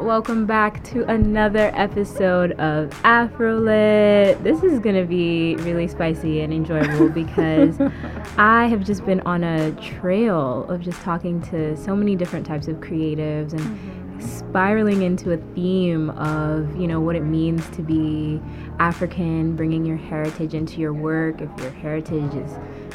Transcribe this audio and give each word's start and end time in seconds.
Welcome 0.00 0.44
back 0.44 0.82
to 0.84 1.04
another 1.10 1.70
episode 1.74 2.52
of 2.52 2.90
Afrolit. 3.02 4.42
This 4.42 4.62
is 4.62 4.78
going 4.80 4.96
to 4.96 5.06
be 5.06 5.56
really 5.56 5.88
spicy 5.88 6.40
and 6.40 6.52
enjoyable 6.52 7.08
because 7.08 7.78
I 8.36 8.66
have 8.66 8.84
just 8.84 9.06
been 9.06 9.20
on 9.20 9.44
a 9.44 9.72
trail 9.72 10.64
of 10.68 10.80
just 10.80 11.00
talking 11.02 11.40
to 11.42 11.76
so 11.76 11.94
many 11.94 12.16
different 12.16 12.44
types 12.44 12.66
of 12.66 12.76
creatives 12.76 13.52
and 13.52 13.60
mm-hmm. 13.60 14.20
spiraling 14.20 15.02
into 15.02 15.32
a 15.32 15.36
theme 15.54 16.10
of, 16.10 16.76
you 16.76 16.86
know, 16.86 17.00
what 17.00 17.14
it 17.14 17.24
means 17.24 17.68
to 17.70 17.82
be 17.82 18.40
African, 18.78 19.54
bringing 19.54 19.86
your 19.86 19.96
heritage 19.96 20.54
into 20.54 20.80
your 20.80 20.92
work, 20.92 21.40
if 21.40 21.50
your 21.58 21.70
heritage 21.70 22.34
is 22.34 22.52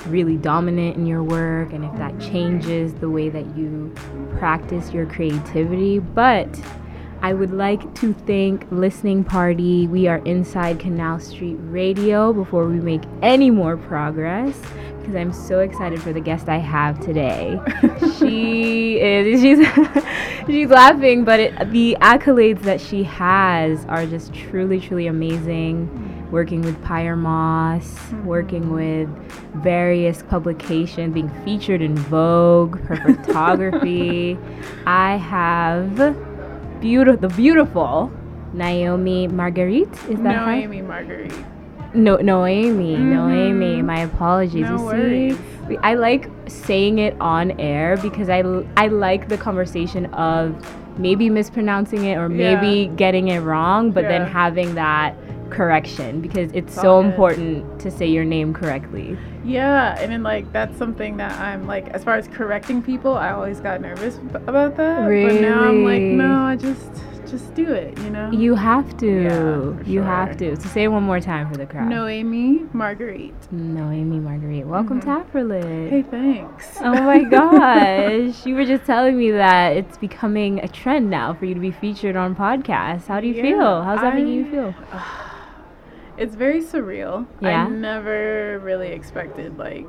really 0.08 0.38
dominant 0.38 0.98
in 0.98 1.06
your 1.06 1.24
work 1.24 1.72
and 1.72 1.86
if 1.86 1.94
that 1.94 2.20
changes 2.20 2.94
the 2.96 3.10
way 3.10 3.30
that 3.30 3.46
you 3.56 3.94
practice 4.38 4.92
your 4.92 5.06
creativity. 5.06 6.00
But 6.00 6.48
I 7.22 7.34
would 7.34 7.52
like 7.52 7.94
to 7.96 8.14
thank 8.14 8.66
Listening 8.72 9.26
Party. 9.26 9.88
We 9.88 10.08
are 10.08 10.20
inside 10.20 10.80
Canal 10.80 11.20
Street 11.20 11.58
Radio 11.64 12.32
before 12.32 12.66
we 12.66 12.80
make 12.80 13.02
any 13.22 13.52
more 13.52 13.76
progress 13.76 14.58
because 15.00 15.16
I'm 15.16 15.34
so 15.34 15.60
excited 15.60 16.02
for 16.02 16.14
the 16.14 16.22
guest 16.22 16.48
I 16.48 16.60
have 16.60 16.98
today. 17.02 17.60
she 18.18 19.02
is 19.02 19.42
she's 19.42 19.68
she's 20.48 20.70
laughing, 20.70 21.26
but 21.26 21.42
it, 21.42 21.72
the 21.72 21.98
accolades 22.00 22.62
that 22.62 22.80
she 22.80 23.04
has 23.04 23.84
are 23.86 24.06
just 24.06 24.34
truly 24.34 24.80
truly 24.80 25.08
amazing 25.08 25.90
working 26.32 26.62
with 26.62 26.82
Pyer 26.84 27.16
Moss, 27.16 27.84
mm-hmm. 27.86 28.26
working 28.26 28.72
with 28.72 29.10
various 29.56 30.22
publications, 30.24 31.14
being 31.14 31.30
featured 31.44 31.82
in 31.82 31.96
Vogue, 31.96 32.80
her 32.82 32.98
photography. 33.26 34.38
I 34.86 35.18
have 35.18 35.98
beautiful, 36.80 37.30
the 37.30 37.36
beautiful 37.36 38.12
Naomi 38.54 39.28
Marguerite. 39.28 39.92
Is 40.10 40.20
that 40.22 40.46
Naomi 40.46 40.82
Marguerite? 40.82 41.34
No, 41.94 42.18
Noemi, 42.18 42.96
mm-hmm. 42.96 43.14
Noemi. 43.14 43.82
My 43.82 44.02
apologies. 44.02 44.66
No 44.66 44.94
you 44.94 45.34
see, 45.34 45.78
I 45.78 45.96
like 45.96 46.30
saying 46.48 47.00
it 47.00 47.20
on 47.20 47.60
air 47.60 47.98
because 47.98 48.30
I, 48.30 48.44
I 48.78 48.88
like 48.88 49.28
the 49.28 49.38
conversation 49.38 50.06
of 50.08 50.56
maybe 51.00 51.30
mispronouncing 51.30 52.06
it 52.06 52.18
or 52.18 52.30
maybe 52.30 52.82
yeah. 52.82 52.96
getting 52.96 53.30
it 53.30 53.40
wrong, 53.40 53.92
but 53.92 54.04
yeah. 54.04 54.10
then 54.10 54.28
having 54.28 54.76
that 54.76 55.16
correction 55.50 56.22
because 56.22 56.52
it's 56.54 56.74
so 56.74 57.00
important 57.00 57.80
to 57.80 57.92
say 57.92 58.08
your 58.08 58.26
name 58.26 58.54
correctly. 58.54 59.18
Yeah, 59.44 60.00
and 60.00 60.12
then 60.12 60.24
like 60.24 60.52
that's 60.52 60.78
something 60.78 61.18
that 61.18 61.32
I'm 61.40 61.68
like 61.68 61.90
as 61.90 62.04
far 62.04 62.16
as 62.16 62.28
correcting 62.28 62.82
people, 62.82 63.14
I 63.14 63.32
always 63.32 63.60
got 63.60 63.82
nervous 63.82 64.18
about 64.34 64.78
that. 64.78 65.06
Really? 65.06 65.36
But 65.36 65.42
now 65.42 65.64
I'm 65.64 65.84
like, 65.84 66.02
no, 66.02 66.44
I 66.44 66.56
just 66.56 66.92
just 67.30 67.54
do 67.54 67.72
it, 67.72 67.98
you 68.00 68.10
know? 68.10 68.32
You 68.32 68.56
have 68.56 68.98
to. 68.98 69.24
Yeah, 69.24 69.84
you 69.90 70.02
have 70.02 70.38
to. 70.38 70.56
So 70.56 70.70
say 70.70 70.84
it 70.84 70.88
one 70.88 71.04
more 71.04 71.20
time 71.20 71.50
for 71.50 71.58
the 71.58 71.66
crowd. 71.66 71.90
Noemi 71.90 72.66
Marguerite. 72.74 73.52
Noemi 73.52 74.20
Marguerite. 74.20 74.66
Welcome 74.66 75.02
mm-hmm. 75.02 75.32
to 75.32 75.38
Afrolit. 75.38 75.90
Hey, 75.90 76.02
thanks. 76.02 76.78
Oh 76.80 77.02
my 77.04 77.24
gosh. 77.30 78.46
you 78.46 78.56
were 78.56 78.66
just 78.66 78.86
telling 78.86 79.18
me 79.18 79.32
that 79.32 79.78
it's 79.78 79.98
becoming 79.98 80.60
a 80.60 80.68
trend 80.68 81.10
now 81.10 81.34
for 81.34 81.46
you 81.46 81.54
to 81.54 81.60
be 81.60 81.72
featured 81.72 82.16
on 82.16 82.36
podcasts. 82.36 83.08
How 83.08 83.20
do 83.20 83.28
you 83.28 83.36
yeah, 83.36 83.42
feel? 83.44 83.84
How's 83.84 84.02
that 84.02 84.14
I, 84.14 84.16
making 84.16 84.34
you 84.34 84.50
feel? 84.50 84.76
it's 86.20 86.36
very 86.36 86.62
surreal. 86.62 87.26
Yeah. 87.42 87.66
I 87.66 87.70
never 87.70 88.60
really 88.60 88.90
expected 88.90 89.58
like 89.58 89.88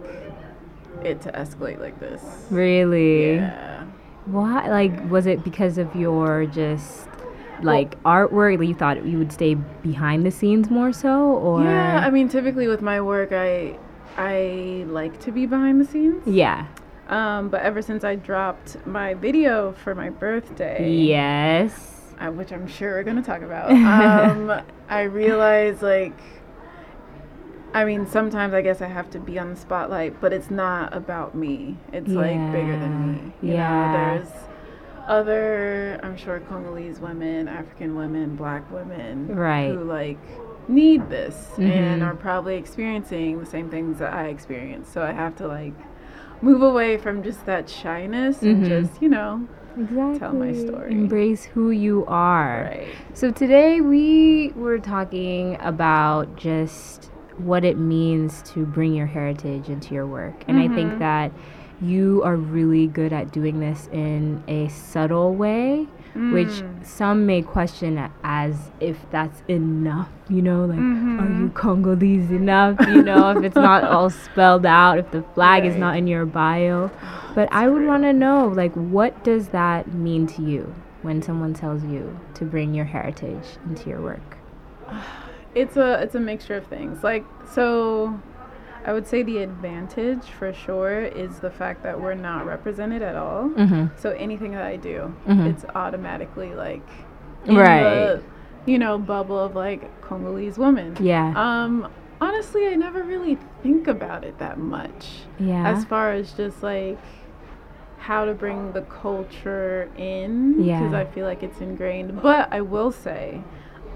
it 1.02 1.20
to 1.22 1.32
escalate 1.32 1.80
like 1.80 1.98
this. 1.98 2.22
Really? 2.50 3.34
Yeah. 3.34 3.84
Why? 4.26 4.68
Like, 4.68 5.10
was 5.10 5.26
it 5.26 5.42
because 5.42 5.76
of 5.76 5.94
your 5.96 6.46
just 6.46 7.08
like 7.62 7.96
well, 8.04 8.28
artwork? 8.28 8.66
You 8.66 8.74
thought 8.74 9.04
you 9.04 9.18
would 9.18 9.32
stay 9.32 9.54
behind 9.54 10.24
the 10.24 10.30
scenes 10.30 10.70
more 10.70 10.92
so, 10.92 11.32
or? 11.32 11.64
Yeah, 11.64 12.06
I 12.06 12.10
mean, 12.10 12.28
typically 12.28 12.68
with 12.68 12.80
my 12.80 13.00
work, 13.00 13.32
I 13.32 13.78
I 14.16 14.84
like 14.86 15.18
to 15.20 15.32
be 15.32 15.46
behind 15.46 15.80
the 15.80 15.84
scenes. 15.84 16.22
Yeah. 16.26 16.66
Um, 17.08 17.48
but 17.48 17.62
ever 17.62 17.82
since 17.82 18.04
I 18.04 18.14
dropped 18.14 18.86
my 18.86 19.14
video 19.14 19.72
for 19.72 19.96
my 19.96 20.10
birthday. 20.10 20.88
Yes 20.88 21.99
uh, 22.20 22.30
which 22.30 22.52
I'm 22.52 22.68
sure 22.68 22.92
we're 22.92 23.02
gonna 23.02 23.22
talk 23.22 23.42
about. 23.42 23.70
Um, 24.20 24.62
I 24.88 25.02
realize 25.02 25.82
like, 25.82 26.18
I 27.72 27.84
mean, 27.84 28.06
sometimes 28.06 28.54
I 28.54 28.62
guess 28.62 28.82
I 28.82 28.88
have 28.88 29.10
to 29.10 29.18
be 29.18 29.38
on 29.38 29.50
the 29.50 29.56
spotlight, 29.56 30.20
but 30.20 30.32
it's 30.32 30.50
not 30.50 30.94
about 30.94 31.34
me. 31.34 31.76
It's 31.92 32.08
yeah. 32.08 32.16
like 32.16 32.52
bigger 32.52 32.78
than 32.78 33.12
me. 33.12 33.32
You 33.42 33.54
yeah. 33.54 33.92
Know, 33.92 34.18
there's 34.18 34.32
other, 35.06 36.00
I'm 36.02 36.16
sure, 36.16 36.40
Congolese 36.40 37.00
women, 37.00 37.48
African 37.48 37.96
women, 37.96 38.36
Black 38.36 38.70
women, 38.70 39.34
right, 39.34 39.70
who 39.70 39.84
like 39.84 40.18
need 40.68 41.08
this 41.08 41.34
mm-hmm. 41.52 41.62
and 41.62 42.02
are 42.02 42.14
probably 42.14 42.56
experiencing 42.56 43.40
the 43.40 43.46
same 43.46 43.70
things 43.70 43.98
that 43.98 44.12
I 44.12 44.28
experience. 44.28 44.88
So 44.88 45.02
I 45.02 45.12
have 45.12 45.36
to 45.36 45.48
like 45.48 45.74
move 46.42 46.62
away 46.62 46.96
from 46.96 47.22
just 47.22 47.44
that 47.46 47.68
shyness 47.68 48.38
mm-hmm. 48.38 48.48
and 48.48 48.64
just, 48.64 49.02
you 49.02 49.08
know, 49.08 49.46
exactly. 49.78 50.18
tell 50.18 50.32
my 50.32 50.52
story. 50.52 50.92
Embrace 50.92 51.44
who 51.44 51.70
you 51.70 52.04
are. 52.06 52.70
Right. 52.70 52.88
So 53.14 53.30
today 53.30 53.80
we 53.80 54.52
were 54.56 54.78
talking 54.78 55.56
about 55.60 56.36
just 56.36 57.10
what 57.38 57.64
it 57.64 57.78
means 57.78 58.42
to 58.42 58.66
bring 58.66 58.94
your 58.94 59.06
heritage 59.06 59.68
into 59.68 59.94
your 59.94 60.06
work. 60.06 60.44
And 60.46 60.58
mm-hmm. 60.58 60.72
I 60.72 60.76
think 60.76 60.90
mm-hmm. 60.90 60.98
that 61.00 61.32
you 61.80 62.22
are 62.24 62.36
really 62.36 62.86
good 62.86 63.12
at 63.12 63.32
doing 63.32 63.60
this 63.60 63.88
in 63.92 64.42
a 64.48 64.68
subtle 64.68 65.34
way 65.34 65.88
mm. 66.14 66.32
which 66.32 66.62
some 66.86 67.26
may 67.26 67.42
question 67.42 68.10
as 68.22 68.70
if 68.80 68.98
that's 69.10 69.42
enough, 69.48 70.08
you 70.28 70.42
know, 70.42 70.64
like, 70.64 70.78
mm-hmm. 70.78 71.20
are 71.20 71.40
you 71.40 71.48
Congolese 71.50 72.30
enough, 72.30 72.76
you 72.88 73.02
know, 73.02 73.30
if 73.30 73.44
it's 73.44 73.56
not 73.56 73.84
all 73.84 74.10
spelled 74.24 74.66
out, 74.66 74.98
if 74.98 75.10
the 75.10 75.22
flag 75.34 75.62
right. 75.62 75.70
is 75.70 75.76
not 75.76 75.96
in 75.96 76.06
your 76.06 76.26
bio. 76.26 76.90
But 77.34 77.48
I 77.52 77.68
would 77.68 77.86
want 77.86 78.02
to 78.04 78.12
know, 78.12 78.48
like, 78.48 78.72
what 78.74 79.22
does 79.24 79.48
that 79.48 79.92
mean 79.94 80.26
to 80.28 80.42
you 80.42 80.74
when 81.02 81.22
someone 81.22 81.54
tells 81.54 81.82
you 81.84 82.18
to 82.34 82.44
bring 82.44 82.74
your 82.74 82.84
heritage 82.84 83.46
into 83.64 83.88
your 83.88 84.00
work? 84.00 84.36
It's 85.52 85.76
a 85.76 86.00
it's 86.00 86.14
a 86.14 86.20
mixture 86.20 86.54
of 86.54 86.66
things. 86.68 87.02
Like 87.02 87.24
so 87.52 88.20
I 88.84 88.92
would 88.92 89.06
say 89.06 89.22
the 89.22 89.38
advantage 89.38 90.24
for 90.24 90.52
sure 90.52 91.02
is 91.02 91.38
the 91.40 91.50
fact 91.50 91.82
that 91.82 92.00
we're 92.00 92.14
not 92.14 92.46
represented 92.46 93.02
at 93.02 93.16
all. 93.16 93.50
Mm-hmm. 93.50 93.96
So 93.98 94.10
anything 94.12 94.52
that 94.52 94.64
I 94.64 94.76
do, 94.76 95.14
mm-hmm. 95.26 95.46
it's 95.46 95.64
automatically 95.74 96.54
like 96.54 96.86
right. 97.46 97.82
The, 97.82 98.22
you 98.66 98.78
know, 98.78 98.98
bubble 98.98 99.38
of 99.38 99.54
like 99.54 100.00
Congolese 100.02 100.58
woman. 100.58 100.96
Yeah. 101.00 101.32
Um, 101.36 101.90
honestly, 102.20 102.68
I 102.68 102.74
never 102.74 103.02
really 103.02 103.38
think 103.62 103.86
about 103.86 104.24
it 104.24 104.38
that 104.38 104.58
much. 104.58 105.08
Yeah. 105.38 105.68
As 105.68 105.84
far 105.84 106.12
as 106.12 106.32
just 106.32 106.62
like 106.62 106.98
how 107.98 108.24
to 108.24 108.34
bring 108.34 108.72
the 108.72 108.82
culture 108.82 109.90
in. 109.96 110.62
Yeah. 110.62 110.80
Because 110.80 110.94
I 110.94 111.04
feel 111.04 111.26
like 111.26 111.42
it's 111.42 111.60
ingrained. 111.60 112.22
But 112.22 112.52
I 112.52 112.60
will 112.62 112.92
say 112.92 113.42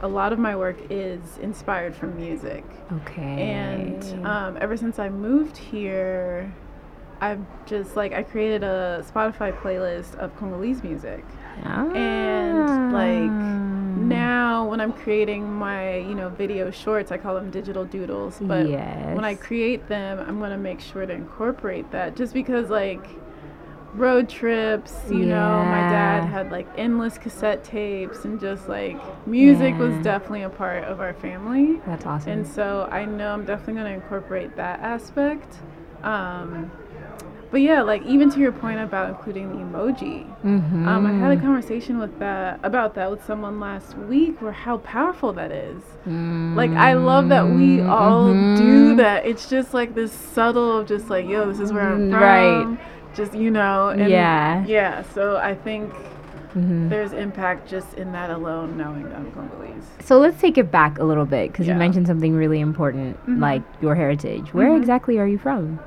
a 0.05 0.09
lot 0.09 0.35
of 0.35 0.39
my 0.39 0.55
work 0.55 0.77
is 0.91 1.39
inspired 1.39 1.97
from 1.97 2.15
music. 2.15 2.63
Okay. 2.93 3.23
And 3.23 4.27
um, 4.27 4.59
ever 4.61 4.77
since 4.77 4.99
I 4.99 5.09
moved 5.09 5.57
here, 5.57 6.53
I've 7.23 7.41
just 7.65 7.97
like 7.97 8.13
I 8.13 8.23
created 8.23 8.63
a 8.63 9.03
Spotify 9.11 9.59
playlist 9.59 10.15
of 10.17 10.37
Congolese 10.37 10.83
music. 10.83 11.25
Ah. 11.65 11.91
And 11.93 12.93
like 12.93 13.31
now 13.97 14.69
when 14.69 14.79
I'm 14.79 14.93
creating 14.93 15.51
my, 15.51 15.97
you 15.97 16.15
know, 16.15 16.29
video 16.29 16.71
shorts, 16.71 17.11
I 17.11 17.17
call 17.17 17.35
them 17.35 17.51
digital 17.51 17.87
doodles, 17.87 18.37
but 18.43 18.69
yes. 18.69 19.15
when 19.17 19.25
I 19.25 19.35
create 19.35 19.89
them, 19.89 20.19
I'm 20.19 20.39
going 20.39 20.51
to 20.51 20.59
make 20.59 20.81
sure 20.81 21.07
to 21.07 21.13
incorporate 21.15 21.91
that 21.93 22.15
just 22.15 22.35
because 22.35 22.69
like 22.69 23.07
road 23.95 24.29
trips. 24.29 24.95
You 25.09 25.21
yeah. 25.21 25.27
know, 25.27 25.65
my 25.65 25.81
dad 25.91 26.25
had 26.25 26.51
like 26.51 26.67
endless 26.77 27.19
cassette 27.19 27.65
tapes, 27.65 28.25
and 28.25 28.41
just 28.41 28.69
like 28.69 28.99
music 29.27 29.75
yeah. 29.75 29.79
was 29.79 30.05
definitely 30.05 30.43
a 30.43 30.51
part 30.51 30.85
of 30.85 31.01
our 31.01 31.15
family. 31.15 31.81
That's 31.87 32.05
awesome. 32.05 32.33
And 32.33 32.47
so 32.47 32.89
I 32.91 33.05
know 33.05 33.33
I'm 33.33 33.45
definitely 33.45 33.75
going 33.75 33.87
to 33.87 33.95
incorporate 33.95 34.57
that 34.57 34.81
aspect. 34.81 35.57
Um, 36.03 36.71
but 37.51 37.61
yeah, 37.61 37.83
like 37.83 38.03
even 38.03 38.31
to 38.31 38.41
your 38.41 38.51
point 38.51 38.81
about 38.81 39.11
including 39.11 39.51
the 39.51 39.65
emoji, 39.65 40.27
mm-hmm. 40.43 40.89
um, 40.89 41.07
I 41.07 41.13
had 41.13 41.39
a 41.39 41.41
conversation 41.41 41.99
with 42.01 42.19
that 42.19 42.59
about 42.65 42.97
that 42.97 43.09
with 43.09 43.25
someone 43.25 43.61
last 43.61 43.97
week, 43.97 44.43
where 44.43 44.51
how 44.51 44.79
powerful 44.79 45.33
that 45.35 45.53
is. 45.53 45.81
Mm-hmm. 46.01 46.57
Like 46.57 46.73
I 46.73 46.95
love 46.95 47.29
that 47.29 47.47
we 47.47 47.81
all 47.81 48.25
mm-hmm. 48.25 48.57
do 48.57 48.97
that. 48.97 49.25
It's 49.25 49.49
just 49.49 49.73
like 49.73 49.95
this 49.95 50.11
subtle, 50.11 50.83
just 50.83 51.09
like 51.09 51.29
yo, 51.29 51.47
this 51.47 51.61
is 51.61 51.73
where 51.73 51.89
I'm 51.89 52.11
from. 52.11 52.21
Right 52.21 52.79
just 53.15 53.35
you 53.35 53.51
know 53.51 53.89
and 53.89 54.11
yeah 54.11 54.65
yeah 54.67 55.03
so 55.13 55.37
i 55.37 55.55
think 55.55 55.93
mm-hmm. 55.93 56.89
there's 56.89 57.13
impact 57.13 57.69
just 57.69 57.95
in 57.95 58.13
that 58.13 58.31
alone 58.31 58.77
knowing 58.77 59.05
that 59.05 59.15
i'm 59.15 59.31
congolese 59.33 59.85
so 60.01 60.19
let's 60.19 60.41
take 60.41 60.59
it 60.59 60.71
back 60.71 60.99
a 60.99 61.05
little 61.05 61.27
bit 61.27 61.51
because 61.53 61.67
yeah. 61.67 61.73
you 61.73 61.79
mentioned 61.79 62.07
something 62.07 62.35
really 62.35 62.61
important 62.61 63.17
mm-hmm. 63.23 63.41
like 63.41 63.63
your 63.81 63.95
heritage 63.95 64.53
where 64.53 64.69
mm-hmm. 64.69 64.81
exactly 64.81 65.19
are 65.19 65.27
you 65.27 65.39
from 65.39 65.79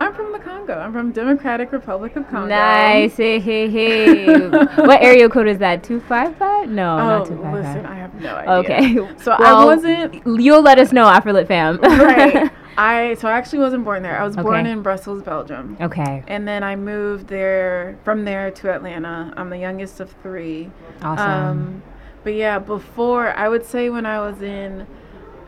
i'm 0.00 0.14
from 0.14 0.32
the 0.32 0.38
Congo. 0.66 0.78
I'm 0.78 0.92
from 0.92 1.12
Democratic 1.12 1.72
Republic 1.72 2.16
of 2.16 2.28
Congo. 2.28 2.48
Nice. 2.48 3.16
Hey, 3.16 3.38
hey, 3.38 3.68
hey. 3.68 4.48
what 4.48 5.02
area 5.02 5.28
code 5.28 5.48
is 5.48 5.58
that? 5.58 5.82
255? 5.82 6.70
No, 6.70 6.94
Oh, 6.94 6.96
not 6.96 7.26
255. 7.26 7.54
listen, 7.54 7.86
I 7.86 7.94
have 7.96 8.14
no 8.14 8.34
idea. 8.34 8.52
Okay. 8.52 9.22
So 9.22 9.32
I 9.32 9.64
wasn't 9.64 10.22
You'll 10.40 10.62
let 10.62 10.78
us 10.78 10.92
know, 10.92 11.04
Afrolit 11.04 11.46
fam. 11.48 11.78
right. 11.80 12.50
I 12.76 13.14
so 13.14 13.28
I 13.28 13.32
actually 13.32 13.60
wasn't 13.60 13.84
born 13.84 14.02
there. 14.02 14.18
I 14.18 14.24
was 14.24 14.36
born 14.36 14.66
in 14.66 14.82
Brussels, 14.82 15.22
Belgium. 15.22 15.76
okay. 15.80 16.22
And 16.26 16.46
then 16.48 16.62
I 16.62 16.76
moved 16.76 17.28
there 17.28 17.98
from 18.04 18.24
there 18.24 18.50
to 18.50 18.70
Atlanta. 18.74 19.32
I'm 19.36 19.50
the 19.50 19.58
youngest 19.58 20.00
of 20.00 20.10
three. 20.22 20.70
Awesome. 21.02 21.30
Um, 21.30 21.82
but 22.24 22.34
yeah, 22.34 22.58
before 22.58 23.36
I 23.36 23.48
would 23.48 23.64
say 23.64 23.90
when 23.90 24.06
I 24.06 24.18
was 24.20 24.40
in 24.42 24.86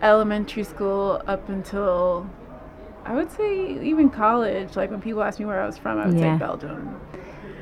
elementary 0.03 0.63
school 0.65 1.23
up 1.27 1.49
until 1.49 2.29
I 3.05 3.15
would 3.15 3.31
say 3.33 3.79
even 3.83 4.11
college, 4.11 4.77
like 4.77 4.91
when 4.91 5.01
people 5.01 5.23
ask 5.23 5.39
me 5.39 5.47
where 5.47 5.61
I 5.63 5.67
was 5.67 5.79
from, 5.79 5.99
I 5.99 6.07
would 6.07 6.19
Yeah. 6.19 6.35
say 6.35 6.39
Belgium. 6.39 7.01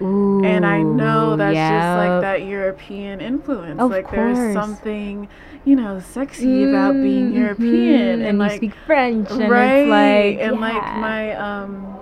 Ooh, 0.02 0.41
And 0.44 0.67
I 0.67 0.82
know 0.82 1.37
that's 1.37 1.55
just 1.56 1.96
like 1.96 2.20
that 2.23 2.43
European 2.44 3.20
influence. 3.20 3.81
Of 3.81 3.91
like 3.91 4.11
there's 4.11 4.52
something, 4.52 5.29
you 5.64 5.76
know, 5.76 6.00
sexy 6.00 6.64
about 6.64 7.00
being 7.00 7.31
Mhm, 7.31 7.37
European 7.37 8.00
And, 8.00 8.23
and, 8.23 8.38
you 8.38 8.44
like 8.44 8.56
speak 8.56 8.75
French. 8.87 9.31
And 9.31 9.50
right 9.50 9.79
It's 9.79 9.91
like, 9.91 10.46
and 10.46 10.61
like 10.61 10.96
my 10.96 11.32
um 11.35 12.00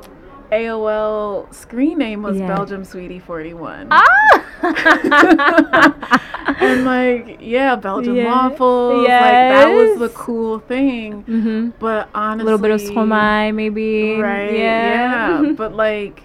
AOL 0.50 1.52
screen 1.54 1.98
name 1.98 2.22
was 2.22 2.36
Yeah. 2.38 2.46
Belgium 2.46 2.84
Sweetie 2.84 3.18
41. 3.18 3.88
Ah! 3.90 4.04
and 6.60 6.84
like 6.84 7.38
yeah, 7.40 7.76
Belgium 7.76 8.16
Yeah. 8.16 8.24
waffles. 8.26 9.08
Like 9.08 9.48
that 9.48 9.68
was 9.68 9.98
the 9.98 10.08
cool 10.10 10.58
thing. 10.60 11.24
mm-hmm. 11.24 11.70
But 11.78 12.08
honestly 12.14 12.42
A 12.42 12.44
little 12.44 12.58
bit 12.58 12.70
of 12.70 12.80
Stromae, 12.80 13.54
maybe. 13.54 14.20
Right. 14.20 14.52
Yeah. 14.52 15.42
Yeah. 15.42 15.52
but 15.56 15.74
like 15.74 16.22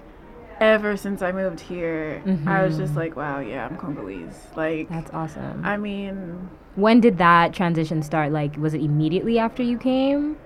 ever 0.60 0.98
since 0.98 1.22
I 1.22 1.32
moved 1.32 1.60
here, 1.60 2.22
I 2.46 2.64
was 2.64 2.78
just 2.78 2.94
Mhm. 2.94 2.98
like, 2.98 3.16
wow, 3.16 3.40
yeah, 3.40 3.66
I'm 3.66 3.78
Congolese. 3.78 4.48
Like 4.56 4.90
That's 4.90 5.12
awesome. 5.14 5.62
I 5.64 5.78
mean, 5.78 6.50
when 6.76 7.00
did 7.00 7.18
that 7.18 7.54
transition 7.54 8.02
start? 8.04 8.32
Like, 8.32 8.56
was 8.58 8.74
it 8.74 8.82
immediately 8.82 9.40
after 9.40 9.64
you 9.64 9.78
came 9.78 10.38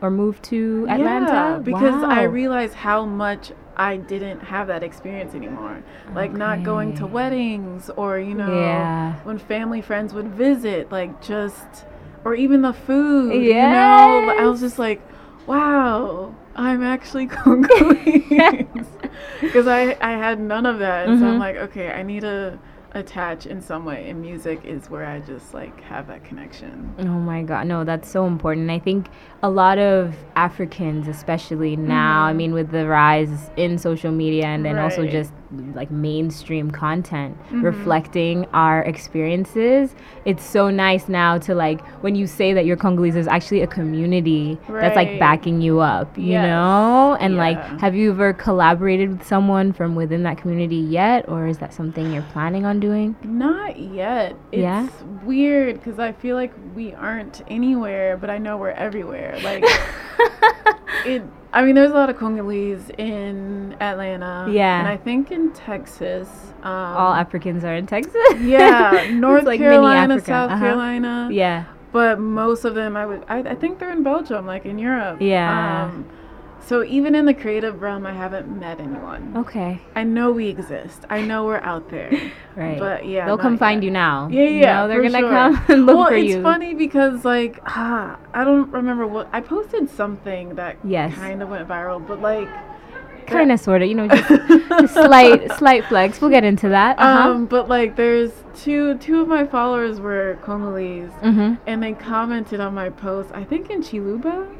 or 0.00 0.10
moved 0.10 0.42
to 0.44 0.86
Atlanta? 0.88 1.32
Yeah, 1.32 1.58
because 1.58 2.02
I 2.04 2.22
realized 2.22 2.74
how 2.74 3.04
much 3.04 3.52
I 3.76 3.96
didn't 3.96 4.40
have 4.40 4.66
that 4.66 4.82
experience 4.82 5.34
anymore. 5.34 5.82
Like 6.14 6.32
not 6.32 6.62
going 6.62 6.92
to 6.94 7.06
weddings 7.06 7.88
or 7.96 8.18
you 8.18 8.34
know 8.34 8.52
Yeah. 8.54 9.14
when 9.24 9.38
family 9.38 9.80
friends 9.80 10.12
would 10.12 10.28
visit, 10.28 10.92
like 10.92 11.22
just 11.22 11.86
or 12.24 12.34
even 12.34 12.60
the 12.60 12.74
food. 12.74 13.42
You 13.42 13.54
know, 13.54 14.34
I 14.38 14.46
was 14.46 14.60
just 14.60 14.78
like, 14.78 15.00
wow, 15.46 16.34
I'm 16.56 16.82
actually 16.82 17.26
Congolese 17.38 18.26
because 19.40 19.66
I 19.66 19.96
I 20.00 20.12
had 20.12 20.40
none 20.40 20.66
of 20.66 20.78
that. 20.80 21.08
And 21.08 21.18
So 21.18 21.26
I'm 21.26 21.36
Mhm. 21.36 21.38
like, 21.38 21.56
okay, 21.56 21.90
I 21.92 22.02
need 22.02 22.20
to 22.20 22.58
attach 22.92 23.46
in 23.46 23.60
some 23.62 23.84
way, 23.84 24.10
and 24.10 24.20
music 24.20 24.64
is 24.64 24.90
where 24.90 25.06
I 25.06 25.20
just 25.20 25.54
like 25.54 25.80
have 25.82 26.08
that 26.08 26.24
connection. 26.24 26.92
Oh 26.98 27.04
my 27.04 27.42
god, 27.42 27.66
no, 27.68 27.84
that's 27.84 28.08
so 28.10 28.26
important. 28.26 28.70
I 28.70 28.78
think 28.80 29.06
a 29.42 29.48
lot 29.48 29.78
of 29.78 30.14
Africans, 30.36 31.08
especially 31.08 31.74
now, 31.76 32.24
I 32.24 32.32
Mhm. 32.32 32.36
mean, 32.36 32.52
with 32.52 32.70
the 32.70 32.86
rise 32.86 33.50
in 33.56 33.78
social 33.78 34.12
media 34.12 34.44
and 34.46 34.64
then 34.64 34.78
also 34.78 35.06
just 35.06 35.32
like 35.74 35.90
mainstream 35.90 36.70
content 36.70 37.36
Mhm. 37.50 37.64
reflecting 37.64 38.46
our 38.52 38.82
experiences, 38.82 39.96
it's 40.24 40.44
so 40.44 40.70
nice 40.70 41.08
now 41.08 41.38
to 41.38 41.54
like 41.54 41.80
when 42.02 42.14
you 42.14 42.26
say 42.26 42.52
that 42.52 42.66
you're 42.66 42.76
Congolese, 42.76 43.14
there's 43.14 43.26
actually 43.26 43.62
a 43.62 43.66
community 43.66 44.58
that's 44.68 44.94
like 44.94 45.18
backing 45.18 45.60
you 45.60 45.80
up, 45.80 46.16
you 46.16 46.32
Yes. 46.32 46.44
know? 46.46 47.16
And 47.18 47.36
like, 47.36 47.58
have 47.80 47.94
you 47.96 48.10
ever 48.10 48.32
collaborated 48.32 49.10
with 49.10 49.26
someone 49.26 49.72
from 49.72 49.94
within 49.96 50.22
that 50.24 50.36
community 50.36 50.76
yet, 50.76 51.28
or 51.28 51.46
is 51.46 51.58
that 51.58 51.72
something 51.74 52.12
you're 52.12 52.22
planning 52.22 52.64
on 52.64 52.78
doing? 52.78 53.16
Not 53.24 53.78
yet. 53.78 54.36
It's 54.52 54.60
Yeah? 54.62 54.86
weird 55.24 55.74
because 55.76 55.98
I 55.98 56.12
feel 56.12 56.36
like 56.36 56.52
we 56.76 56.94
aren't 56.94 57.42
anywhere, 57.48 58.16
but 58.16 58.30
I 58.30 58.38
know 58.38 58.56
we're 58.56 58.70
everywhere. 58.70 59.29
Like 59.42 59.64
it. 61.06 61.22
I 61.52 61.64
mean, 61.64 61.74
there's 61.74 61.90
a 61.90 61.94
lot 61.94 62.10
of 62.10 62.16
Congolese 62.16 62.90
in 62.96 63.74
Atlanta. 63.80 64.48
Yeah. 64.52 64.78
And 64.78 64.86
I 64.88 64.96
think 64.96 65.30
in 65.32 65.52
Texas. 65.52 66.28
Um, 66.62 66.70
All 66.72 67.12
Africans 67.12 67.64
are 67.64 67.74
in 67.74 67.86
Texas. 67.86 68.14
Yeah, 68.40 69.08
North 69.12 69.44
like 69.44 69.58
Carolina, 69.58 70.20
South 70.20 70.50
Uh-huh. 70.50 70.60
Carolina. 70.60 71.28
yeah. 71.32 71.64
But 71.92 72.20
most 72.20 72.64
of 72.64 72.74
them, 72.76 72.96
I 72.96 73.04
would. 73.04 73.24
I, 73.28 73.38
I 73.40 73.54
think 73.56 73.78
they're 73.80 73.90
in 73.90 74.04
Belgium, 74.04 74.46
like 74.46 74.64
in 74.64 74.78
Europe. 74.78 75.20
Yeah. 75.20 75.86
Um, 75.86 76.04
so 76.66 76.84
even 76.84 77.14
in 77.14 77.26
the 77.26 77.34
creative 77.34 77.82
realm, 77.82 78.06
I 78.06 78.12
haven't 78.12 78.48
met 78.58 78.80
anyone. 78.80 79.34
Okay. 79.36 79.80
I 79.94 80.04
know 80.04 80.30
we 80.30 80.48
exist. 80.48 81.04
I 81.10 81.22
know 81.22 81.44
we're 81.44 81.58
out 81.58 81.90
there. 81.90 82.10
Right. 82.56 82.80
But 82.80 83.06
yeah, 83.06 83.26
they'll 83.26 83.38
come 83.38 83.56
find 83.56 83.82
you 83.82 83.92
now. 83.92 84.28
Yeah, 84.28 84.42
You 84.42 84.48
yeah, 84.58 84.80
know, 84.80 84.88
they're 84.88 85.02
gonna 85.02 85.20
sure. 85.20 85.30
come 85.30 85.64
and 85.68 85.86
look 85.86 85.96
well, 85.96 86.08
for 86.08 86.14
it's 86.14 86.34
funny 86.42 86.74
because 86.74 87.24
like 87.24 87.60
ah, 87.64 88.18
I 88.34 88.42
don't 88.42 88.70
remember 88.72 89.06
what 89.06 89.28
I 89.32 89.40
posted 89.40 89.88
something 89.88 90.56
that 90.56 90.76
Yes. 90.82 91.14
kind 91.14 91.42
of 91.42 91.48
went 91.48 91.68
viral, 91.68 92.04
but 92.04 92.20
like 92.20 92.48
Kind 93.30 93.52
of, 93.52 93.60
sort 93.60 93.82
of. 93.82 93.88
You 93.88 93.94
know, 93.94 94.08
just, 94.08 94.28
just 94.28 94.94
slight, 94.94 95.52
slight 95.58 95.84
flex. 95.86 96.20
We'll 96.20 96.30
get 96.30 96.44
into 96.44 96.68
that. 96.68 96.98
Uh-huh. 96.98 97.30
um, 97.30 97.46
but 97.46 97.68
like 97.68 97.96
there's 97.96 98.32
two 98.56 98.98
two 98.98 99.20
of 99.20 99.28
my 99.28 99.46
followers 99.46 100.00
were 100.00 100.38
Congolese, 100.42 101.10
mm-hmm. 101.22 101.54
and 101.66 101.82
they 101.82 101.92
commented 101.92 102.60
on 102.60 102.74
my 102.74 102.90
post. 102.90 103.30
I 103.32 103.44
think 103.44 103.70
in 103.70 103.82
Chiluba. 103.82 104.56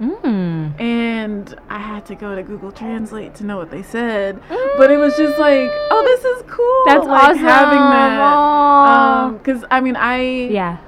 Mm. 0.00 0.80
And 0.80 1.54
I 1.68 1.78
had 1.78 2.06
to 2.06 2.14
go 2.14 2.34
to 2.34 2.42
Google 2.42 2.70
Translate 2.72 3.34
to 3.36 3.44
know 3.44 3.56
what 3.56 3.70
they 3.70 3.82
said, 3.82 4.40
but 4.76 4.90
it 4.90 4.96
was 4.98 5.16
just 5.16 5.38
like, 5.38 5.68
oh, 5.90 6.02
this 6.04 6.24
is 6.24 6.42
cool. 6.50 6.82
That's 6.86 7.06
like, 7.06 7.30
awesome. 7.30 7.38
Having 7.38 7.78
that, 7.78 8.20
Aw. 8.20 9.24
um, 9.26 9.38
because 9.38 9.64
I 9.70 9.80
mean, 9.80 9.96
I 9.96 10.20
yeah. 10.48 10.78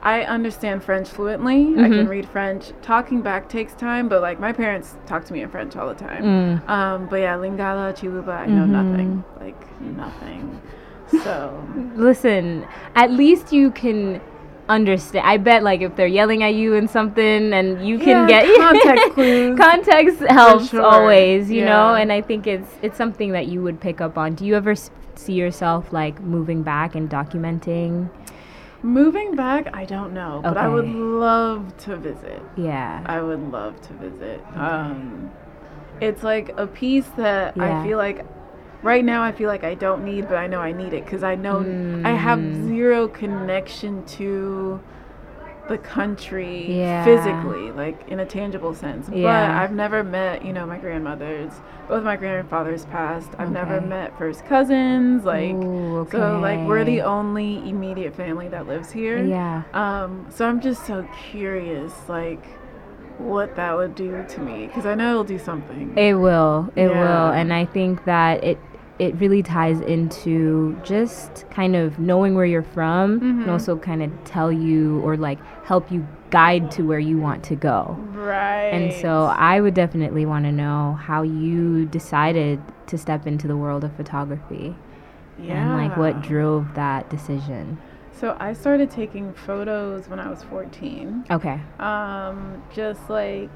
I 0.00 0.22
understand 0.22 0.84
French 0.84 1.08
fluently. 1.08 1.56
I 1.76 1.88
Mhm. 1.88 1.96
can 1.98 2.08
read 2.08 2.28
French. 2.28 2.72
Talking 2.82 3.20
back 3.20 3.48
takes 3.48 3.74
time, 3.74 4.08
but 4.08 4.22
like 4.22 4.38
my 4.38 4.52
parents 4.52 4.96
talk 5.06 5.24
to 5.24 5.32
me 5.32 5.40
in 5.42 5.48
French 5.48 5.74
all 5.74 5.88
the 5.88 5.94
time. 5.94 6.22
Mm. 6.22 6.68
Um, 6.68 7.06
but 7.10 7.16
yeah, 7.16 7.36
Lingala, 7.36 7.92
Chiluba, 7.96 8.36
I 8.38 8.46
know 8.46 8.64
Mhm. 8.64 8.68
nothing. 8.68 9.24
Like 9.40 9.80
nothing. 9.80 10.60
So 11.24 11.52
Listen, 11.96 12.64
at 12.94 13.10
least 13.10 13.52
you 13.52 13.70
can 13.72 14.20
understand. 14.68 15.26
I 15.26 15.36
bet, 15.38 15.62
like, 15.62 15.80
if 15.80 15.96
they're 15.96 16.06
yelling 16.06 16.42
at 16.42 16.54
you 16.54 16.74
and 16.74 16.88
something, 16.88 17.52
and 17.52 17.86
you 17.86 17.98
can 17.98 18.28
Yeah, 18.28 18.42
get 18.42 18.56
context 18.64 19.12
clues. 19.14 19.58
context 19.58 20.20
helps 20.28 20.68
sure. 20.70 20.82
always, 20.82 21.50
you 21.50 21.64
know. 21.64 21.94
And 21.94 22.12
I 22.12 22.20
think 22.22 22.46
it's 22.46 22.70
it's 22.82 22.96
something 22.96 23.32
that 23.32 23.46
you 23.46 23.62
would 23.62 23.80
pick 23.80 24.00
up 24.00 24.16
on. 24.18 24.34
Do 24.34 24.44
you 24.46 24.54
ever 24.56 24.72
s- 24.72 24.90
see 25.14 25.32
yourself 25.34 25.92
like 25.92 26.20
moving 26.20 26.62
back 26.62 26.94
and 26.94 27.08
documenting? 27.10 28.10
moving 28.80 29.34
back, 29.34 29.68
I 29.74 29.84
don't 29.84 30.14
know, 30.14 30.40
but 30.44 30.56
I 30.56 30.68
would 30.68 30.86
love 30.88 31.76
to 31.78 31.96
visit. 31.96 32.40
Yeah. 32.56 33.02
I 33.06 33.20
would 33.20 33.50
love 33.50 33.80
to 33.88 33.92
visit. 33.94 34.40
Um, 34.54 35.32
it's 36.00 36.22
like 36.22 36.54
a 36.56 36.64
piece 36.68 37.08
that 37.16 37.56
Yeah. 37.56 37.80
I 37.80 37.84
feel 37.84 37.98
like 37.98 38.24
right 38.82 39.04
now 39.04 39.22
I 39.22 39.32
feel 39.32 39.48
like 39.48 39.64
I 39.64 39.74
don't 39.74 40.04
need, 40.04 40.28
but 40.28 40.36
I 40.36 40.46
know 40.46 40.60
I 40.60 40.72
need 40.72 40.92
it 40.92 41.04
because 41.04 41.22
I 41.22 41.34
know 41.34 41.66
I 42.04 42.10
have 42.12 42.38
Mm. 42.38 42.66
zero 42.66 43.08
connection 43.08 44.04
to 44.18 44.80
the 45.68 45.78
country 45.78 46.72
Yeah. 46.78 47.04
physically, 47.04 47.70
like 47.72 48.08
in 48.08 48.20
a 48.20 48.24
tangible 48.24 48.72
sense. 48.74 49.08
But 49.08 49.50
I've 49.50 49.72
never 49.72 50.02
met, 50.02 50.42
you 50.44 50.52
know, 50.54 50.64
my 50.66 50.78
grandmothers. 50.78 51.52
Both 51.88 52.04
my 52.04 52.16
grandfathers 52.16 52.86
passed. 52.86 53.30
I've 53.38 53.50
never 53.50 53.80
met 53.80 54.16
first 54.18 54.46
cousins. 54.46 55.24
Like, 55.26 55.54
Ooh, 55.54 56.06
so 56.10 56.38
like 56.40 56.66
we're 56.66 56.84
the 56.84 57.02
only 57.02 57.68
immediate 57.68 58.14
family 58.14 58.48
that 58.48 58.66
lives 58.66 58.90
here. 58.90 59.22
Yeah. 59.22 59.62
Um, 59.74 60.26
so 60.30 60.48
I'm 60.48 60.60
just 60.60 60.86
so 60.86 61.06
curious, 61.30 61.92
like, 62.08 62.44
what 63.18 63.56
that 63.56 63.76
would 63.76 63.94
do 63.94 64.24
to 64.28 64.40
me, 64.40 64.68
because 64.68 64.86
I 64.86 64.94
know 64.94 65.10
it'll 65.10 65.24
do 65.24 65.38
something. 65.38 65.92
It 65.98 66.14
will. 66.14 66.70
It 66.76 66.88
will. 66.88 67.30
And 67.32 67.52
I 67.52 67.64
think 67.66 68.04
that 68.04 68.42
it 68.44 68.58
it 68.98 69.14
really 69.20 69.42
ties 69.42 69.80
into 69.80 70.76
just 70.82 71.44
kind 71.50 71.76
of 71.76 71.98
knowing 71.98 72.34
where 72.34 72.44
you're 72.44 72.62
from 72.62 73.12
and 73.20 73.44
Mhm. 73.46 73.48
also 73.48 73.76
kind 73.76 74.02
of 74.02 74.10
tell 74.24 74.50
you 74.50 75.00
or 75.00 75.16
like 75.16 75.38
help 75.64 75.90
you 75.92 76.04
guide 76.30 76.70
to 76.72 76.82
where 76.82 76.98
you 76.98 77.16
want 77.18 77.42
to 77.44 77.54
go. 77.56 77.96
right. 78.12 78.70
And 78.72 78.92
so 78.92 79.32
I 79.36 79.60
would 79.60 79.74
definitely 79.74 80.26
want 80.26 80.44
to 80.44 80.52
know 80.52 80.98
how 81.00 81.22
you 81.22 81.86
decided 81.86 82.60
to 82.88 82.98
step 82.98 83.26
into 83.26 83.46
the 83.46 83.56
world 83.56 83.84
of 83.84 83.92
photography 83.92 84.74
yeah. 85.40 85.62
and 85.62 85.74
like 85.74 85.96
what 85.96 86.20
drove 86.22 86.74
that 86.74 87.08
decision. 87.08 87.78
So 88.12 88.36
I 88.40 88.52
started 88.52 88.90
taking 88.90 89.32
photos 89.32 90.08
when 90.08 90.18
I 90.18 90.28
was 90.28 90.42
14. 90.42 91.24
Okay. 91.30 91.60
Um, 91.78 92.60
just 92.74 93.08
like 93.08 93.48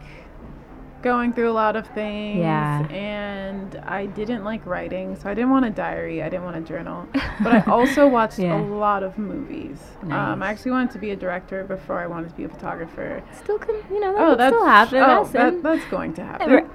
going 1.03 1.33
through 1.33 1.51
a 1.51 1.53
lot 1.53 1.77
of 1.77 1.87
things. 1.89 2.39
Yeah. 2.39 2.87
And 2.89 3.77
I 3.87 4.07
didn't 4.07 4.45
like 4.45 4.65
writing, 4.67 5.17
so 5.17 5.29
I 5.29 5.35
didn't 5.35 5.51
want 5.51 5.65
a 5.67 5.71
diary. 5.71 6.23
I 6.23 6.29
didn't 6.29 6.45
want 6.45 6.57
a 6.57 6.61
journal. 6.61 7.09
But 7.43 7.53
I 7.55 7.61
also 7.71 8.07
watched 8.07 8.39
Yeah. 8.39 8.61
a 8.61 8.63
lot 8.63 9.03
of 9.03 9.19
movies. 9.19 9.79
Um, 10.05 10.43
I 10.43 10.51
actually 10.51 10.71
wanted 10.73 10.93
to 10.93 10.99
be 10.99 11.11
a 11.11 11.17
director 11.17 11.65
before 11.65 11.99
I 12.01 12.07
wanted 12.07 12.29
to 12.31 12.35
be 12.37 12.45
a 12.45 12.49
photographer. 12.49 13.23
Still 13.43 13.59
can, 13.59 13.75
you 13.91 14.01
know, 14.01 14.13
that 14.15 14.23
Oh, 14.23 14.35
that's 14.37 14.55
still 14.55 14.67
happen. 14.67 14.99
Oh, 15.03 15.25
That's 15.25 15.33
that, 15.33 15.63
that's 15.63 15.85
going 15.91 16.15
to 16.15 16.25
happen. 16.25 16.69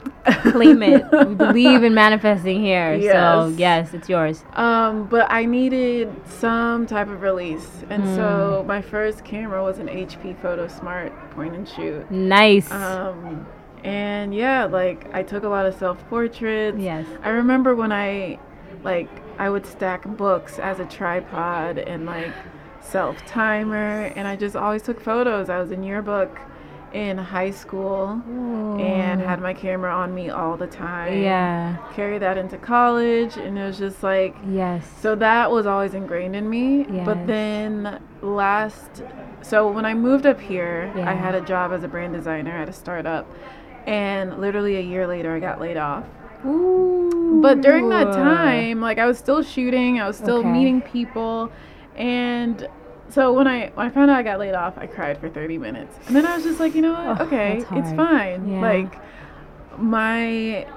Claim 0.52 0.84
it. 0.84 1.06
We 1.28 1.36
believe 1.36 1.84
in 1.84 1.94
manifesting 1.94 2.62
here. 2.62 3.00
So, 3.02 3.48
Yes. 3.48 3.60
yes, 3.60 3.94
it's 3.94 4.10
yours. 4.10 4.44
Um, 4.56 5.06
but 5.08 5.28
I 5.32 5.46
needed 5.46 6.12
some 6.26 6.86
type 6.86 7.08
of 7.08 7.22
release, 7.22 7.70
and 7.90 8.04
so 8.18 8.62
Mm. 8.64 8.66
my 8.68 8.82
first 8.82 9.24
camera 9.24 9.64
was 9.64 9.78
an 9.80 9.88
HP 9.88 10.34
Photosmart 10.42 11.12
point 11.32 11.56
and 11.56 11.68
shoot. 11.68 12.10
Nice. 12.12 12.70
Um, 12.72 13.46
and 13.84 14.34
yeah, 14.34 14.66
like 14.66 15.14
I 15.14 15.24
took 15.24 15.44
a 15.44 15.50
lot 15.50 15.66
of 15.66 15.76
self 15.76 15.98
portraits. 16.10 16.78
yes. 16.80 17.06
I 17.24 17.30
remember 17.30 17.76
when 17.76 17.92
I, 17.92 18.40
like, 18.84 19.10
I 19.40 19.50
would 19.50 19.66
stack 19.66 20.04
books 20.18 20.60
as 20.60 20.80
a 20.80 20.86
tripod 20.86 21.78
and 21.78 22.06
like 22.06 22.34
self 22.82 23.18
timer, 23.26 24.12
and 24.16 24.28
I 24.28 24.36
just 24.36 24.56
always 24.56 24.82
took 24.82 25.00
photos. 25.00 25.50
I 25.50 25.60
was 25.60 25.72
in 25.72 25.84
yearbook 25.84 26.38
in 26.94 27.18
high 27.18 27.52
school 27.52 28.22
and 28.80 29.20
had 29.22 29.42
my 29.42 29.54
camera 29.54 29.94
on 29.94 30.16
me 30.16 30.30
all 30.30 30.56
the 30.56 30.68
time. 30.68 31.22
Yeah. 31.22 31.76
Carry 31.94 32.18
that 32.18 32.38
into 32.38 32.58
college, 32.58 33.36
and 33.38 33.58
it 33.60 33.64
was 33.64 33.78
just 33.78 34.02
like 34.04 34.36
Yes. 34.50 34.90
so 35.02 35.14
that 35.16 35.52
was 35.52 35.66
always 35.68 35.94
ingrained 35.94 36.36
in 36.36 36.50
me. 36.50 36.86
Yes. 36.90 37.06
But 37.06 37.28
then 37.28 38.02
last, 38.22 39.04
so 39.42 39.70
when 39.70 39.86
I 39.86 39.94
moved 39.94 40.26
up 40.26 40.40
here, 40.40 40.92
Yeah. 40.96 41.10
I 41.10 41.14
had 41.14 41.36
a 41.36 41.42
job 41.42 41.74
as 41.74 41.84
a 41.84 41.88
brand 41.90 42.14
designer 42.14 42.52
at 42.58 42.70
a 42.70 42.74
startup. 42.74 43.30
And 43.88 44.40
literally 44.40 44.76
a 44.76 44.82
year 44.82 45.08
later, 45.08 45.34
I 45.34 45.40
got 45.40 45.60
laid 45.60 45.78
off. 45.78 46.04
Ooh. 46.46 47.40
But 47.42 47.62
during 47.62 47.90
that 47.90 48.14
time, 48.14 48.82
like 48.82 49.00
I 49.00 49.06
was 49.06 49.18
still 49.18 49.42
shooting, 49.42 50.00
I 50.00 50.08
was 50.08 50.18
still 50.18 50.40
Okay. 50.40 50.48
meeting 50.52 50.82
people. 50.82 51.52
And 51.96 52.68
so 53.10 53.32
when 53.34 53.48
I 53.48 53.70
when 53.74 53.88
I 53.88 53.90
found 53.90 54.12
out 54.12 54.18
I 54.18 54.24
got 54.24 54.40
laid 54.40 54.54
off, 54.54 54.78
I 54.78 54.86
cried 54.88 55.18
for 55.20 55.30
30 55.30 55.58
minutes. 55.58 55.98
And 56.08 56.16
then 56.16 56.26
I 56.26 56.36
was 56.36 56.44
just 56.44 56.60
like, 56.60 56.76
you 56.76 56.82
know 56.82 56.94
what? 56.94 57.22
Oh, 57.22 57.26
okay, 57.26 57.64
it's 57.76 57.92
fine. 57.94 58.50
Yeah. 58.50 58.62
Like 58.62 59.00
my 59.78 60.68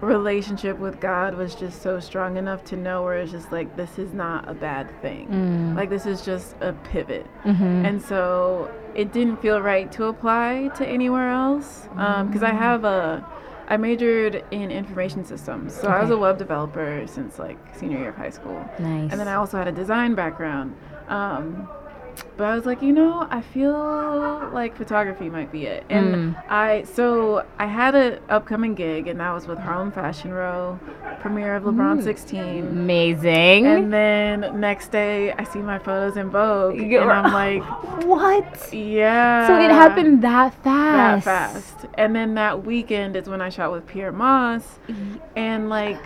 relationship 0.00 0.78
with 0.78 1.00
God 1.00 1.34
was 1.34 1.54
just 1.54 1.82
so 1.82 2.00
strong 2.00 2.36
enough 2.36 2.64
to 2.64 2.76
know 2.76 3.02
where 3.02 3.18
it's 3.18 3.32
just 3.32 3.50
like 3.52 3.76
this 3.76 3.98
is 3.98 4.12
not 4.12 4.48
a 4.48 4.54
bad 4.54 4.90
thing. 5.00 5.28
Mm. 5.28 5.76
Like 5.76 5.88
this 5.90 6.06
is 6.06 6.22
just 6.24 6.54
a 6.60 6.72
pivot. 6.72 7.26
Mhm. 7.44 7.86
And 7.86 8.02
so 8.02 8.70
it 8.94 9.12
didn't 9.12 9.40
feel 9.40 9.60
right 9.60 9.90
to 9.92 10.04
apply 10.04 10.70
to 10.76 10.86
anywhere 10.86 11.30
else 11.30 11.88
because 12.26 12.42
I 12.42 12.52
have 12.52 12.84
a 12.84 13.24
I 13.68 13.76
majored 13.76 14.44
in 14.52 14.70
information 14.70 15.24
systems. 15.24 15.74
So 15.74 15.88
I 15.88 16.00
was 16.00 16.10
a 16.10 16.16
web 16.16 16.38
developer 16.38 17.04
since 17.06 17.38
like 17.38 17.58
senior 17.74 17.98
year 17.98 18.08
of 18.10 18.16
high 18.16 18.30
school. 18.30 18.64
nice. 18.78 19.10
And 19.10 19.18
then 19.20 19.26
I 19.28 19.34
also 19.34 19.56
had 19.58 19.66
a 19.66 19.72
design 19.72 20.14
background. 20.14 20.76
Um, 21.08 21.68
but 22.36 22.44
I 22.44 22.54
was 22.54 22.66
like, 22.66 22.82
you 22.82 22.92
know, 22.92 23.26
I 23.30 23.40
feel 23.40 23.72
like 24.52 24.76
photography 24.76 25.28
might 25.30 25.50
be 25.52 25.66
it. 25.66 25.84
And 25.90 26.14
Mm. 26.34 26.50
I 26.50 26.82
so 26.84 27.44
I 27.58 27.66
had 27.66 27.94
an 27.94 28.18
upcoming 28.28 28.74
gig, 28.74 29.06
and 29.08 29.20
that 29.20 29.32
was 29.32 29.46
with 29.46 29.58
Harlem 29.58 29.90
Fashion 29.92 30.32
Row, 30.32 30.78
premiere 31.20 31.56
of 31.56 31.64
LeBron 31.64 31.98
Mm. 31.98 32.02
16. 32.02 32.66
Amazing. 32.68 33.66
And 33.66 33.92
then 33.92 34.60
next 34.60 34.88
day, 34.92 35.32
I 35.32 35.44
see 35.44 35.58
my 35.60 35.78
photos 35.78 36.16
in 36.16 36.30
Vogue, 36.30 36.76
You- 36.80 37.00
and 37.00 37.10
I'm 37.10 37.32
like, 37.42 37.62
what? 38.04 38.72
yeah. 38.72 39.46
So 39.46 39.58
it 39.58 39.70
happened 39.70 40.22
that 40.22 40.54
fast. 40.62 41.24
that 41.24 41.52
fast. 41.54 41.86
And 41.94 42.14
then 42.14 42.34
that 42.34 42.64
weekend 42.64 43.16
is 43.16 43.28
when 43.28 43.40
I 43.40 43.48
shot 43.48 43.72
with 43.72 43.86
Pyer 43.86 44.12
Moss, 44.12 44.78
and 45.34 45.68
like, 45.68 45.98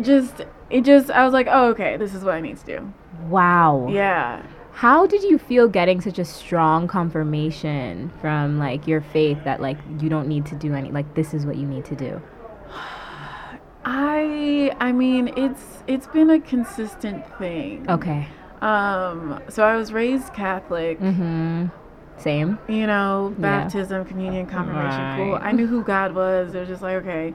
just 0.00 0.42
it 0.70 0.82
just 0.84 1.10
I 1.10 1.24
was 1.24 1.32
like, 1.32 1.48
oh 1.50 1.68
okay, 1.70 1.96
this 1.96 2.14
is 2.14 2.24
what 2.24 2.34
I 2.34 2.40
need 2.40 2.56
to 2.58 2.64
do. 2.66 2.92
Wow. 3.28 3.88
Yeah. 3.90 4.42
How 4.78 5.08
did 5.08 5.24
you 5.24 5.38
feel 5.38 5.66
getting 5.66 6.00
such 6.00 6.20
a 6.20 6.24
strong 6.24 6.86
confirmation 6.86 8.12
from 8.20 8.60
like 8.60 8.86
your 8.86 9.00
faith 9.00 9.42
that 9.42 9.60
like 9.60 9.76
you 9.98 10.08
don't 10.08 10.28
need 10.28 10.46
to 10.46 10.54
do 10.54 10.72
any 10.72 10.92
like 10.92 11.16
this 11.16 11.34
is 11.34 11.44
what 11.44 11.56
you 11.56 11.66
need 11.66 11.84
to 11.86 11.96
do? 11.96 12.22
I 13.84 14.70
I 14.78 14.92
mean 14.92 15.32
it's 15.36 15.82
it's 15.88 16.06
been 16.06 16.30
a 16.30 16.38
consistent 16.38 17.26
thing. 17.38 17.90
Okay. 17.90 18.28
Um 18.62 19.42
so 19.48 19.64
I 19.64 19.74
was 19.74 19.92
raised 19.92 20.32
Catholic. 20.32 21.00
Mhm. 21.00 21.72
Same. 22.18 22.58
You 22.68 22.86
know, 22.86 23.32
Yeah. 23.38 23.42
baptism, 23.42 24.04
communion, 24.04 24.46
confirmation, 24.46 25.16
cool. 25.16 25.38
I 25.40 25.52
knew 25.52 25.66
who 25.66 25.82
God 25.82 26.14
was. 26.14 26.54
It 26.54 26.58
was 26.60 26.68
just 26.68 26.82
like, 26.82 26.96
okay. 26.96 27.34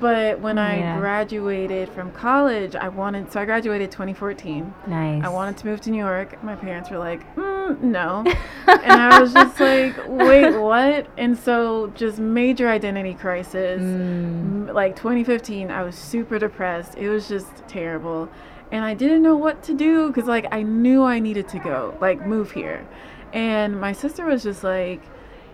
But 0.00 0.40
when 0.40 0.58
I 0.58 0.78
Yeah. 0.78 0.98
graduated 0.98 1.88
from 1.90 2.10
college, 2.12 2.74
I 2.74 2.88
wanted, 2.88 3.30
so 3.32 3.40
I 3.40 3.44
graduated 3.44 3.90
2014. 3.90 4.72
Nice. 4.86 5.22
I 5.24 5.28
wanted 5.28 5.56
to 5.58 5.66
move 5.66 5.80
to 5.82 5.90
New 5.90 5.98
York. 6.04 6.42
My 6.42 6.54
parents 6.54 6.90
were 6.90 6.98
like, 6.98 7.20
mm, 7.36 7.80
no. 7.82 8.24
and 8.66 8.92
I 9.02 9.20
was 9.20 9.32
just 9.34 9.60
like, 9.60 9.94
wait, 10.08 10.56
what? 10.58 11.06
And 11.18 11.36
so 11.38 11.92
just 11.94 12.18
major 12.18 12.68
identity 12.68 13.14
crisis. 13.14 13.80
Mm. 13.82 14.72
Like 14.72 14.96
2015, 14.96 15.70
I 15.70 15.82
was 15.82 15.94
super 15.94 16.38
depressed. 16.38 16.96
It 16.96 17.08
was 17.10 17.28
just 17.28 17.48
terrible. 17.68 18.28
And 18.70 18.84
I 18.84 18.92
didn't 18.94 19.22
know 19.22 19.34
what 19.34 19.62
to 19.64 19.74
do 19.74 20.08
because, 20.08 20.26
like, 20.28 20.46
I 20.52 20.62
knew 20.62 21.02
I 21.02 21.20
needed 21.20 21.48
to 21.48 21.58
go, 21.58 21.96
like, 22.02 22.26
move 22.26 22.50
here. 22.50 22.86
And 23.32 23.80
my 23.80 23.92
sister 23.92 24.24
was 24.24 24.42
just 24.42 24.64
like, 24.64 25.02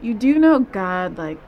you 0.02 0.14
do 0.14 0.38
know 0.38 0.60
God, 0.60 1.18
like, 1.18 1.38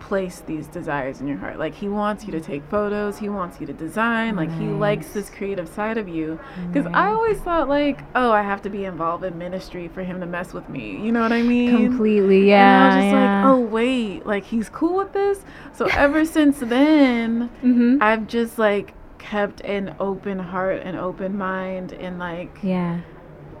placed 0.00 0.46
these 0.46 0.68
desires 0.68 1.20
in 1.20 1.26
your 1.26 1.36
heart. 1.36 1.58
Like, 1.58 1.74
He 1.74 1.88
wants 1.88 2.24
you 2.24 2.30
to 2.32 2.40
take 2.40 2.62
photos, 2.70 3.18
He 3.18 3.28
wants 3.28 3.60
you 3.60 3.66
to 3.66 3.72
design, 3.72 4.36
like, 4.36 4.50
He 4.52 4.66
likes 4.66 5.08
this 5.08 5.28
creative 5.30 5.68
side 5.68 5.98
of 5.98 6.08
you. 6.08 6.38
Because 6.72 6.86
I 6.94 7.08
always 7.08 7.38
thought, 7.40 7.68
like, 7.68 8.00
oh, 8.14 8.30
I 8.30 8.42
have 8.42 8.62
to 8.62 8.70
be 8.70 8.84
involved 8.84 9.24
in 9.24 9.36
ministry 9.36 9.88
for 9.88 10.04
Him 10.04 10.20
to 10.20 10.26
mess 10.26 10.52
with 10.54 10.68
me. 10.68 10.96
You 11.04 11.10
know 11.10 11.22
what 11.22 11.32
I 11.32 11.42
mean? 11.42 11.88
Completely. 11.88 12.48
Yeah. 12.48 12.64
And 12.76 12.84
I 12.84 12.86
was 12.86 12.94
just 13.04 13.12
yeah. 13.12 13.36
like, 13.44 13.46
oh 13.52 13.60
wait, 13.60 14.26
like 14.26 14.44
he's 14.44 14.68
cool 14.68 14.96
with 14.96 15.12
this. 15.12 15.44
So 15.72 15.86
ever 15.86 16.24
since 16.24 16.58
then, 16.60 17.50
Mhm. 17.64 17.98
I've 18.00 18.26
just 18.28 18.58
like 18.58 18.94
kept 19.18 19.60
an 19.62 19.94
open 19.98 20.38
heart 20.38 20.82
and 20.84 20.96
open 20.96 21.36
mind 21.36 21.92
and 21.92 22.18
like 22.18 22.58
Yeah. 22.62 23.00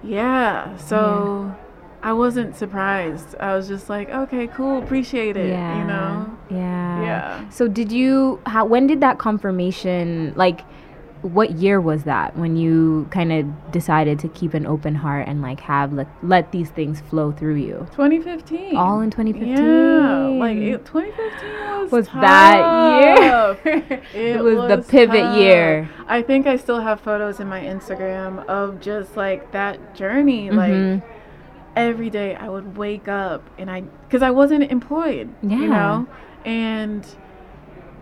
yeah. 0.04 0.76
So 0.76 1.54
I 2.06 2.12
wasn't 2.12 2.54
surprised. 2.54 3.34
I 3.40 3.56
was 3.56 3.66
just 3.66 3.88
like, 3.90 4.08
okay, 4.10 4.46
cool, 4.46 4.78
appreciate 4.78 5.36
it. 5.36 5.48
Yeah. 5.48 5.78
You 5.80 5.84
know? 5.88 6.38
Yeah. 6.50 7.02
Yeah. 7.02 7.48
So 7.50 7.66
did 7.66 7.90
you 7.90 8.40
how 8.46 8.64
when 8.64 8.86
did 8.86 9.00
that 9.00 9.18
confirmation 9.18 10.32
like 10.36 10.60
what 11.22 11.50
year 11.52 11.80
was 11.80 12.04
that 12.04 12.36
when 12.36 12.56
you 12.56 13.08
kind 13.10 13.32
of 13.32 13.72
decided 13.72 14.20
to 14.20 14.28
keep 14.28 14.54
an 14.54 14.66
open 14.66 14.94
heart 14.94 15.26
and 15.26 15.42
like 15.42 15.58
have 15.58 15.92
let, 15.92 16.06
let 16.22 16.52
these 16.52 16.70
things 16.70 17.00
flow 17.00 17.32
through 17.32 17.56
you? 17.56 17.88
2015. 17.90 18.76
All 18.76 19.00
in 19.00 19.10
2015. 19.10 19.56
Yeah, 19.56 20.26
like 20.38 20.58
it, 20.58 20.84
2015 20.86 21.50
was 21.80 21.90
Was 21.90 22.06
that 22.20 23.58
year? 23.64 24.02
It, 24.14 24.40
was 24.44 24.68
the 24.68 24.88
pivot 24.88 25.22
tough. 25.22 25.38
year. 25.38 25.90
I 26.06 26.22
think 26.22 26.46
I 26.46 26.54
still 26.56 26.78
have 26.80 27.00
photos 27.00 27.40
in 27.40 27.48
my 27.48 27.62
Instagram 27.62 28.46
of 28.46 28.80
just 28.80 29.16
like 29.16 29.50
that 29.50 29.96
journey. 29.96 30.52
Like 30.52 30.72
Mhm. 30.72 31.02
Every 31.76 32.10
day 32.10 32.34
I 32.34 32.48
would 32.48 32.76
wake 32.76 33.06
up 33.06 33.48
and 33.58 33.70
I, 33.70 33.82
because 33.82 34.22
I 34.22 34.30
wasn't 34.30 34.70
employed, 34.72 35.28
Yeah. 35.42 35.56
you 35.58 35.68
know? 35.68 36.06
And 36.44 37.06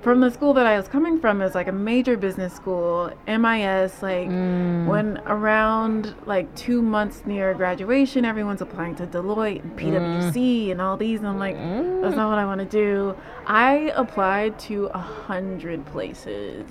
from 0.00 0.20
the 0.20 0.30
school 0.30 0.52
that 0.54 0.66
I 0.66 0.76
was 0.76 0.86
coming 0.86 1.18
from, 1.18 1.40
it 1.40 1.44
was 1.44 1.54
like 1.54 1.66
a 1.66 1.72
major 1.72 2.16
business 2.16 2.52
school, 2.52 3.10
MIS, 3.26 4.02
like 4.02 4.28
Mm. 4.28 4.86
when 4.86 5.18
around 5.26 6.14
like 6.26 6.54
two 6.54 6.82
months 6.82 7.22
near 7.26 7.54
graduation, 7.54 8.24
everyone's 8.24 8.60
applying 8.60 8.94
to 8.96 9.06
Deloitte 9.06 9.62
and 9.62 9.76
PwC 9.76 10.70
and 10.70 10.80
all 10.80 10.96
these. 10.96 11.20
And 11.20 11.28
I'm 11.28 11.38
like, 11.38 11.56
that's 11.56 12.14
not 12.16 12.28
what 12.28 12.38
I 12.38 12.44
want 12.44 12.60
to 12.60 12.66
do. 12.66 13.16
I 13.46 13.92
applied 13.96 14.58
to 14.70 14.86
a 14.92 14.98
hundred 14.98 15.86
places 15.86 16.66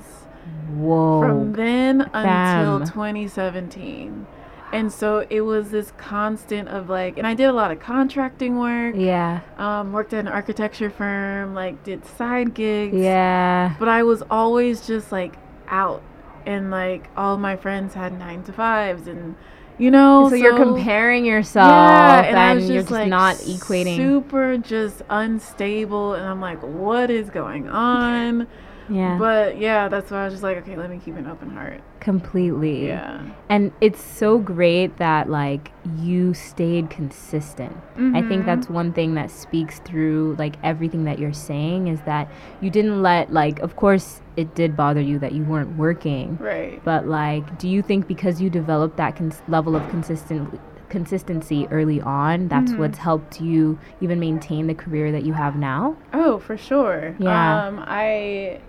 Whoa. 0.77 1.21
from 1.21 1.53
then 1.53 2.01
until 2.13 2.79
2017. 2.85 4.27
And 4.73 4.91
so 4.91 5.25
it 5.29 5.41
was 5.41 5.69
this 5.69 5.91
constant 5.97 6.67
of 6.67 6.89
like, 6.89 7.19
and 7.19 7.27
I 7.27 7.35
did 7.35 7.45
a 7.45 7.53
lot 7.53 7.69
of 7.69 7.79
contracting 7.79 8.57
work. 8.57 8.95
yeah. 8.97 9.41
Um, 9.57 9.93
worked 9.93 10.13
at 10.13 10.21
an 10.21 10.27
architecture 10.27 10.89
firm, 10.89 11.53
like 11.53 11.83
did 11.83 12.03
side 12.05 12.55
gigs. 12.55 12.95
Yeah. 12.97 13.75
But 13.77 13.87
I 13.87 14.01
was 14.01 14.23
always 14.31 14.87
just 14.87 15.11
like 15.11 15.35
out, 15.67 16.01
and 16.47 16.71
like 16.71 17.07
all 17.15 17.37
my 17.37 17.55
friends 17.55 17.93
had 17.93 18.17
nine 18.17 18.41
to 18.45 18.51
fives, 18.51 19.07
and 19.07 19.35
you 19.77 19.91
know. 19.91 20.27
so, 20.29 20.35
you're 20.35 20.57
comparing 20.57 21.23
yourself 21.23 21.69
Yeah, 21.69 22.21
and, 22.23 22.35
and 22.35 22.59
was 22.59 22.67
you're 22.67 22.79
just 22.79 22.89
just 22.89 22.99
like 22.99 23.09
not 23.09 23.35
equating. 23.35 23.95
super 23.95 24.57
just 24.57 25.03
unstable, 25.07 26.15
and 26.15 26.25
I'm 26.25 26.41
like, 26.41 26.63
what 26.63 27.11
is 27.11 27.29
going 27.29 27.69
on? 27.69 28.47
Yeah. 28.89 29.17
But 29.17 29.57
yeah, 29.57 29.87
that's 29.87 30.11
why 30.11 30.21
I 30.21 30.25
was 30.25 30.33
just 30.33 30.43
like, 30.43 30.57
okay, 30.57 30.75
let 30.75 30.89
me 30.89 30.99
keep 31.03 31.15
an 31.15 31.27
open 31.27 31.49
heart. 31.51 31.81
Completely. 31.99 32.87
Yeah. 32.87 33.21
And 33.49 33.71
it's 33.81 34.01
so 34.01 34.37
great 34.37 34.97
that 34.97 35.29
like 35.29 35.71
you 35.99 36.33
stayed 36.33 36.89
consistent. 36.89 37.75
I 37.97 38.21
think 38.21 38.43
Mhm. 38.43 38.45
that's 38.45 38.69
one 38.69 38.91
thing 38.93 39.13
that 39.15 39.31
speaks 39.31 39.79
through 39.79 40.35
like 40.37 40.55
everything 40.63 41.05
that 41.05 41.17
you're 41.19 41.33
saying 41.33 41.87
is 41.87 42.01
that 42.01 42.27
you 42.61 42.69
didn't 42.69 43.01
let 43.01 43.31
like 43.31 43.59
of 43.59 43.75
course 43.75 44.21
it 44.35 44.53
did 44.55 44.75
bother 44.75 45.01
you 45.01 45.17
that 45.19 45.31
you 45.31 45.43
weren't 45.43 45.77
working. 45.77 46.37
Right. 46.41 46.81
But 46.83 47.07
like 47.07 47.57
do 47.57 47.69
you 47.69 47.81
think 47.81 48.07
because 48.07 48.41
you 48.41 48.49
developed 48.49 48.97
that 48.97 49.15
cons- 49.15 49.41
level 49.47 49.75
of 49.75 49.87
consistent 49.89 50.59
consistency 50.89 51.67
early 51.71 51.99
on 52.01 52.47
that's 52.49 52.73
Mhm. 52.73 52.77
what's 52.77 52.99
helped 52.99 53.41
you 53.41 53.79
even 53.99 54.19
maintain 54.19 54.67
the 54.67 54.75
career 54.75 55.11
that 55.11 55.23
you 55.23 55.33
have 55.33 55.55
now? 55.55 55.95
Oh, 56.13 56.37
for 56.37 56.55
sure. 56.55 57.15
Yeah. 57.17 57.65
Um, 57.67 57.83
I 57.87 58.59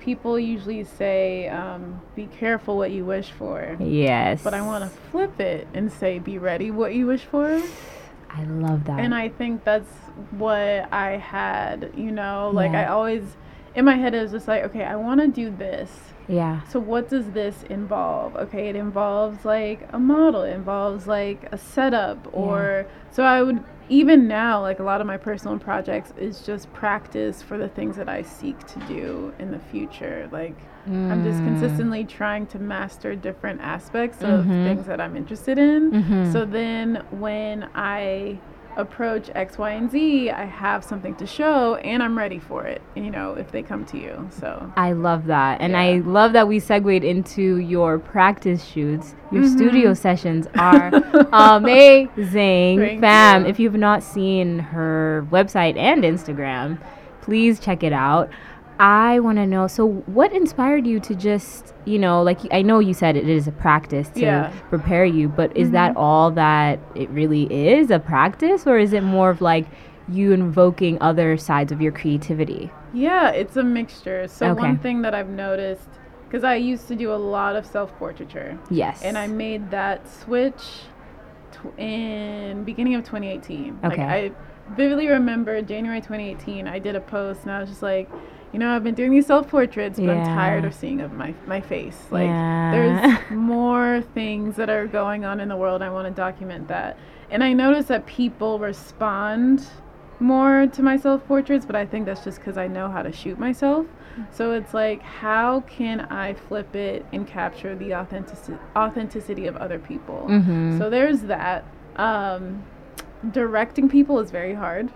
people 0.00 0.38
usually 0.38 0.84
say, 0.84 1.48
um, 1.48 2.00
"Be 2.14 2.26
careful 2.26 2.76
what 2.76 2.90
you 2.90 3.04
wish 3.04 3.30
for," 3.30 3.76
Yes. 3.80 4.42
but 4.42 4.54
I 4.54 4.62
want 4.62 4.84
to 4.84 4.90
flip 5.10 5.40
it 5.40 5.66
and 5.74 5.90
say, 5.92 6.18
"Be 6.18 6.38
ready 6.38 6.70
what 6.70 6.94
you 6.94 7.06
wish 7.06 7.24
for." 7.24 7.60
I 8.30 8.44
love 8.44 8.84
that. 8.84 9.00
And 9.00 9.14
I 9.14 9.28
think 9.30 9.64
that's 9.64 9.90
what 10.30 10.92
I 10.92 11.16
had. 11.16 11.90
You 11.96 12.10
know, 12.12 12.50
like 12.52 12.72
I 12.72 12.86
always 12.86 13.22
in 13.74 13.84
my 13.84 13.94
head 13.96 14.14
it 14.14 14.22
was 14.22 14.32
just 14.32 14.48
like, 14.48 14.64
okay, 14.64 14.84
I 14.84 14.96
want 14.96 15.20
to 15.20 15.28
do 15.28 15.50
this. 15.50 15.90
yeah. 16.26 16.62
So 16.64 16.78
what 16.80 17.08
does 17.08 17.30
this 17.30 17.62
involve? 17.70 18.34
Okay, 18.36 18.68
it 18.68 18.76
involves 18.76 19.44
like 19.44 19.88
a 19.92 19.98
model, 19.98 20.42
it 20.42 20.52
involves 20.52 21.06
like 21.06 21.48
a 21.52 21.58
setup 21.58 22.18
or 22.32 22.86
so 23.10 23.22
I 23.24 23.42
would 23.42 23.62
even 23.88 24.28
now 24.28 24.60
like 24.60 24.78
a 24.80 24.82
lot 24.82 25.00
of 25.00 25.06
my 25.06 25.16
personal 25.16 25.58
projects 25.58 26.12
is 26.18 26.40
just 26.40 26.72
practice 26.72 27.42
for 27.42 27.56
the 27.58 27.68
things 27.68 27.96
that 27.96 28.08
I 28.08 28.22
seek 28.22 28.58
to 28.66 28.78
do 28.80 29.32
in 29.38 29.50
the 29.50 29.58
future. 29.58 30.28
Like 30.32 30.56
I'm 31.10 31.22
just 31.22 31.40
Mm. 31.40 31.44
consistently 31.44 32.04
trying 32.04 32.46
to 32.48 32.58
master 32.58 33.14
different 33.14 33.60
aspects 33.60 34.22
of 34.22 34.46
Mhm. 34.46 34.64
things 34.64 34.86
that 34.86 35.00
I'm 35.00 35.16
interested 35.16 35.58
in. 35.58 35.90
Mhm. 35.92 36.32
So 36.32 36.44
then 36.44 37.02
when 37.10 37.68
I 37.74 38.38
approach 38.76 39.30
X, 39.34 39.58
Y, 39.58 39.70
and 39.70 39.90
Z, 39.90 40.30
I 40.30 40.44
have 40.44 40.84
something 40.84 41.14
to 41.16 41.26
show 41.26 41.74
and 41.76 42.02
I'm 42.02 42.16
ready 42.16 42.38
for 42.38 42.64
it, 42.64 42.80
you 42.94 43.10
know, 43.10 43.32
if 43.34 43.50
they 43.50 43.62
come 43.62 43.84
to 43.86 43.98
you. 43.98 44.28
So 44.30 44.72
I 44.76 44.92
love 44.92 45.26
that. 45.26 45.60
And 45.60 45.76
I 45.76 45.98
love 45.98 46.32
that 46.34 46.46
we 46.46 46.60
segued 46.60 47.02
into 47.04 47.56
your 47.56 47.98
practice 47.98 48.64
shoots. 48.64 49.14
Your 49.32 49.42
Mhm. 49.42 49.56
studio 49.56 49.94
sessions 49.94 50.46
are 50.58 50.90
amazing. 51.32 52.78
Thank 52.78 53.00
Fam, 53.00 53.42
you. 53.44 53.48
if 53.50 53.58
you've 53.58 53.74
not 53.74 54.02
seen 54.02 54.58
her 54.58 55.26
website 55.30 55.76
and 55.76 56.02
Instagram, 56.04 56.78
please 57.20 57.60
check 57.60 57.82
it 57.82 57.92
out. 57.92 58.30
I 58.80 59.18
want 59.20 59.38
to 59.38 59.46
know 59.46 59.66
so, 59.66 59.86
what 60.06 60.32
inspired 60.32 60.86
you 60.86 61.00
to 61.00 61.14
just, 61.14 61.74
you 61.84 61.98
know, 61.98 62.22
like 62.22 62.38
I 62.52 62.62
know 62.62 62.78
you 62.78 62.94
said 62.94 63.16
it 63.16 63.28
is 63.28 63.48
a 63.48 63.52
practice 63.52 64.08
to 64.10 64.20
Yeah. 64.20 64.50
prepare 64.68 65.04
you, 65.04 65.28
but 65.28 65.56
is 65.56 65.72
that 65.72 65.94
Mhm. 65.94 66.00
all 66.00 66.30
that 66.32 66.78
it 66.94 67.10
really 67.10 67.44
is 67.52 67.90
a 67.90 67.98
practice, 67.98 68.66
or 68.66 68.78
is 68.78 68.92
it 68.92 69.02
more 69.02 69.30
of 69.30 69.40
like 69.40 69.66
you 70.08 70.32
invoking 70.32 70.96
other 71.00 71.36
sides 71.36 71.72
of 71.72 71.82
your 71.82 71.92
creativity? 71.92 72.70
Yeah, 72.92 73.30
it's 73.30 73.56
a 73.56 73.64
mixture. 73.64 74.28
So 74.28 74.50
Okay. 74.52 74.60
one 74.62 74.78
thing 74.78 75.02
that 75.02 75.14
I've 75.14 75.28
noticed, 75.28 75.88
because 76.28 76.44
I 76.44 76.54
used 76.54 76.86
to 76.88 76.94
do 76.94 77.12
a 77.12 77.16
lot 77.16 77.56
of 77.56 77.66
self-portraiture, 77.66 78.58
Yes. 78.70 79.02
and 79.02 79.18
I 79.18 79.26
made 79.26 79.70
that 79.72 80.08
switch 80.08 80.84
tw- 81.50 81.78
in 81.80 82.62
beginning 82.64 82.94
of 82.94 83.02
2018. 83.04 83.76
Like 83.82 83.92
Okay. 83.94 84.02
I 84.04 84.30
vividly 84.76 85.08
remember 85.08 85.60
January 85.62 86.00
2018. 86.00 86.68
I 86.68 86.78
did 86.78 86.94
a 86.94 87.00
post, 87.00 87.42
and 87.42 87.50
I 87.52 87.60
was 87.60 87.68
just 87.70 87.82
like, 87.82 88.08
you 88.52 88.58
know, 88.58 88.74
I've 88.74 88.82
been 88.84 88.94
doing 88.94 89.10
these 89.10 89.26
self-portraits, 89.26 89.98
but 90.00 90.08
I'm 90.08 90.24
tired 90.24 90.64
of 90.64 90.74
seeing 90.74 91.00
of 91.00 91.12
my 91.12 91.34
my 91.46 91.60
face. 91.60 91.98
Like 92.10 92.26
Yeah. 92.28 92.70
there's 92.72 93.30
more 93.38 94.00
things 94.14 94.56
that 94.56 94.70
are 94.70 94.86
going 94.86 95.24
on 95.24 95.40
in 95.40 95.48
the 95.48 95.56
world. 95.56 95.82
I 95.82 95.90
want 95.90 96.06
to 96.08 96.14
document 96.14 96.68
that, 96.68 96.96
and 97.30 97.44
I 97.44 97.52
noticed 97.52 97.88
that 97.88 98.06
people 98.06 98.58
respond 98.58 99.66
more 100.20 100.66
to 100.66 100.82
my 100.82 100.96
self 100.96 101.24
portraits, 101.28 101.64
but 101.66 101.76
I 101.76 101.86
think 101.86 102.06
that's 102.06 102.24
just 102.24 102.38
because 102.38 102.56
I 102.58 102.66
know 102.66 102.88
how 102.90 103.02
to 103.02 103.12
shoot 103.12 103.38
myself. 103.38 103.86
So 104.32 104.50
it's 104.50 104.74
like, 104.74 105.00
how 105.02 105.60
can 105.68 106.00
I 106.00 106.34
flip 106.34 106.74
it 106.74 107.06
and 107.12 107.24
capture 107.24 107.76
the 107.76 107.94
authenticity 107.94 108.58
authenticity 108.74 109.46
of 109.46 109.56
other 109.58 109.78
people? 109.78 110.26
Mhm. 110.28 110.76
So 110.78 110.90
there's 110.90 111.20
that. 111.22 111.64
Um, 111.96 112.64
directing 113.32 113.88
people 113.88 114.18
is 114.20 114.30
very 114.30 114.54
hard. 114.54 114.90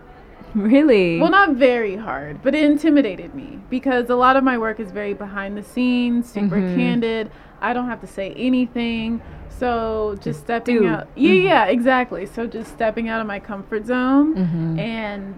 Really? 0.72 1.18
Well, 1.18 1.30
not 1.30 1.54
very 1.56 1.96
hard, 1.96 2.42
but 2.42 2.54
it 2.54 2.62
intimidated 2.64 3.34
me 3.34 3.58
because 3.70 4.10
a 4.10 4.14
lot 4.16 4.36
of 4.36 4.44
my 4.44 4.58
work 4.58 4.80
is 4.80 4.90
very 4.92 5.14
behind 5.14 5.56
the 5.56 5.62
scenes, 5.62 6.30
super 6.30 6.56
Mhm. 6.56 6.74
candid. 6.74 7.30
I 7.60 7.72
don't 7.72 7.86
have 7.88 8.00
to 8.02 8.06
say 8.06 8.32
anything. 8.36 9.22
So 9.48 10.12
just, 10.16 10.24
Just 10.24 10.40
stepping 10.40 10.78
do. 10.80 10.88
out. 10.88 11.06
Yeah, 11.14 11.30
Mhm. 11.32 11.44
yeah, 11.44 11.64
exactly. 11.66 12.26
So 12.26 12.46
just 12.46 12.72
stepping 12.72 13.08
out 13.08 13.20
of 13.20 13.26
my 13.26 13.38
comfort 13.38 13.86
zone 13.86 14.34
Mhm. 14.34 14.78
and 14.78 15.34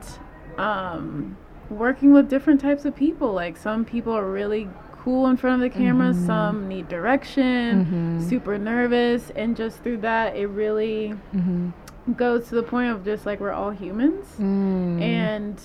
um, 0.58 1.36
working 1.68 2.12
with 2.12 2.28
different 2.28 2.60
types 2.60 2.84
of 2.84 2.94
people. 2.94 3.32
Like 3.32 3.56
some 3.56 3.84
people 3.84 4.12
are 4.12 4.24
really 4.30 4.68
cool 5.02 5.26
in 5.26 5.36
front 5.36 5.62
of 5.62 5.70
the 5.72 5.76
camera, 5.78 6.12
Mhm. 6.12 6.26
some 6.26 6.68
need 6.68 6.88
direction, 6.88 8.18
Mhm. 8.18 8.22
super 8.22 8.56
nervous, 8.56 9.30
and 9.36 9.54
just 9.56 9.82
through 9.82 9.98
that, 9.98 10.34
it 10.36 10.46
really 10.48 11.12
Mhm. 11.36 11.72
Goes 12.16 12.48
to 12.48 12.54
the 12.54 12.62
point 12.62 12.90
of 12.90 13.04
just 13.04 13.24
like 13.26 13.40
we're 13.40 13.52
all 13.52 13.70
humans. 13.70 14.26
Mm. 14.38 15.00
And 15.00 15.60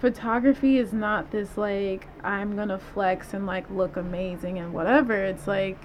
photography 0.00 0.78
is 0.78 0.92
not 0.92 1.30
this 1.30 1.56
like 1.56 2.06
I'm 2.22 2.54
gonna 2.56 2.78
flex 2.78 3.34
and 3.34 3.46
like 3.46 3.68
look 3.70 3.96
amazing 3.96 4.58
and 4.58 4.72
whatever. 4.72 5.14
It's 5.24 5.46
like 5.46 5.78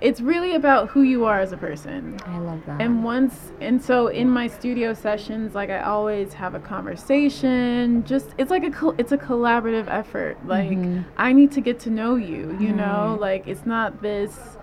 it's 0.00 0.20
really 0.20 0.56
about 0.56 0.88
who 0.88 1.02
you 1.02 1.24
are 1.26 1.38
as 1.38 1.52
a 1.52 1.56
person. 1.56 2.18
I 2.26 2.38
love 2.38 2.60
that. 2.66 2.80
And 2.80 3.04
once 3.04 3.52
and 3.60 3.80
so 3.80 4.08
in 4.08 4.28
my 4.28 4.48
studio 4.48 4.94
sessions, 4.94 5.54
like 5.54 5.70
I 5.70 5.82
always 5.82 6.32
have 6.32 6.56
a 6.56 6.58
conversation. 6.58 8.04
Just 8.04 8.34
it's 8.36 8.50
like 8.50 8.64
a 8.64 8.94
it's 8.98 9.12
a 9.12 9.18
collaborative 9.18 9.86
effort. 9.88 10.44
Like 10.44 10.70
Mhm. 10.70 11.04
I 11.16 11.32
need 11.32 11.52
to 11.52 11.60
get 11.60 11.78
to 11.80 11.90
know 11.90 12.16
you. 12.16 12.56
You 12.58 12.72
know, 12.72 13.16
like 13.20 13.46
it's 13.46 13.64
not 13.64 14.02
this. 14.02 14.56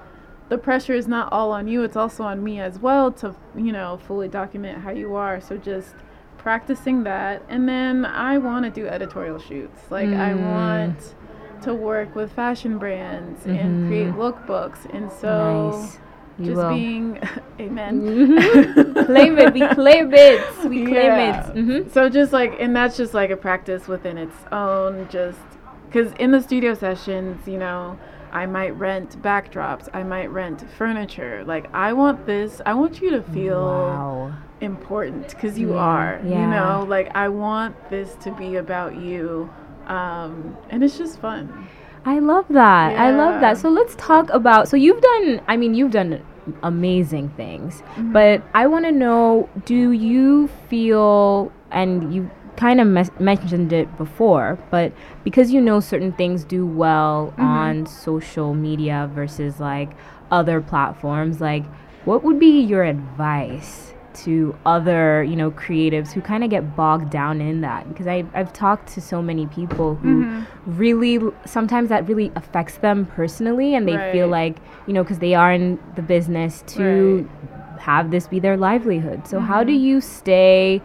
The 0.50 0.58
pressure 0.58 0.94
is 0.94 1.08
not 1.08 1.32
all 1.32 1.52
on 1.52 1.68
you. 1.68 1.84
It's 1.84 1.96
also 1.96 2.24
on 2.24 2.44
me 2.44 2.60
as 2.60 2.80
well 2.80 3.12
to 3.14 3.36
you 3.56 3.72
know 3.72 4.00
fully 4.08 4.28
document 4.28 4.80
how 4.84 4.92
you 4.92 5.16
are. 5.16 5.40
So 5.40 5.58
just 5.58 5.94
practicing 6.38 7.04
that, 7.04 7.44
and 7.50 7.68
then 7.68 8.06
I 8.06 8.38
want 8.38 8.66
to 8.66 8.72
do 8.72 8.88
editorial 8.88 9.40
shoots. 9.40 9.92
Like 9.92 10.10
I 10.10 10.32
Mm. 10.34 10.50
want 10.50 11.16
to 11.64 11.74
work 11.74 12.16
with 12.16 12.32
fashion 12.32 12.78
brands 12.78 13.46
and 13.46 13.84
Mhm. 13.84 13.88
create 13.88 14.14
lookbooks, 14.14 14.86
and 14.94 15.12
so 15.12 15.72
nice. 15.72 16.00
You 16.40 16.46
just 16.46 16.58
will. 16.58 16.70
being 16.70 17.20
amen 17.60 18.02
Mhm. 18.02 18.96
claim 19.06 19.38
it. 19.38 19.54
We 19.54 19.68
claim 19.68 20.14
it. 20.14 20.42
We 20.70 20.86
claim 20.86 21.12
Yeah. 21.18 21.52
it. 21.52 21.56
hmm 21.58 21.90
so 21.90 22.08
just 22.10 22.32
like 22.32 22.54
and 22.60 22.74
that's 22.76 22.96
just 22.98 23.14
like 23.14 23.30
a 23.30 23.36
practice 23.38 23.88
within 23.90 24.18
its 24.18 24.36
own 24.54 25.08
just 25.10 25.40
because 25.88 26.14
in 26.14 26.32
the 26.32 26.40
studio 26.42 26.74
sessions 26.74 27.46
you 27.48 27.58
know 27.58 27.98
i 28.32 28.46
might 28.46 28.72
rent 28.78 29.22
backdrops 29.22 29.88
i 29.94 30.04
might 30.04 30.28
rent 30.32 30.64
furniture 30.78 31.44
like 31.46 31.74
i 31.74 31.92
want 31.94 32.26
this 32.26 32.62
i 32.66 32.74
want 32.74 33.02
you 33.02 33.10
to 33.12 33.22
feel 33.22 33.64
Wow. 33.64 34.34
important 34.62 35.30
because 35.30 35.58
you 35.58 35.74
Yeah, 35.74 35.80
are 35.80 36.22
you 36.24 36.48
know 36.48 36.86
like 36.88 37.12
i 37.16 37.28
want 37.30 37.76
this 37.90 38.16
to 38.24 38.32
be 38.32 38.56
about 38.58 38.96
you 38.96 39.50
um 39.88 40.58
and 40.70 40.84
it's 40.84 40.98
just 40.98 41.20
fun 41.20 41.68
I 42.06 42.20
love 42.20 42.46
that. 42.50 42.98
I 42.98 43.12
love 43.12 43.42
that. 43.42 43.58
So 43.58 43.70
let's 43.70 43.94
talk 43.96 44.30
about. 44.30 44.70
So 44.70 44.78
you've 44.78 45.02
done. 45.02 45.42
I 45.50 45.58
mean, 45.58 45.74
you've 45.76 45.92
done 45.92 46.26
amazing 46.64 47.30
things. 47.32 47.82
Mm-hmm. 47.82 48.14
But 48.14 48.42
I 48.54 48.68
want 48.68 48.86
to 48.86 48.92
know: 48.92 49.50
Do 49.66 49.92
you 49.92 50.48
feel, 50.70 51.52
and 51.72 52.14
you 52.16 52.32
kind 52.60 52.82
of 52.82 52.88
mes- 52.88 53.20
mentioned 53.20 53.72
it 53.72 53.88
before, 53.98 54.58
but 54.70 54.92
because 55.24 55.52
you 55.52 55.62
know 55.62 55.80
certain 55.80 56.12
things 56.12 56.44
do 56.44 56.66
well 56.66 57.34
Mhm. 57.38 57.44
on 57.44 57.86
social 57.86 58.54
media 58.54 59.10
versus 59.16 59.60
like 59.60 59.90
other 60.30 60.60
platforms, 60.62 61.40
like 61.40 61.64
what 62.06 62.24
would 62.24 62.40
be 62.40 62.60
your 62.62 62.84
advice? 62.84 63.86
to 64.12 64.56
other 64.66 65.24
you 65.24 65.36
know 65.36 65.52
creatives 65.52 66.12
who 66.12 66.20
kind 66.20 66.44
of 66.44 66.50
get 66.50 66.76
bogged 66.76 67.10
down 67.12 67.40
in 67.40 67.62
that 67.62 67.88
because 67.88 68.08
I, 68.08 68.26
i've 68.34 68.52
talked 68.52 68.92
to 68.96 69.00
so 69.02 69.22
many 69.22 69.46
people 69.46 69.96
who 70.02 70.24
Mhm. 70.26 70.46
really 70.66 71.20
sometimes 71.46 71.88
that 71.90 72.08
really 72.10 72.32
affects 72.36 72.78
them 72.80 73.06
personally 73.06 73.76
and 73.76 73.88
they 73.88 73.98
feel 74.12 74.28
like 74.28 74.58
you 74.88 74.94
know 74.96 75.04
because 75.04 75.20
they 75.20 75.36
are 75.36 75.54
in 75.54 75.78
the 75.96 76.02
business 76.02 76.64
to 76.76 77.30
have 77.78 78.10
this 78.10 78.28
be 78.28 78.40
their 78.40 78.58
livelihood 78.58 79.28
so 79.28 79.40
how 79.40 79.64
do 79.64 79.72
Mhm. 79.74 79.80
you 79.88 80.02
stay 80.02 80.82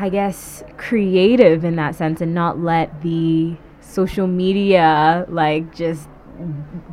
i 0.00 0.08
guess 0.08 0.64
creative 0.76 1.64
in 1.64 1.76
that 1.76 1.94
sense 1.94 2.20
and 2.20 2.34
not 2.34 2.58
let 2.58 3.02
the 3.02 3.54
social 3.80 4.26
media 4.26 5.24
like 5.28 5.74
just 5.74 6.08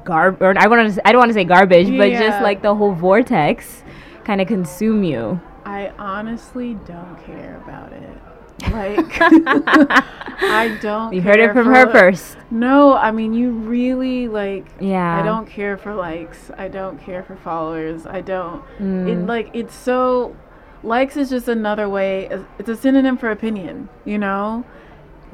garb 0.03 0.41
or 0.41 0.53
i 0.57 0.67
want 0.67 0.93
to 0.93 1.07
i 1.07 1.11
don't 1.11 1.19
want 1.19 1.29
to 1.29 1.33
say 1.33 1.43
garbage 1.43 1.87
but 1.97 2.09
just 2.11 2.41
like 2.43 2.61
the 2.61 2.75
whole 2.75 2.93
vortex 2.93 3.83
kind 4.25 4.41
of 4.41 4.47
consume 4.47 5.03
you 5.03 5.39
I 5.65 5.91
honestly 5.99 6.75
don't 6.85 7.17
care 7.25 7.61
about 7.65 7.91
it. 7.91 8.71
Like, 8.71 9.17
I 9.21 10.77
don't. 10.81 11.13
You 11.13 11.21
heard 11.21 11.41
it 11.41 11.51
from 11.51 11.65
her 11.67 11.91
first. 11.91 12.37
No, 12.49 12.93
I 12.95 13.11
mean 13.11 13.33
you 13.33 13.51
really 13.51 14.29
like. 14.29 14.65
Yeah. 14.79 15.19
I 15.19 15.23
don't 15.23 15.45
care 15.45 15.77
for 15.77 15.93
likes. 15.93 16.49
I 16.57 16.69
don't 16.69 16.97
care 17.01 17.21
for 17.21 17.35
followers. 17.35 18.05
I 18.05 18.21
don't. 18.21 18.63
It 18.79 18.81
Mm. 18.83 19.27
like 19.27 19.49
it's 19.53 19.75
so. 19.75 20.37
Likes 20.83 21.17
is 21.17 21.29
just 21.29 21.47
another 21.47 21.87
way. 21.89 22.29
It's 22.59 22.69
a 22.69 22.75
synonym 22.75 23.17
for 23.17 23.29
opinion. 23.31 23.89
You 24.05 24.17
know, 24.17 24.63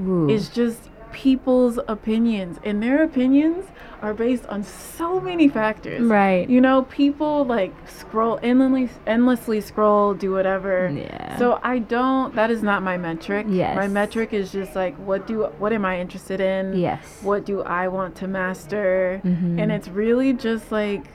Ooh. 0.01 0.29
it's 0.29 0.49
just 0.49 0.89
people's 1.11 1.77
opinions, 1.87 2.57
and 2.63 2.81
their 2.81 3.03
opinions 3.03 3.65
are 4.01 4.13
based 4.15 4.45
on 4.47 4.63
so 4.63 5.19
many 5.21 5.47
factors. 5.47 6.01
right. 6.01 6.49
You 6.49 6.59
know, 6.59 6.83
people 6.83 7.45
like 7.45 7.71
scroll 7.87 8.39
endlessly, 8.41 8.89
endlessly 9.07 9.61
scroll, 9.61 10.13
do 10.13 10.31
whatever. 10.31 10.89
Yeah. 10.93 11.37
So 11.37 11.59
I 11.63 11.79
don't. 11.79 12.33
That 12.35 12.49
is 12.51 12.63
not 12.63 12.81
my 12.83 12.97
metric. 12.97 13.45
Yes. 13.49 13.75
My 13.75 13.87
metric 13.87 14.33
is 14.33 14.51
just 14.51 14.75
like 14.75 14.95
what 14.97 15.27
do 15.27 15.43
what 15.59 15.71
am 15.71 15.85
I 15.85 15.99
interested 16.01 16.41
in? 16.41 16.75
yes. 16.77 17.19
What 17.21 17.45
do 17.45 17.61
I 17.61 17.87
want 17.87 18.15
to 18.17 18.27
master? 18.27 19.21
Mhm. 19.23 19.61
And 19.61 19.71
it's 19.71 19.87
really 19.87 20.33
just 20.33 20.71
like 20.71 21.05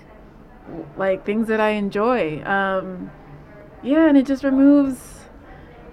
like 0.96 1.24
things 1.26 1.48
that 1.48 1.60
I 1.60 1.70
enjoy. 1.70 2.42
Um, 2.44 3.10
yeah, 3.82 4.08
and 4.08 4.16
it 4.16 4.26
just 4.26 4.44
removes. 4.44 5.14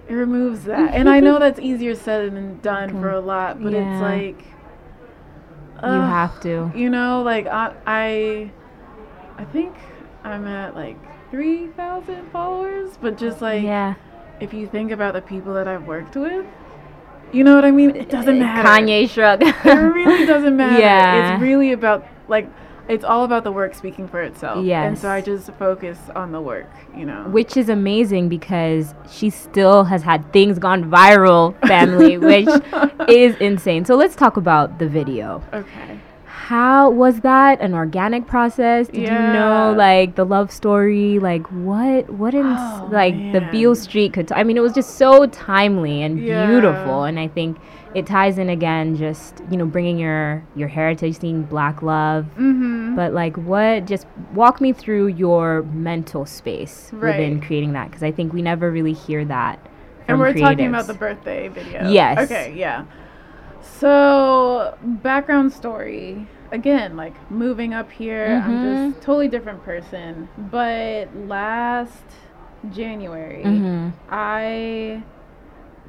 It 0.08 0.14
removes 0.14 0.64
that, 0.64 0.94
and 0.94 1.08
I 1.08 1.20
know 1.20 1.38
that's 1.38 1.58
easier 1.58 1.94
said 1.94 2.34
than 2.34 2.60
done 2.60 2.90
for 3.00 3.10
a 3.10 3.20
lot, 3.20 3.62
but 3.62 3.72
Yeah. 3.72 3.92
it's 3.92 4.02
like 4.02 4.44
you 5.82 5.88
have 5.90 6.40
to. 6.40 6.72
you 6.74 6.88
know, 6.90 7.22
like 7.22 7.46
I, 7.46 7.74
I, 7.86 8.50
I 9.36 9.44
think 9.46 9.74
I'm 10.24 10.46
at 10.46 10.74
like 10.74 10.96
three 11.30 11.68
thousand 11.68 12.30
followers, 12.30 12.96
but 13.00 13.18
just 13.18 13.42
like 13.42 13.62
yeah. 13.62 13.94
if 14.40 14.54
you 14.54 14.66
think 14.66 14.90
about 14.90 15.14
the 15.14 15.22
people 15.22 15.52
that 15.54 15.68
I've 15.68 15.86
worked 15.86 16.16
with, 16.16 16.46
you 17.32 17.44
know 17.44 17.54
what 17.54 17.64
I 17.64 17.70
mean. 17.72 17.94
It 17.94 18.08
doesn't 18.08 18.36
eh, 18.36 18.40
matter. 18.40 18.68
Kanye 18.68 19.08
shrug. 19.10 19.42
It 19.42 19.64
really 19.66 20.24
doesn't 20.24 20.56
matter. 20.62 20.80
Yeah. 20.80 21.34
It's 21.34 21.42
really 21.42 21.72
about 21.72 22.06
like 22.28 22.48
it's 22.88 23.04
all 23.04 23.24
about 23.24 23.44
the 23.44 23.52
work 23.52 23.74
speaking 23.74 24.06
for 24.08 24.22
itself. 24.22 24.64
Yeah. 24.64 24.84
And 24.84 24.98
so 24.98 25.08
I 25.10 25.20
just 25.20 25.50
focus 25.54 25.98
on 26.14 26.32
the 26.32 26.40
work, 26.40 26.70
you 26.96 27.04
know. 27.04 27.24
which 27.28 27.56
is 27.56 27.68
amazing 27.68 28.28
because 28.28 28.94
she 29.10 29.30
still 29.30 29.84
has 29.84 30.02
had 30.02 30.32
things 30.32 30.58
gone 30.58 30.90
viral, 30.90 31.54
family, 31.66 32.18
which 32.30 32.48
is 33.08 33.36
insane. 33.36 33.84
So 33.84 33.96
let's 33.96 34.14
talk 34.16 34.36
about 34.36 34.78
the 34.78 34.88
video. 34.88 35.42
okay. 35.52 35.98
How 36.28 36.90
was 36.90 37.20
that 37.22 37.60
an 37.60 37.74
organic 37.74 38.28
process? 38.28 38.86
Did 38.86 39.08
you 39.08 39.18
know 39.32 39.74
like 39.76 40.14
the 40.14 40.24
love 40.24 40.52
story? 40.52 41.18
Like 41.18 41.44
what? 41.50 42.08
What 42.08 42.34
in 42.34 42.46
Oh, 42.46 42.88
like 42.92 43.14
the 43.32 43.40
Beale. 43.50 43.74
Street 43.74 44.12
could? 44.12 44.30
I 44.30 44.44
mean, 44.44 44.56
it 44.56 44.60
was 44.60 44.72
just 44.72 44.96
so 44.96 45.26
timely 45.26 46.02
and 46.02 46.20
Yeah. 46.20 46.46
beautiful, 46.46 47.02
and 47.02 47.18
I 47.18 47.26
think 47.26 47.58
it 47.96 48.06
ties 48.06 48.36
in 48.36 48.50
again, 48.50 48.94
just 48.94 49.40
you 49.50 49.56
know, 49.56 49.64
bringing 49.64 49.98
your 49.98 50.44
your 50.54 50.68
heritage, 50.68 51.18
seeing 51.18 51.42
Black 51.44 51.80
love. 51.80 52.26
Mm-hmm. 52.36 52.94
But 52.94 53.14
like, 53.14 53.36
what? 53.36 53.86
Just 53.86 54.06
walk 54.34 54.60
me 54.60 54.74
through 54.74 55.06
your 55.08 55.62
mental 55.62 56.26
space 56.26 56.90
within 56.92 57.40
creating 57.40 57.72
that, 57.72 57.88
because 57.88 58.02
I 58.02 58.12
think 58.12 58.34
we 58.34 58.42
never 58.42 58.70
really 58.70 58.92
hear 58.92 59.24
that. 59.24 59.58
And 60.06 60.20
we're 60.20 60.34
talking 60.34 60.68
about 60.68 60.86
the 60.86 60.94
birthday 60.94 61.48
video. 61.48 61.88
Yes. 61.88 62.18
Okay, 62.30 62.54
yeah. 62.54 62.84
So, 63.62 64.76
background 64.82 65.52
story. 65.52 66.28
Again, 66.52 66.96
like 66.96 67.14
moving 67.30 67.74
up 67.74 67.90
here, 67.90 68.40
I'm 68.44 68.58
Mhm. 68.58 68.92
just 68.92 69.02
totally 69.02 69.28
different 69.28 69.64
person. 69.64 70.28
But 70.38 71.08
last 71.26 72.04
January, 72.70 73.42
Mhm. 73.42 73.92
I 74.10 75.02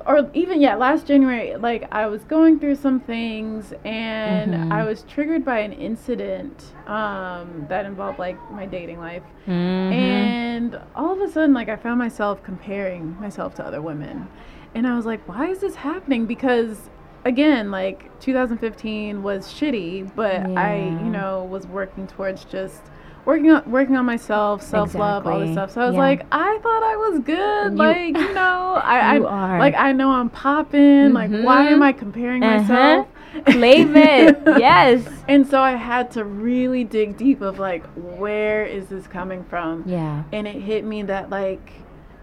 or 0.08 0.30
even 0.34 0.62
yeah, 0.62 0.76
last 0.76 1.06
January, 1.06 1.56
like 1.58 1.88
I 1.92 2.08
was 2.08 2.24
going 2.24 2.60
through 2.60 2.76
some 2.76 3.00
things 3.02 3.74
and 3.84 4.54
Mhm. 4.54 4.72
I 4.72 4.86
was 4.86 5.04
triggered 5.04 5.44
by 5.44 5.60
an 5.60 5.74
incident 5.74 6.74
um, 6.88 7.66
that 7.68 7.86
involved 7.86 8.18
like 8.18 8.38
my 8.52 8.66
dating 8.66 9.00
life. 9.00 9.24
Mhm. 9.46 9.92
And 9.92 10.80
all 10.96 11.12
of 11.14 11.22
a 11.22 11.28
sudden, 11.32 11.54
like, 11.54 11.70
I 11.70 11.76
found 11.76 12.00
myself 12.00 12.42
comparing 12.44 13.18
myself 13.20 13.56
to 13.56 13.66
other 13.66 13.82
women. 13.82 14.28
And 14.76 14.86
I 14.88 14.96
was 14.96 15.06
like, 15.06 15.28
why 15.28 15.48
is 15.48 15.60
this 15.60 15.76
happening? 15.76 16.26
Because, 16.26 16.90
again, 17.26 17.72
like, 17.72 18.10
2015 18.20 19.24
was 19.24 19.48
shitty, 19.48 20.12
but 20.16 20.46
I, 20.58 20.78
you 21.04 21.10
know, 21.10 21.44
was 21.50 21.66
working 21.68 22.08
towards 22.08 22.44
just 22.46 22.84
working 23.28 23.52
on 23.52 23.70
working 23.70 23.96
on 23.96 24.06
myself, 24.06 24.64
self 24.64 24.96
love, 24.96 25.28
all 25.28 25.40
this 25.40 25.52
stuff. 25.52 25.70
So 25.72 25.82
I 25.82 25.86
was 25.86 25.94
Yeah. 25.94 26.00
like, 26.00 26.26
I 26.32 26.60
thought 26.64 26.84
I 26.84 26.96
was 26.96 27.20
good. 27.20 27.72
You- 27.74 27.78
like, 27.78 28.18
you 28.18 28.34
know, 28.34 28.82
I, 28.84 29.18
You 29.18 29.26
I 29.28 29.30
are. 29.30 29.60
like 29.60 29.76
I 29.78 29.92
know 29.92 30.10
I'm 30.12 30.30
popping. 30.30 31.14
Like, 31.14 31.30
why 31.30 31.68
am 31.68 31.84
I 31.84 31.92
comparing 31.92 32.44
Uh-huh. 32.44 32.62
myself? 32.62 33.08
Claim 33.48 33.96
it. 33.98 34.40
yes. 34.58 35.08
And 35.28 35.46
so 35.46 35.62
I 35.62 35.74
had 35.76 36.10
to 36.12 36.24
really 36.24 36.84
dig 36.86 37.18
deep 37.18 37.42
of 37.42 37.60
like, 37.60 37.84
where 37.96 38.66
is 38.66 38.88
this 38.88 39.06
coming 39.08 39.44
from? 39.44 39.84
Yeah. 39.86 40.24
and 40.32 40.48
it 40.48 40.56
hit 40.62 40.84
me 40.86 41.04
that 41.04 41.30
like 41.30 41.74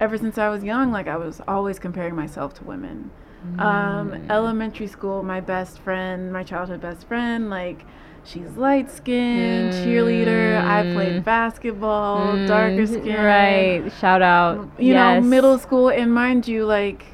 ever 0.01 0.17
since 0.19 0.39
I 0.39 0.49
was 0.49 0.65
young, 0.65 0.91
like 0.91 1.07
I 1.07 1.17
was 1.17 1.41
always 1.47 1.79
comparing 1.79 2.17
myself 2.17 2.55
to 2.55 2.65
women. 2.65 3.11
Um, 3.59 4.11
Mm. 4.13 4.31
elementary 4.31 4.87
school, 4.87 5.23
my 5.23 5.41
best 5.41 5.79
friend, 5.81 6.33
my 6.33 6.43
childhood 6.43 6.81
best 6.81 7.07
friend, 7.07 7.51
like 7.51 7.85
she's 8.25 8.51
light 8.57 8.91
skinned, 8.91 9.73
cheerleader. 9.73 10.61
I 10.63 10.83
Mm. 10.83 10.95
played 10.95 11.25
basketball, 11.25 12.47
darker 12.47 12.83
Mm, 12.87 12.89
skin. 13.03 13.25
Right. 13.25 13.93
Shout 14.01 14.23
out. 14.23 14.69
You 14.79 14.95
yes. 14.95 15.23
know, 15.23 15.29
middle 15.29 15.59
school, 15.59 15.89
and 15.91 16.13
mind 16.13 16.49
you, 16.49 16.65
like 16.65 17.05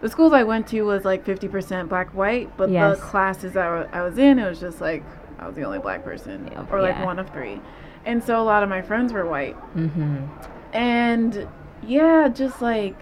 the 0.00 0.08
schools 0.08 0.32
I 0.32 0.44
went 0.44 0.66
to 0.68 0.82
was 0.82 1.04
like 1.04 1.24
50% 1.24 1.88
black 1.88 2.10
white, 2.14 2.56
but 2.56 2.70
Yes. 2.70 2.98
the 2.98 3.02
classes 3.04 3.56
I 3.56 3.86
I 3.92 4.02
was 4.02 4.18
in, 4.18 4.38
it 4.38 4.48
was 4.48 4.60
just 4.60 4.80
like 4.80 5.02
I 5.40 5.46
was 5.46 5.56
the 5.56 5.62
only 5.64 5.78
black 5.78 6.04
person, 6.04 6.50
or 6.70 6.80
like 6.82 6.96
yeah. 6.96 7.04
one 7.04 7.18
of 7.18 7.30
three. 7.30 7.60
And 8.04 8.22
so 8.22 8.40
a 8.40 8.44
lot 8.44 8.62
of 8.62 8.68
my 8.68 8.80
friends 8.82 9.12
were 9.12 9.26
white 9.26 9.56
Mm-hmm. 9.76 10.24
and 10.72 11.46
yeah 11.86 12.28
just 12.28 12.60
like 12.60 12.96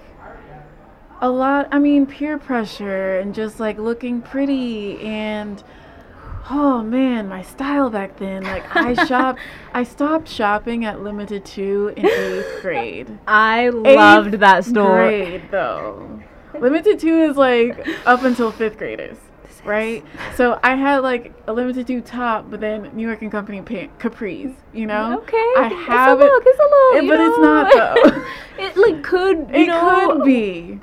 a 1.23 1.29
lot 1.31 1.67
i 1.73 1.79
mean 1.79 2.05
peer 2.07 2.37
pressure 2.39 3.19
and 3.19 3.35
just 3.35 3.59
like 3.59 3.79
looking 3.79 4.21
pretty 4.21 4.99
and 5.01 5.63
oh 6.51 6.83
man 6.83 7.29
my 7.29 7.43
style 7.43 7.91
back 7.91 8.17
then 8.19 8.43
like 8.45 8.65
i 8.77 8.95
shopped 9.07 9.41
i 9.75 9.83
stopped 9.83 10.29
shopping 10.29 10.85
at 10.85 11.03
limited 11.03 11.45
2 11.45 11.95
in 11.97 12.07
eighth 12.07 12.63
grade 12.63 13.19
I 13.27 13.69
loved 13.71 14.35
that 14.35 14.65
store. 14.65 14.97
grade 14.97 15.43
though 15.51 16.21
limited 16.59 16.99
2 17.01 17.23
is 17.23 17.37
like 17.37 17.87
up 18.07 18.23
until 18.23 18.51
fifth 18.53 18.79
graders 18.79 19.17
right 19.65 20.05
so 20.37 20.61
i 20.63 20.77
had 20.77 20.99
like 20.99 21.33
a 21.49 21.53
limited 21.53 21.87
2 21.89 22.01
top 22.03 22.49
but 22.49 22.61
then 22.61 22.89
new 22.95 23.05
york 23.07 23.21
and 23.23 23.33
company 23.33 23.61
pa- 23.61 23.93
capris 23.99 24.55
you 24.73 24.87
know 24.87 25.19
Okay. 25.19 25.37
i 25.57 25.67
it's 25.73 25.87
have 25.89 26.21
a 26.21 26.23
it 26.23 26.27
look. 26.31 26.43
It's 26.47 26.59
a 26.59 26.63
look. 26.63 27.03
You 27.03 27.09
but 27.11 27.21
it's 27.21 27.39
not, 27.39 27.73
though. 27.75 28.27
it 28.65 28.77
like 28.77 29.03
could. 29.03 29.39
You 29.51 29.63
it 29.63 29.67
know, 29.67 30.13
could 30.13 30.25
be 30.25 30.79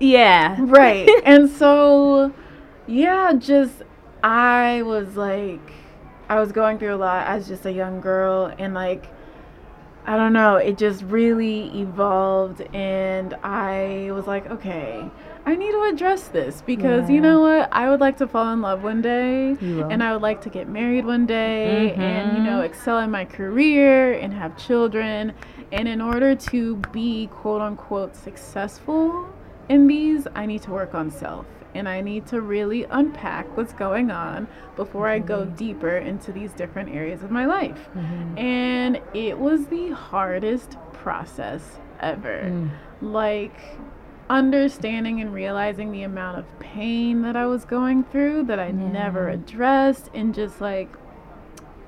Yeah. 0.00 0.56
right 0.58 1.08
and 1.24 1.48
so 1.60 2.32
yeah 2.88 3.32
just 3.34 3.82
i 4.24 4.80
was 4.82 5.16
like 5.16 5.72
i 6.30 6.40
was 6.40 6.50
going 6.50 6.78
through 6.78 6.94
a 6.94 6.96
lot 6.96 7.26
as 7.26 7.46
just 7.46 7.66
a 7.66 7.72
young 7.72 8.00
girl 8.00 8.52
and 8.58 8.72
like 8.72 9.06
i 10.06 10.16
don't 10.16 10.32
know 10.32 10.56
it 10.56 10.78
just 10.78 11.02
really 11.04 11.66
evolved 11.78 12.62
and 12.74 13.34
i 13.42 14.10
was 14.12 14.26
like 14.26 14.46
okay 14.50 15.04
i 15.44 15.54
need 15.54 15.70
to 15.72 15.82
address 15.92 16.28
this 16.28 16.62
because 16.62 17.10
you 17.10 17.20
know 17.20 17.40
what? 17.42 17.68
I 17.70 17.90
would 17.90 18.00
like 18.00 18.16
to 18.16 18.26
fall 18.26 18.50
in 18.54 18.62
love 18.62 18.82
one 18.82 19.02
day 19.02 19.56
and 19.90 20.02
i 20.02 20.12
would 20.14 20.22
like 20.22 20.40
to 20.42 20.48
get 20.48 20.68
married 20.68 21.04
one 21.04 21.26
day 21.26 21.92
and 21.92 22.34
you 22.34 22.40
know 22.42 22.60
Mhm. 22.60 22.64
excel 22.64 22.98
in 23.00 23.10
my 23.10 23.26
career 23.26 24.14
and 24.14 24.32
have 24.32 24.56
children 24.56 25.34
and 25.70 25.86
in 25.86 26.00
order 26.00 26.34
to 26.34 26.76
be 26.92 27.26
quote 27.26 27.60
unquote 27.60 28.16
successful 28.16 29.26
in 29.68 29.86
these, 29.86 30.26
I 30.34 30.44
need 30.46 30.60
to 30.62 30.70
work 30.70 30.94
on 30.94 31.10
self 31.10 31.46
and 31.74 31.88
I 31.88 32.00
need 32.00 32.26
to 32.26 32.40
really 32.40 32.84
unpack 32.84 33.56
what's 33.56 33.72
going 33.72 34.10
on 34.10 34.46
before 34.76 35.08
I 35.08 35.18
go 35.18 35.44
deeper 35.44 35.96
into 35.96 36.32
these 36.32 36.52
different 36.52 36.94
areas 36.94 37.22
of 37.22 37.30
my 37.30 37.46
life. 37.46 37.88
Mhm. 37.96 38.38
And 38.38 39.00
it 39.12 39.38
was 39.38 39.66
the 39.66 39.90
hardest 39.90 40.76
process 40.92 41.78
ever. 42.00 42.44
Mm. 42.44 42.70
Like, 43.00 43.58
understanding 44.30 45.20
and 45.20 45.34
realizing 45.34 45.92
the 45.92 46.02
amount 46.02 46.38
of 46.38 46.58
pain 46.58 47.22
that 47.22 47.36
I 47.36 47.46
was 47.46 47.64
going 47.64 48.04
through 48.04 48.44
that 48.44 48.58
I 48.58 48.70
never 48.70 49.28
addressed, 49.28 50.10
and 50.14 50.34
just 50.34 50.60
like 50.60 50.88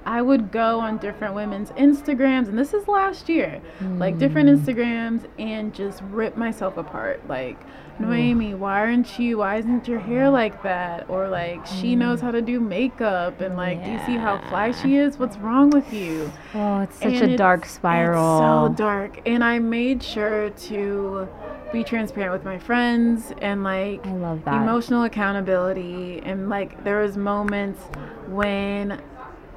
I 0.06 0.22
would 0.22 0.52
go 0.52 0.78
on 0.80 0.98
different 0.98 1.34
women's 1.34 1.70
Instagrams, 1.72 2.48
and 2.48 2.56
this 2.56 2.72
is 2.72 2.86
last 2.86 3.28
year, 3.28 3.60
like 3.98 4.18
different 4.18 4.48
Mm. 4.48 4.56
Instagrams, 4.58 5.26
and 5.38 5.74
just 5.74 6.00
rip 6.12 6.36
myself 6.36 6.76
apart. 6.76 7.20
Like, 7.28 7.58
Noemi, 7.98 8.54
why 8.54 8.80
aren't 8.80 9.18
you? 9.18 9.38
Why 9.38 9.56
isn't 9.56 9.88
your 9.88 9.98
hair 9.98 10.30
like 10.30 10.62
that? 10.62 11.06
Or 11.08 11.28
like, 11.28 11.66
she 11.66 11.96
knows 11.96 12.20
how 12.20 12.30
to 12.30 12.40
do 12.40 12.60
makeup, 12.60 13.40
and 13.40 13.56
like, 13.56 13.84
do 13.84 13.90
you 13.90 13.98
see 14.06 14.16
how 14.16 14.38
fly 14.48 14.70
Mm. 14.70 14.80
She 14.82 14.96
is? 14.96 15.18
What's 15.18 15.36
wrong 15.38 15.70
with 15.70 15.92
you? 15.92 16.30
Oh, 16.54 16.82
it's 16.82 16.96
such 16.96 17.06
And 17.06 17.14
a 17.14 17.24
it's- 17.24 17.38
dark 17.38 17.62
It's 17.62 17.72
spiral. 17.72 18.38
so 18.68 18.74
dark. 18.76 19.20
And 19.26 19.42
I 19.42 19.58
made 19.58 20.02
sure 20.04 20.50
to 20.50 21.26
be 21.72 21.82
transparent 21.82 22.32
with 22.32 22.44
my 22.44 22.58
friends 22.58 23.32
and 23.42 23.64
like 23.64 24.06
I 24.06 24.12
love 24.12 24.44
that. 24.44 24.62
emotional 24.62 25.02
accountability 25.02 26.22
and 26.24 26.48
like 26.48 26.84
there 26.84 27.00
was 27.02 27.16
moments 27.16 27.80
when 28.28 29.00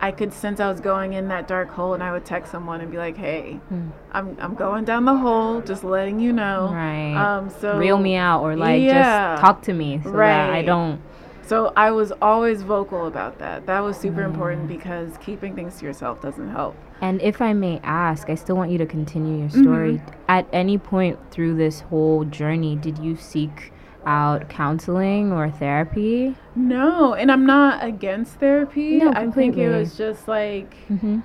I 0.01 0.11
could 0.11 0.31
sense 0.33 0.59
I 0.59 0.69
was 0.69 0.79
going 0.79 1.13
in 1.13 1.27
that 1.27 1.47
dark 1.47 1.69
hole 1.69 1.93
and 1.93 2.01
I 2.03 2.11
would 2.11 2.25
text 2.25 2.51
someone 2.51 2.81
and 2.81 2.89
be 2.89 2.97
like, 2.97 3.17
"Hey, 3.17 3.53
Hmm. 3.69 3.89
I'm 4.11 4.37
I'm 4.39 4.55
going 4.55 4.85
down 4.85 5.05
the 5.05 5.15
hole, 5.15 5.61
just 5.61 5.83
letting 5.83 6.19
you 6.19 6.31
know." 6.33 6.69
Right. 6.73 7.15
Um 7.15 7.49
so 7.49 7.77
Reel 7.77 7.97
me 7.97 8.15
out 8.15 8.41
or 8.41 8.55
like 8.55 8.83
Yeah. 8.83 9.35
just 9.35 9.41
talk 9.41 9.61
to 9.63 9.73
me 9.73 9.99
so 10.03 10.11
that 10.11 10.49
I 10.49 10.61
don't. 10.61 11.01
So 11.41 11.73
I 11.75 11.91
was 11.91 12.11
always 12.21 12.61
vocal 12.61 13.07
about 13.07 13.39
that. 13.39 13.65
That 13.65 13.79
was 13.79 13.97
super 13.97 14.21
important 14.23 14.67
because 14.67 15.17
keeping 15.17 15.55
things 15.55 15.79
to 15.79 15.85
yourself 15.85 16.21
doesn't 16.21 16.49
help. 16.51 16.75
And 17.01 17.21
if 17.21 17.41
I 17.41 17.53
may 17.53 17.79
ask, 17.83 18.29
I 18.29 18.35
still 18.35 18.55
want 18.55 18.71
you 18.71 18.77
to 18.77 18.85
continue 18.85 19.39
your 19.39 19.49
Mm-hmm. 19.49 19.61
story. 19.63 20.01
At 20.27 20.45
any 20.53 20.77
point 20.77 21.17
through 21.31 21.55
this 21.55 21.81
whole 21.81 22.23
journey, 22.25 22.75
did 22.75 22.99
you 22.99 23.15
seek 23.15 23.71
out 24.05 24.49
counseling 24.49 25.31
or 25.31 25.49
therapy? 25.49 26.35
No, 26.55 27.13
and 27.13 27.31
I'm 27.31 27.45
not 27.45 27.83
against 27.83 28.35
therapy. 28.35 28.97
No, 28.97 29.11
completely. 29.11 29.21
I 29.27 29.31
think 29.31 29.57
it 29.57 29.69
was 29.69 29.97
just 29.97 30.27
like 30.27 30.75
Mm-hmm. 30.89 31.19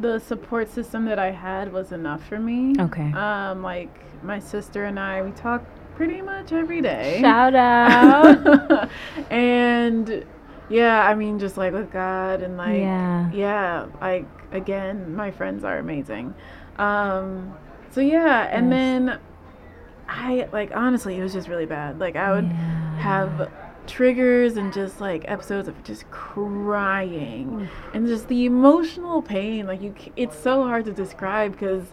the 0.00 0.18
support 0.18 0.70
system 0.70 1.04
that 1.04 1.18
I 1.18 1.30
had 1.30 1.72
was 1.72 1.92
enough 1.92 2.26
for 2.26 2.38
me. 2.38 2.74
Okay. 2.78 3.12
Um, 3.12 3.62
like 3.62 3.90
my 4.24 4.38
sister 4.38 4.84
and 4.84 4.98
I, 4.98 5.22
we 5.22 5.30
talk 5.32 5.62
pretty 5.94 6.22
much 6.22 6.52
every 6.52 6.80
day. 6.80 7.18
Shout 7.20 7.54
out. 7.56 8.88
and 9.30 10.24
yeah, 10.68 11.06
I 11.06 11.14
mean, 11.14 11.38
just 11.38 11.56
like 11.56 11.72
with 11.72 11.90
God 11.92 12.42
and 12.42 12.56
like 12.56 12.78
Yeah. 12.80 13.30
yeah, 13.32 13.86
like 14.00 14.26
again, 14.52 15.14
my 15.14 15.30
friends 15.30 15.64
are 15.64 15.78
amazing. 15.78 16.34
Um, 16.78 17.54
so 17.90 18.00
yeah, 18.00 18.48
and 18.50 18.70
Yes. 18.70 18.78
then 18.78 19.18
I 20.14 20.48
like 20.52 20.70
honestly, 20.74 21.16
it 21.16 21.22
was 21.22 21.32
just 21.32 21.48
really 21.48 21.66
bad. 21.66 21.98
Like 21.98 22.16
I 22.16 22.32
would 22.32 22.44
Yeah. 22.44 22.98
have 22.98 23.50
triggers 23.86 24.56
and 24.56 24.72
just 24.72 25.00
like 25.00 25.24
episodes 25.26 25.68
of 25.68 25.82
just 25.82 26.08
crying 26.10 27.68
and 27.94 28.06
just 28.06 28.28
the 28.28 28.44
emotional 28.44 29.22
pain. 29.22 29.66
Like 29.66 29.82
you, 29.82 29.94
it's 30.16 30.38
so 30.38 30.62
hard 30.62 30.84
to 30.84 30.92
describe 30.92 31.52
because 31.52 31.86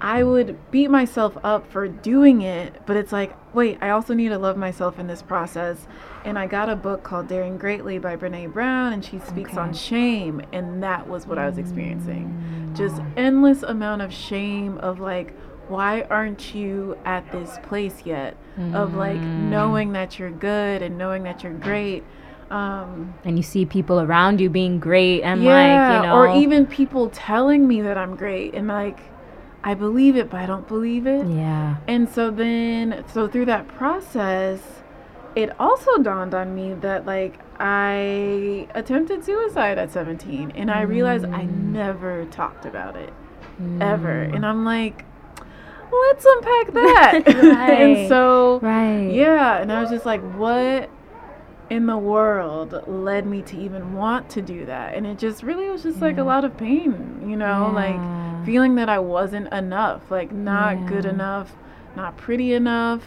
I 0.00 0.22
would 0.22 0.58
beat 0.70 0.90
myself 0.90 1.38
up 1.42 1.70
for 1.70 1.88
doing 1.88 2.42
it, 2.42 2.82
but 2.84 2.96
it's 2.96 3.12
like, 3.12 3.34
wait, 3.54 3.78
I 3.80 3.90
also 3.90 4.12
need 4.12 4.28
to 4.30 4.38
love 4.38 4.56
myself 4.56 4.98
in 4.98 5.06
this 5.06 5.22
process. 5.22 5.86
And 6.24 6.38
I 6.38 6.46
got 6.46 6.68
a 6.68 6.76
book 6.76 7.02
called 7.02 7.28
Daring 7.28 7.56
Greatly 7.56 7.98
by 7.98 8.16
Brene 8.16 8.52
Brown, 8.52 8.92
and 8.92 9.04
she 9.04 9.18
speaks 9.20 9.56
on 9.56 9.72
shame, 9.72 10.42
and 10.52 10.82
that 10.82 11.08
was 11.08 11.26
what 11.26 11.38
I 11.38 11.48
was 11.48 11.58
experiencing. 11.58 12.72
Just 12.76 12.96
mm. 12.96 13.12
endless 13.16 13.62
amount 13.62 14.02
of 14.02 14.12
shame 14.12 14.76
of 14.78 15.00
like, 15.00 15.34
why 15.68 16.02
aren't 16.10 16.54
you 16.54 16.96
at 17.04 17.30
this 17.32 17.58
place 17.62 18.02
yet? 18.04 18.36
Of 18.72 18.94
like 18.94 19.22
Mm. 19.22 19.36
knowing 19.50 19.92
that 19.92 20.18
you're 20.18 20.30
good 20.30 20.82
and 20.82 20.96
knowing 20.98 21.22
that 21.24 21.42
you're 21.42 21.52
great. 21.52 22.04
Um, 22.50 23.14
and 23.24 23.36
you 23.36 23.42
see 23.42 23.64
people 23.64 24.00
around 24.00 24.40
you 24.40 24.48
being 24.50 24.78
great 24.78 25.22
and 25.22 25.42
yeah, 25.42 25.50
like, 25.50 25.90
you 25.96 26.02
know. 26.02 26.14
or 26.16 26.28
even 26.36 26.66
people 26.66 27.08
telling 27.10 27.66
me 27.66 27.80
that 27.82 27.96
I'm 27.96 28.14
great, 28.16 28.54
and 28.54 28.68
like, 28.68 29.00
I 29.64 29.74
believe 29.74 30.14
it, 30.16 30.28
but 30.30 30.40
I 30.40 30.46
don't 30.46 30.68
believe 30.68 31.06
it. 31.06 31.26
Yeah. 31.26 31.76
And 31.88 32.08
so 32.08 32.30
then, 32.30 33.02
so 33.12 33.26
through 33.28 33.46
that 33.46 33.66
process, 33.68 34.60
it 35.34 35.50
also 35.58 35.98
dawned 35.98 36.34
on 36.34 36.54
me 36.54 36.74
that 36.74 37.06
like 37.06 37.40
I 37.58 38.68
attempted 38.74 39.24
suicide 39.24 39.78
at 39.78 39.90
17 39.90 40.52
and 40.54 40.70
I 40.70 40.82
realized 40.82 41.24
I 41.32 41.46
Mm. 41.46 41.72
never 41.72 42.24
talked 42.26 42.66
about 42.66 42.94
it 42.96 43.12
ever. 43.80 44.22
And 44.22 44.44
I'm 44.46 44.64
like, 44.64 45.04
let's 45.92 46.24
unpack 46.24 46.72
that. 46.74 47.22
Right. 47.26 47.80
and 47.80 48.08
so, 48.08 48.58
Right. 48.60 49.10
yeah, 49.12 49.58
and 49.58 49.72
I 49.72 49.80
was 49.80 49.90
just 49.90 50.06
like, 50.06 50.20
what 50.34 50.88
in 51.70 51.86
the 51.86 51.96
world 51.96 52.82
led 52.86 53.26
me 53.26 53.42
to 53.42 53.56
even 53.58 53.94
want 53.94 54.28
to 54.30 54.42
do 54.42 54.66
that? 54.66 54.94
And 54.94 55.06
it 55.06 55.18
just 55.18 55.42
really 55.42 55.68
was 55.70 55.82
just 55.82 56.00
like 56.00 56.18
a 56.18 56.24
lot 56.24 56.44
of 56.44 56.56
pain, 56.56 57.22
you 57.26 57.36
know, 57.36 57.72
Yeah. 57.74 57.82
like 58.36 58.44
feeling 58.46 58.74
that 58.76 58.88
I 58.88 58.98
wasn't 58.98 59.52
enough, 59.52 60.10
like 60.10 60.32
not 60.32 60.86
good 60.86 61.06
enough, 61.06 61.52
not 61.96 62.16
pretty 62.16 62.54
enough. 62.54 63.02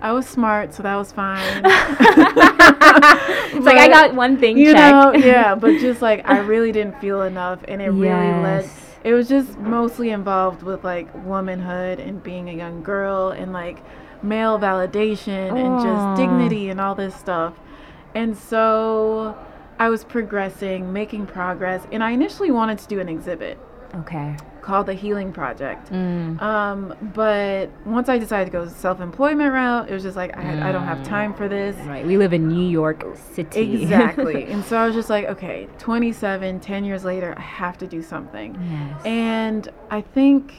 I 0.00 0.12
was 0.12 0.26
smart, 0.26 0.74
so 0.74 0.84
that 0.84 0.94
was 0.94 1.10
fine. 1.10 1.62
it's 1.64 3.66
like 3.66 3.78
I 3.78 3.88
got 3.88 4.14
one 4.14 4.36
thing 4.38 4.56
you 4.56 4.72
checked. 4.72 4.94
know, 4.94 5.12
yeah, 5.12 5.54
but 5.56 5.78
just 5.80 6.00
like 6.02 6.28
I 6.28 6.38
really 6.38 6.70
didn't 6.72 7.00
feel 7.00 7.22
enough, 7.22 7.60
and 7.66 7.82
it 7.82 7.90
really 7.90 8.32
led. 8.42 8.70
It 9.04 9.14
was 9.14 9.28
just 9.28 9.58
mostly 9.58 10.10
involved 10.10 10.62
with 10.62 10.84
like 10.84 11.08
womanhood 11.24 12.00
and 12.00 12.22
being 12.22 12.48
a 12.48 12.52
young 12.52 12.82
girl 12.82 13.30
and 13.30 13.52
like 13.52 13.78
male 14.22 14.58
validation 14.58 15.50
and 15.50 15.80
just 15.80 15.86
mm. 15.86 16.16
dignity 16.16 16.70
and 16.70 16.80
all 16.80 16.94
this 16.94 17.14
stuff. 17.14 17.54
And 18.14 18.36
so 18.36 19.38
I 19.78 19.88
was 19.88 20.02
progressing, 20.04 20.92
making 20.92 21.26
progress, 21.26 21.86
and 21.92 22.02
I 22.02 22.10
initially 22.10 22.50
wanted 22.50 22.78
to 22.78 22.88
do 22.88 22.98
an 23.00 23.08
exhibit 23.08 23.58
Okay. 23.94 24.36
Called 24.68 24.84
the 24.84 24.92
Healing 24.92 25.32
Project. 25.32 25.90
Mm. 25.90 26.40
Um, 26.42 26.94
but 27.14 27.70
once 27.86 28.10
I 28.10 28.18
decided 28.18 28.44
to 28.44 28.50
go 28.50 28.68
self-employment 28.68 29.50
route, 29.50 29.88
it 29.88 29.94
was 29.94 30.02
just 30.02 30.14
like 30.14 30.36
I, 30.36 30.42
had, 30.42 30.58
I 30.58 30.72
don't 30.72 30.84
have 30.84 31.02
time 31.02 31.32
for 31.32 31.48
this. 31.48 31.74
Right. 31.86 32.04
We 32.04 32.18
live 32.18 32.34
in 32.34 32.48
New 32.48 32.68
York 32.68 33.02
City. 33.32 33.82
Exactly. 33.82 34.44
and 34.52 34.62
so 34.62 34.76
I 34.76 34.84
was 34.84 34.94
just 34.94 35.08
like, 35.08 35.24
okay, 35.24 35.68
27, 35.78 36.60
10 36.60 36.84
years 36.84 37.02
later, 37.02 37.34
I 37.34 37.40
have 37.40 37.78
to 37.78 37.86
do 37.86 38.02
something. 38.02 38.58
yes. 38.60 39.06
And 39.06 39.68
I 39.90 40.02
think, 40.02 40.52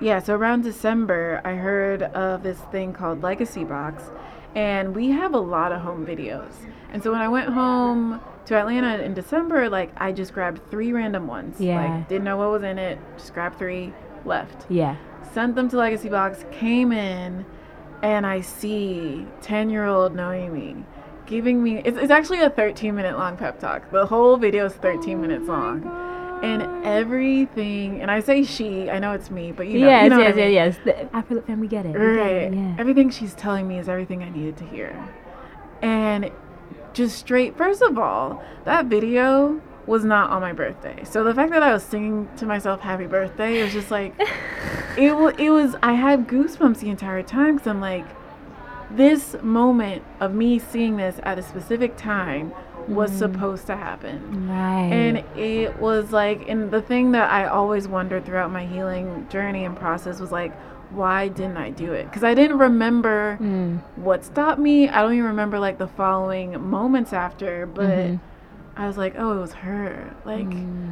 yeah, 0.00 0.18
so 0.18 0.34
around 0.34 0.62
December, 0.62 1.42
I 1.44 1.52
heard 1.52 2.04
of 2.04 2.42
this 2.42 2.58
thing 2.72 2.94
called 2.94 3.22
Legacy 3.22 3.64
Box. 3.64 4.04
And 4.54 4.96
we 4.96 5.10
have 5.10 5.34
a 5.34 5.38
lot 5.38 5.72
of 5.72 5.82
home 5.82 6.06
videos. 6.06 6.54
And 6.90 7.02
so 7.02 7.12
when 7.12 7.20
I 7.20 7.28
went 7.28 7.50
home 7.50 8.18
to 8.46 8.54
Atlanta 8.56 9.02
in 9.02 9.14
December, 9.14 9.68
like 9.68 9.92
I 9.96 10.12
just 10.12 10.32
grabbed 10.32 10.70
three 10.70 10.92
random 10.92 11.26
ones. 11.26 11.60
Yeah. 11.60 11.84
Like 11.84 12.08
didn't 12.08 12.24
know 12.24 12.36
what 12.36 12.50
was 12.50 12.62
in 12.62 12.78
it, 12.78 12.98
just 13.16 13.34
grabbed 13.34 13.58
three, 13.58 13.92
left. 14.24 14.66
yeah. 14.70 14.96
Sent 15.32 15.54
them 15.54 15.68
to 15.70 15.76
Legacy 15.76 16.08
Box, 16.10 16.44
came 16.50 16.92
in, 16.92 17.46
and 18.02 18.26
I 18.26 18.40
see 18.42 19.26
10 19.40 19.70
year 19.70 19.86
old 19.86 20.14
Noemi 20.14 20.84
giving 21.26 21.62
me, 21.62 21.80
it's, 21.84 21.96
it's 21.96 22.10
actually 22.10 22.40
a 22.40 22.50
13 22.50 22.94
minute 22.94 23.16
long 23.16 23.36
pep 23.36 23.58
talk. 23.58 23.90
The 23.90 24.06
whole 24.06 24.36
video 24.36 24.66
is 24.66 24.74
13 24.74 25.20
minutes 25.20 25.46
oh 25.48 25.52
long. 25.52 26.08
And 26.42 26.84
everything, 26.84 28.02
and 28.02 28.10
I 28.10 28.18
say 28.18 28.42
she, 28.42 28.90
I 28.90 28.98
know 28.98 29.12
it's 29.12 29.30
me, 29.30 29.52
but 29.52 29.68
you 29.68 29.78
know, 29.78 29.86
yes, 29.86 30.04
you 30.04 30.10
know 30.10 30.16
what 30.16 30.24
I 30.24 30.28
yes, 30.28 30.36
mean. 30.36 30.52
yes, 30.52 30.76
yes. 30.84 30.84
The 30.84 31.16
Afro 31.16 31.36
Lit 31.36 31.46
family 31.46 31.68
get 31.68 31.86
it. 31.86 31.92
We 31.92 31.94
get 31.94 32.00
it, 32.02 32.20
Right. 32.20 32.52
Yeah. 32.52 32.76
Everything 32.78 33.10
she's 33.10 33.34
telling 33.34 33.68
me 33.68 33.78
is 33.78 33.88
everything 33.88 34.24
I 34.24 34.28
needed 34.28 34.56
to 34.56 34.66
hear. 34.66 35.08
And 35.82 36.30
just 36.94 37.18
straight, 37.18 37.56
first 37.56 37.82
of 37.82 37.98
all, 37.98 38.42
that 38.64 38.86
video 38.86 39.60
was 39.86 40.04
not 40.04 40.30
on 40.30 40.40
my 40.40 40.52
birthday. 40.52 41.02
So 41.04 41.24
the 41.24 41.34
fact 41.34 41.50
that 41.52 41.62
I 41.62 41.72
was 41.72 41.82
singing 41.82 42.28
to 42.36 42.46
myself 42.46 42.80
happy 42.80 43.06
birthday, 43.06 43.60
it 43.60 43.64
was 43.64 43.72
just 43.72 43.90
like, 43.90 44.14
it, 44.96 45.12
it 45.40 45.50
was, 45.50 45.74
I 45.82 45.92
had 45.94 46.28
goosebumps 46.28 46.78
the 46.80 46.90
entire 46.90 47.22
time 47.22 47.56
because 47.56 47.66
I'm 47.68 47.80
like, 47.80 48.06
this 48.90 49.34
moment 49.42 50.04
of 50.20 50.34
me 50.34 50.58
seeing 50.58 50.96
this 50.98 51.18
at 51.22 51.38
a 51.38 51.42
specific 51.42 51.96
time 51.96 52.52
was 52.88 53.10
Mm. 53.12 53.18
supposed 53.18 53.66
to 53.68 53.76
happen. 53.76 54.48
Right. 54.48 54.92
And 54.92 55.24
it 55.36 55.78
was 55.78 56.12
like, 56.12 56.48
and 56.48 56.70
the 56.70 56.82
thing 56.82 57.12
that 57.12 57.30
I 57.30 57.46
always 57.46 57.86
wondered 57.88 58.26
throughout 58.26 58.50
my 58.50 58.66
healing 58.66 59.26
journey 59.30 59.64
and 59.64 59.76
process 59.76 60.18
was 60.20 60.32
like, 60.32 60.52
why 60.94 61.28
didn't 61.28 61.56
I 61.56 61.70
do 61.70 61.92
it? 61.92 62.04
Because 62.04 62.24
I 62.24 62.34
didn't 62.34 62.58
remember 62.58 63.38
Mm. 63.40 63.80
what 63.96 64.24
stopped 64.24 64.58
me. 64.58 64.88
I 64.88 65.02
don't 65.02 65.12
even 65.14 65.26
remember 65.26 65.58
like 65.58 65.78
the 65.78 65.86
following 65.86 66.60
moments 66.70 67.12
after, 67.12 67.66
but 67.66 67.88
Mhm. 67.88 68.20
I 68.76 68.86
was 68.86 68.96
like, 68.96 69.14
oh, 69.18 69.36
it 69.36 69.40
was 69.40 69.52
her. 69.54 70.14
Like, 70.24 70.46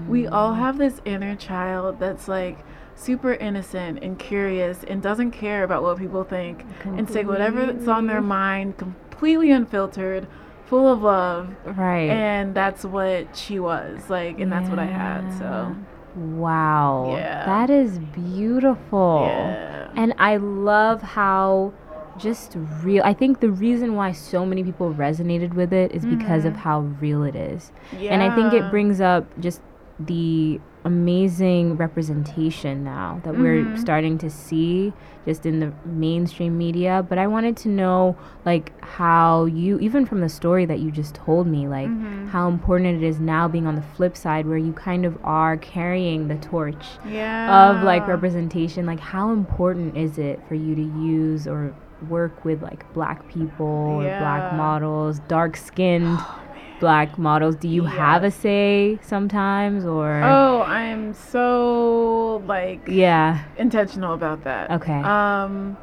we 0.08 0.26
all 0.26 0.52
have 0.54 0.76
this 0.78 1.00
inner 1.04 1.34
child 1.34 1.98
that's 1.98 2.28
like 2.28 2.58
super 2.94 3.32
innocent 3.32 4.00
and 4.02 4.18
curious 4.18 4.84
and 4.84 5.00
doesn't 5.00 5.30
care 5.30 5.64
about 5.64 5.82
what 5.82 5.96
people 5.96 6.22
think 6.22 6.64
and 6.84 7.08
say 7.08 7.24
whatever's 7.24 7.88
on 7.88 8.06
their 8.06 8.20
mind, 8.20 8.76
completely 8.76 9.50
unfiltered, 9.50 10.26
full 10.66 10.92
of 10.92 11.02
love. 11.02 11.48
Right. 11.64 12.10
And 12.10 12.54
that's 12.54 12.84
what 12.84 13.34
she 13.34 13.58
was 13.58 14.10
like, 14.10 14.38
and 14.40 14.52
that's 14.52 14.68
what 14.68 14.78
I 14.78 14.84
had. 14.84 15.32
So, 15.38 15.74
Wow. 16.16 17.14
Yeah. 17.16 17.44
That 17.46 17.70
is 17.70 17.98
beautiful. 17.98 19.24
yeah. 19.26 19.88
And 19.96 20.14
I 20.18 20.36
love 20.36 21.02
how 21.02 21.72
just 22.18 22.54
real. 22.82 23.02
I 23.04 23.12
think 23.14 23.40
the 23.40 23.50
reason 23.50 23.94
why 23.94 24.12
so 24.12 24.44
many 24.44 24.62
people 24.62 24.92
resonated 24.94 25.54
with 25.54 25.72
it 25.72 25.92
is 25.92 26.04
because 26.04 26.44
of 26.44 26.54
Mhm. 26.54 26.58
how 26.58 26.80
real 27.00 27.22
it 27.24 27.34
is. 27.34 27.72
yeah. 27.98 28.12
And 28.12 28.22
I 28.22 28.34
think 28.34 28.52
it 28.52 28.70
brings 28.70 29.00
up 29.00 29.24
just 29.40 29.60
the 29.98 30.60
amazing 30.84 31.76
representation 31.76 32.82
now 32.82 33.20
that 33.24 33.36
we're 33.36 33.62
mm-hmm. 33.62 33.76
starting 33.76 34.16
to 34.18 34.30
see 34.30 34.92
just 35.26 35.44
in 35.44 35.60
the 35.60 35.72
mainstream 35.84 36.56
media 36.56 37.04
but 37.08 37.18
i 37.18 37.26
wanted 37.26 37.54
to 37.54 37.68
know 37.68 38.16
like 38.46 38.72
how 38.82 39.44
you 39.44 39.78
even 39.80 40.06
from 40.06 40.20
the 40.20 40.28
story 40.28 40.64
that 40.64 40.78
you 40.78 40.90
just 40.90 41.14
told 41.14 41.46
me 41.46 41.68
like 41.68 41.88
mm-hmm. 41.88 42.26
how 42.28 42.48
important 42.48 43.02
it 43.02 43.06
is 43.06 43.20
now 43.20 43.46
being 43.46 43.66
on 43.66 43.74
the 43.74 43.82
flip 43.82 44.16
side 44.16 44.46
where 44.46 44.56
you 44.56 44.72
kind 44.72 45.04
of 45.04 45.18
are 45.22 45.58
carrying 45.58 46.28
the 46.28 46.36
torch 46.36 46.86
yeah 47.06 47.70
of 47.70 47.82
like 47.82 48.06
representation. 48.06 48.86
Like 48.86 49.00
how 49.00 49.32
important 49.32 49.96
is 49.96 50.18
it 50.18 50.40
for 50.48 50.54
you 50.54 50.74
to 50.74 50.82
use 50.82 51.46
or 51.46 51.74
work 52.08 52.44
with 52.44 52.62
like 52.62 52.90
black 52.94 53.28
people 53.28 53.66
or 53.66 54.02
black 54.02 54.54
models 54.54 55.18
dark 55.28 55.56
skinned 55.56 56.18
black 56.80 57.18
models 57.18 57.54
do 57.56 57.68
you 57.68 57.84
have 57.84 58.24
a 58.24 58.30
say 58.30 58.98
sometimes 59.02 59.84
or? 59.84 60.22
Oh 60.24 60.62
i'm 60.62 61.12
so 61.14 62.42
like 62.46 62.80
yeah. 62.88 63.44
intentional 63.58 64.14
about 64.14 64.42
that. 64.44 64.70
Okay. 64.70 65.00
um 65.02 65.76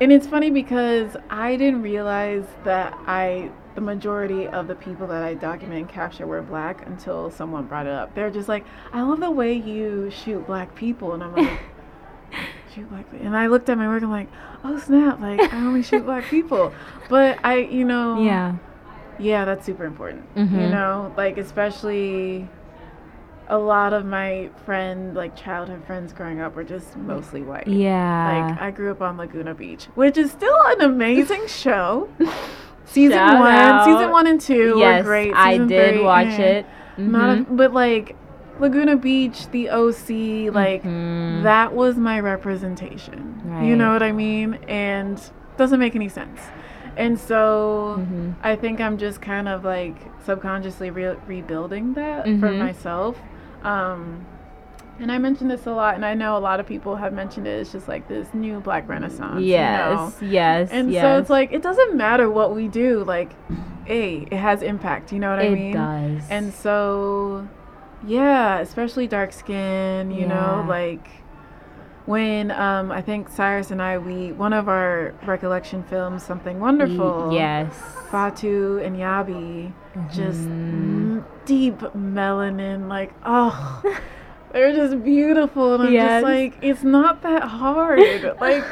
and 0.00 0.12
it's 0.12 0.26
funny 0.26 0.50
because 0.50 1.16
i 1.30 1.56
didn't 1.56 1.82
realize 1.82 2.44
that 2.64 2.92
i 3.06 3.50
the 3.74 3.80
majority 3.80 4.46
of 4.48 4.68
the 4.68 4.74
people 4.74 5.06
that 5.06 5.22
i 5.22 5.32
document 5.34 5.80
and 5.80 5.88
capture 5.88 6.26
were 6.26 6.42
black 6.42 6.86
until 6.86 7.30
someone 7.30 7.64
brought 7.66 7.86
it 7.86 7.92
up. 7.92 8.14
They're 8.14 8.30
just 8.30 8.48
like 8.48 8.64
i 8.92 9.02
love 9.02 9.20
the 9.20 9.30
way 9.30 9.54
you 9.54 10.10
shoot 10.10 10.46
black 10.46 10.74
people. 10.74 11.14
And 11.14 11.24
i'm 11.24 11.34
like 11.34 11.58
shoot 12.74 12.88
black 12.90 13.10
people 13.10 13.26
and 13.26 13.36
i 13.36 13.46
looked 13.46 13.68
at 13.68 13.78
my 13.78 13.88
work 13.88 14.02
and 14.02 14.12
i'm 14.12 14.18
like 14.18 14.28
oh 14.64 14.78
snap 14.78 15.20
like 15.20 15.40
i 15.40 15.56
only 15.56 15.82
shoot 15.82 16.04
black 16.04 16.24
people. 16.26 16.72
But 17.08 17.38
i 17.44 17.56
you 17.56 17.84
know 17.84 18.22
yeah 18.22 18.56
yeah, 19.22 19.44
that's 19.44 19.64
super 19.64 19.84
important. 19.84 20.24
You 20.36 20.44
Mhm. 20.44 20.70
know, 20.70 21.12
like 21.16 21.38
especially 21.38 22.48
a 23.48 23.58
lot 23.58 23.92
of 23.92 24.04
my 24.06 24.48
friend, 24.64 25.14
like 25.14 25.34
childhood 25.36 25.84
friends 25.84 26.12
growing 26.12 26.40
up, 26.40 26.54
were 26.56 26.64
just 26.64 26.96
mostly 26.96 27.42
white. 27.42 27.66
yeah 27.68 28.46
Like 28.48 28.60
I 28.60 28.70
grew 28.70 28.90
up 28.90 29.02
on 29.02 29.16
Laguna 29.16 29.54
Beach, 29.54 29.84
which 29.94 30.16
is 30.16 30.30
still 30.30 30.56
an 30.66 30.80
amazing 30.80 31.46
show. 31.62 32.08
Season 32.84 33.16
Shout 33.18 33.38
one, 33.40 33.54
out. 33.54 33.84
season 33.84 34.10
one 34.10 34.26
and 34.26 34.40
two 34.40 34.74
yes 34.78 35.04
were 35.04 35.10
great. 35.10 35.32
i 35.34 35.56
did 35.56 35.94
three, 35.94 36.04
watch 36.04 36.26
eh. 36.38 36.42
it 36.58 36.66
Not, 36.98 37.30
a, 37.30 37.40
Mhm. 37.42 37.56
but 37.56 37.72
like 37.72 38.16
Laguna 38.60 38.96
Beach, 38.96 39.48
the 39.50 39.70
OC, 39.70 40.50
like 40.50 40.82
Mhm. 40.84 41.42
that 41.42 41.72
was 41.74 41.96
my 41.96 42.20
representation. 42.20 43.40
You 43.62 43.76
know 43.76 43.92
what 43.92 44.02
I 44.02 44.12
mean? 44.12 44.58
And 44.68 45.18
doesn't 45.56 45.80
make 45.80 45.96
any 45.96 46.08
sense. 46.08 46.38
And 46.96 47.18
so 47.18 47.96
Mhm. 48.00 48.34
I 48.42 48.56
think 48.56 48.80
I'm 48.80 48.98
just 48.98 49.20
kind 49.22 49.48
of 49.48 49.64
like 49.64 49.96
subconsciously 50.24 50.90
re- 50.90 51.16
rebuilding 51.26 51.94
that 51.94 52.24
for 52.24 52.30
Mhm. 52.50 52.58
myself. 52.58 53.20
Um, 53.64 54.26
and 55.00 55.10
I 55.10 55.18
mention 55.18 55.48
this 55.48 55.66
a 55.66 55.72
lot, 55.72 55.94
and 55.94 56.04
I 56.04 56.14
know 56.14 56.36
a 56.36 56.38
lot 56.40 56.60
of 56.60 56.66
people 56.66 56.96
have 56.96 57.12
mentioned 57.12 57.46
it. 57.46 57.58
It's 57.60 57.72
just 57.72 57.88
like 57.88 58.06
this 58.08 58.28
new 58.34 58.60
Black 58.60 58.88
Renaissance. 58.88 59.40
you 59.40 59.56
know? 59.56 60.12
yes 60.12 60.18
yes 60.20 60.68
And 60.70 60.90
yes. 60.92 61.02
so 61.02 61.18
it's 61.18 61.30
like 61.30 61.52
it 61.52 61.62
doesn't 61.62 61.94
matter 61.96 62.30
what 62.30 62.54
we 62.54 62.68
do. 62.68 63.02
Like, 63.04 63.30
a 63.88 64.26
it 64.30 64.34
has 64.34 64.62
impact. 64.62 65.12
You 65.12 65.18
know 65.18 65.30
what 65.30 65.40
I 65.40 65.48
mean? 65.48 65.70
it 65.70 65.74
does 65.74 66.28
And 66.30 66.52
so, 66.52 67.48
yeah, 68.06 68.58
especially 68.58 69.06
dark 69.06 69.32
skin, 69.32 70.10
you 70.12 70.26
know, 70.26 70.64
like 70.68 71.08
when 72.06 72.50
um, 72.50 72.90
I 72.90 73.00
think 73.02 73.28
Cyrus 73.28 73.70
and 73.70 73.80
I, 73.80 73.98
we 73.98 74.32
one 74.32 74.52
of 74.52 74.68
our 74.68 75.14
recollection 75.26 75.82
films, 75.84 76.22
Something 76.22 76.58
Wonderful. 76.60 77.30
Yes 77.32 77.74
Fatu 78.10 78.78
and 78.84 78.96
Yabi, 78.96 79.72
just 80.12 80.48
Mhm. 80.48 81.18
m- 81.18 81.26
deep 81.46 81.78
melanin, 81.78 82.88
like 82.88 83.12
oh. 83.24 83.82
They're 84.52 84.74
just 84.74 85.02
beautiful, 85.02 85.72
and 85.76 85.82
I'm 85.84 85.92
Yes. 85.94 86.20
just 86.20 86.24
like, 86.24 86.58
it's 86.60 86.82
not 86.82 87.22
that 87.22 87.42
hard. 87.42 88.36
Like, 88.40 88.64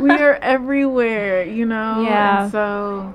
we 0.00 0.16
are 0.18 0.36
everywhere, 0.36 1.44
you 1.44 1.66
know? 1.66 2.04
Yeah. 2.06 2.44
And 2.44 2.50
so, 2.52 3.14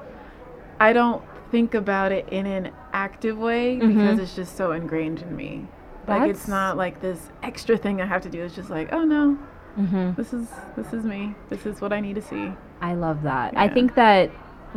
I 0.79 0.93
don't 0.93 1.23
think 1.49 1.73
about 1.73 2.11
it 2.11 2.29
in 2.29 2.45
an 2.45 2.69
active 2.93 3.39
way 3.39 3.77
because 3.77 4.19
Mhm. 4.19 4.21
it's 4.21 4.35
just 4.35 4.55
so 4.55 4.71
ingrained 4.71 5.23
in 5.23 5.35
me. 5.35 5.65
Like, 6.07 6.29
it's 6.29 6.47
not 6.47 6.77
like 6.77 7.01
this 7.01 7.31
extra 7.41 7.75
thing 7.75 7.99
I 8.01 8.05
have 8.05 8.21
to 8.21 8.29
do. 8.29 8.43
It's 8.43 8.53
just 8.53 8.69
like, 8.69 8.93
oh 8.93 9.03
no, 9.03 9.39
Mhm. 9.79 10.15
this 10.15 10.33
is 10.33 10.47
this 10.75 10.93
is 10.93 11.03
me. 11.05 11.35
This 11.49 11.65
is 11.65 11.81
what 11.81 11.93
I 11.93 11.99
need 11.99 12.15
to 12.15 12.21
see. 12.21 12.51
I 12.81 12.93
love 12.95 13.23
that. 13.23 13.53
I 13.55 13.67
think 13.69 13.95
that 13.95 14.29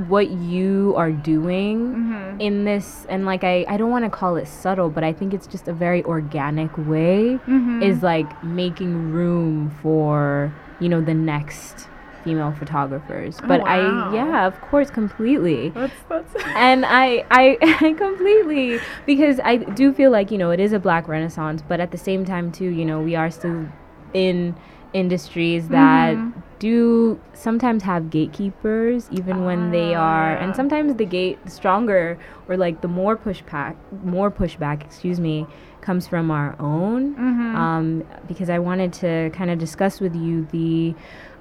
what 0.09 0.29
you 0.31 0.93
are 0.97 1.11
doing 1.13 1.95
Mm-hmm. 1.95 2.41
in 2.41 2.65
this, 2.65 3.07
and 3.09 3.25
like 3.25 3.45
I, 3.45 3.65
I 3.69 3.77
don't 3.77 3.91
want 3.91 4.05
to 4.05 4.11
call 4.11 4.37
it 4.37 4.47
subtle, 4.49 4.91
but 4.91 5.05
I 5.05 5.13
think 5.13 5.33
it's 5.33 5.47
just 5.47 5.69
a 5.69 5.73
very 5.73 6.03
organic 6.05 6.77
way, 6.77 7.39
Mhm. 7.47 7.81
is 7.83 8.03
like 8.03 8.43
making 8.45 9.13
room 9.13 9.71
for 9.83 10.53
you 10.81 10.89
know 10.89 11.01
the 11.01 11.15
next 11.15 11.89
female 12.25 12.53
photographers. 12.53 13.39
Oh, 13.43 13.47
But 13.47 13.61
wow. 13.61 13.67
I, 14.11 14.15
yeah, 14.15 14.47
of 14.47 14.59
course, 14.63 14.91
completely. 14.91 15.69
That's 15.71 15.95
that's. 16.09 16.35
and 16.57 16.85
I, 16.87 17.25
I, 17.31 17.59
I 17.61 17.93
completely 17.97 18.81
because 19.07 19.39
I 19.45 19.57
do 19.59 19.93
feel 19.93 20.11
like 20.11 20.31
you 20.31 20.39
know 20.39 20.51
it 20.51 20.59
is 20.61 20.73
a 20.73 20.79
black 20.81 21.07
renaissance, 21.07 21.63
but 21.67 21.79
at 21.81 21.91
the 21.93 21.99
same 21.99 22.25
time 22.25 22.51
too, 22.51 22.69
you 22.71 22.85
know, 22.85 23.01
we 23.01 23.15
are 23.15 23.31
still 23.31 23.67
in 24.13 24.57
industries 24.95 25.69
that 25.69 26.17
Mhm. 26.17 26.33
do 26.61 27.19
sometimes 27.35 27.83
have 27.83 28.09
gatekeepers 28.09 29.09
even 29.11 29.45
when 29.45 29.71
they 29.71 29.95
Ah, 29.95 30.01
are 30.03 30.37
and 30.37 30.55
sometimes 30.57 30.95
the 30.95 31.05
gate 31.05 31.39
the 31.45 31.51
stronger 31.51 32.17
or 32.49 32.57
like 32.57 32.81
the 32.81 32.89
more 32.89 33.17
pushback 33.17 33.75
more 34.05 34.31
pushback 34.31 34.81
excuse 34.83 35.21
me 35.21 35.47
comes 35.83 36.07
from 36.07 36.31
our 36.31 36.55
own 36.59 37.15
Mhm. 37.17 37.55
um, 37.57 38.03
because 38.29 38.49
I 38.49 38.59
wanted 38.61 38.93
to 38.95 39.31
kind 39.35 39.51
of 39.51 39.59
discuss 39.59 40.01
with 40.01 40.15
you 40.15 40.47
the 40.53 40.95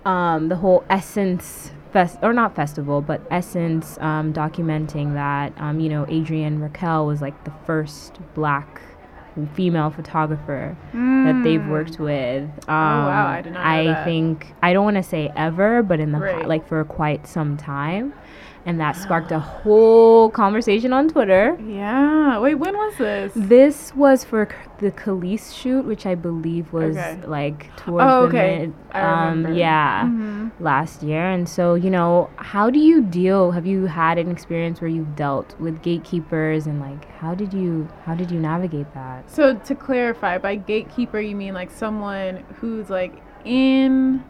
um, 0.05 0.49
the 0.49 0.57
whole 0.57 0.83
essence 0.89 1.71
fest 1.93 2.17
or 2.23 2.33
not 2.33 2.55
festival 2.55 3.01
but 3.01 3.21
essence 3.31 3.97
um, 4.01 4.33
documenting 4.33 5.13
that 5.13 5.53
um, 5.57 5.79
you 5.79 5.87
know 5.89 6.03
Adrienne 6.09 6.59
Raquel 6.59 7.05
was 7.05 7.21
like 7.21 7.41
the 7.45 7.53
first 7.65 8.19
black 8.33 8.81
female 9.53 9.89
photographer 9.89 10.75
that 10.93 11.41
they've 11.43 11.59
Mm. 11.61 11.69
worked 11.69 11.99
with. 11.99 12.43
Um, 12.67 13.05
wow, 13.05 13.27
I 13.27 13.41
did 13.41 13.53
not 13.53 13.63
know 13.63 13.69
I 13.69 13.83
that. 13.85 14.03
think 14.05 14.53
I 14.61 14.73
don't 14.73 14.83
want 14.85 14.97
to 14.97 15.03
say 15.03 15.31
ever, 15.35 15.81
but 15.83 15.99
in 15.99 16.11
the 16.11 16.19
Right. 16.19 16.47
like 16.47 16.65
for 16.67 16.83
quite 16.83 17.25
some 17.27 17.57
time, 17.57 18.13
and 18.65 18.79
that 18.79 18.95
sparked 18.95 19.31
a 19.31 19.39
whole 19.39 20.29
conversation 20.29 20.93
on 20.93 21.09
Twitter. 21.09 21.57
Yeah. 21.67 22.39
Wait, 22.39 22.55
when 22.55 22.75
was 22.77 22.95
this? 22.97 23.31
This 23.35 23.93
was 23.95 24.23
for 24.23 24.47
c- 24.49 24.55
the 24.79 24.91
Khalees 24.91 25.53
shoot, 25.53 25.83
which 25.85 26.05
I 26.05 26.15
believe 26.15 26.71
was 26.71 26.95
Okay. 26.97 27.19
like 27.25 27.75
towards 27.75 28.05
Oh, 28.09 28.21
the 28.21 28.27
okay. 28.27 28.59
mid, 28.59 28.73
I 28.93 29.01
um, 29.01 29.37
remember. 29.37 29.57
yeah, 29.57 30.03
Mhm. 30.05 30.51
last 30.59 31.03
year. 31.03 31.25
And 31.29 31.47
so, 31.47 31.75
you 31.75 31.89
know, 31.89 32.29
how 32.37 32.69
do 32.69 32.79
you 32.79 33.01
deal? 33.01 33.51
Have 33.51 33.65
you 33.65 33.85
had 33.87 34.17
an 34.17 34.31
experience 34.31 34.79
where 34.81 34.89
you've 34.89 35.15
dealt 35.15 35.55
with 35.59 35.81
gatekeepers, 35.81 36.65
and 36.67 36.79
like, 36.79 37.05
how 37.19 37.35
did 37.35 37.53
you 37.53 37.87
how 38.05 38.15
did 38.15 38.31
you 38.31 38.39
navigate 38.39 38.93
that? 38.93 39.29
So 39.29 39.55
to 39.55 39.75
clarify, 39.75 40.37
by 40.37 40.55
gatekeeper 40.55 41.19
you 41.19 41.35
mean 41.35 41.53
like 41.53 41.69
someone 41.71 42.43
who's 42.61 42.89
like 42.89 43.13
in 43.45 44.23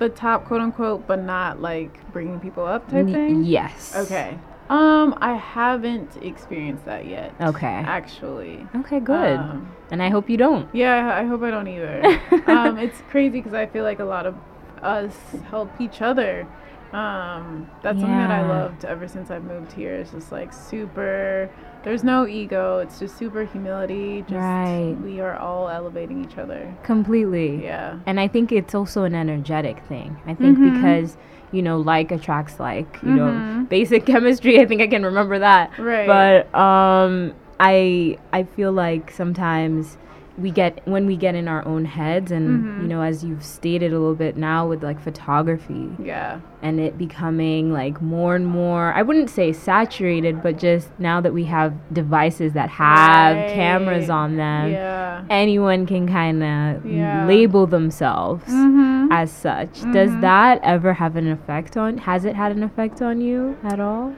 the 0.00 0.08
top 0.08 0.46
quote 0.46 0.60
unquote, 0.60 1.06
but 1.06 1.20
not 1.20 1.60
like 1.62 2.12
bringing 2.12 2.40
people 2.40 2.64
up 2.66 2.88
type 2.88 3.06
N- 3.06 3.12
thing. 3.12 3.44
Yes. 3.44 3.94
Okay. 3.94 4.36
Um, 4.68 5.16
I 5.20 5.34
haven't 5.34 6.16
experienced 6.22 6.84
that 6.86 7.06
yet. 7.06 7.34
Okay. 7.40 7.66
Actually. 7.66 8.66
Okay. 8.76 8.98
Good. 8.98 9.38
Um, 9.38 9.72
and 9.92 10.02
I 10.02 10.08
hope 10.08 10.28
you 10.28 10.36
don't. 10.36 10.68
yeah, 10.74 11.16
I 11.16 11.24
hope 11.24 11.42
I 11.42 11.50
don't 11.50 11.68
either. 11.68 12.20
um, 12.46 12.78
it's 12.78 13.00
crazy 13.10 13.38
because 13.38 13.54
I 13.54 13.66
feel 13.66 13.84
like 13.84 14.00
a 14.00 14.04
lot 14.04 14.26
of 14.26 14.34
us 14.82 15.14
help 15.50 15.70
each 15.80 16.02
other. 16.02 16.46
Um, 16.92 17.70
that's 17.82 18.00
something 18.00 18.18
that 18.18 18.32
I 18.32 18.42
loved 18.42 18.84
ever 18.84 19.06
since 19.06 19.30
I've 19.30 19.44
moved 19.44 19.70
here. 19.70 19.94
It's 19.94 20.10
just 20.10 20.32
like 20.32 20.52
super. 20.52 21.48
There's 21.82 22.04
no 22.04 22.26
ego. 22.26 22.78
It's 22.78 22.98
just 22.98 23.16
super 23.16 23.44
humility. 23.44 24.20
Just 24.22 24.32
Right. 24.34 24.96
we 25.02 25.20
are 25.20 25.36
all 25.36 25.68
elevating 25.68 26.22
each 26.24 26.36
other. 26.36 26.74
Completely. 26.82 27.64
Yeah. 27.64 27.94
And 28.06 28.20
I 28.20 28.28
think 28.28 28.52
it's 28.52 28.74
also 28.74 29.04
an 29.04 29.14
energetic 29.14 29.78
thing. 29.88 30.16
I 30.26 30.34
think 30.34 30.58
Mhm. 30.58 30.74
because, 30.74 31.16
you 31.52 31.62
know, 31.62 31.78
like 31.78 32.12
attracts 32.12 32.60
like, 32.60 32.98
you 33.02 33.12
know, 33.14 33.32
Mhm. 33.32 33.68
basic 33.70 34.04
chemistry, 34.12 34.60
I 34.60 34.66
think 34.66 34.82
I 34.82 34.86
can 34.88 35.04
remember 35.04 35.38
that. 35.38 35.70
Right. 35.78 36.06
But 36.06 36.54
um 36.58 37.32
I 37.58 38.16
I 38.32 38.42
feel 38.42 38.72
like 38.72 39.10
sometimes 39.10 39.96
we 40.40 40.50
get 40.50 40.80
when 40.86 41.06
we 41.06 41.16
get 41.16 41.34
in 41.34 41.46
our 41.48 41.66
own 41.66 41.84
heads 41.84 42.30
and 42.32 42.64
Mhm. 42.64 42.82
you 42.82 42.88
know 42.88 43.02
as 43.02 43.24
you've 43.24 43.42
stated 43.42 43.92
a 43.92 43.98
little 43.98 44.14
bit 44.14 44.36
now 44.36 44.66
with 44.66 44.82
like 44.82 44.98
photography 45.00 45.88
Yeah. 46.02 46.38
and 46.62 46.80
it 46.80 46.96
becoming 46.96 47.72
like 47.72 48.00
more 48.00 48.34
and 48.34 48.46
more 48.46 48.92
I 48.94 49.02
wouldn't 49.02 49.28
say 49.30 49.52
saturated 49.52 50.42
but 50.42 50.58
just 50.58 50.88
now 50.98 51.20
that 51.20 51.32
we 51.34 51.44
have 51.44 51.72
devices 51.92 52.52
that 52.54 52.70
have 52.70 53.36
cameras 53.52 54.08
on 54.08 54.36
them 54.36 54.70
yeah. 54.72 55.22
anyone 55.28 55.84
can 55.86 56.08
kind 56.08 56.42
of 56.42 56.86
Yeah. 56.86 57.26
label 57.26 57.66
themselves 57.66 58.44
Mm-hmm. 58.52 59.12
as 59.12 59.30
such. 59.30 59.82
Does 59.92 60.10
Mhm. 60.12 60.20
that 60.22 60.60
ever 60.62 60.92
have 60.94 61.16
an 61.16 61.28
effect 61.30 61.76
on? 61.76 61.98
Has 61.98 62.24
it 62.24 62.34
had 62.36 62.52
an 62.52 62.62
effect 62.62 63.02
on 63.02 63.20
you 63.20 63.56
at 63.64 63.80
all? 63.80 64.12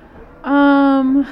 Um, 0.45 1.27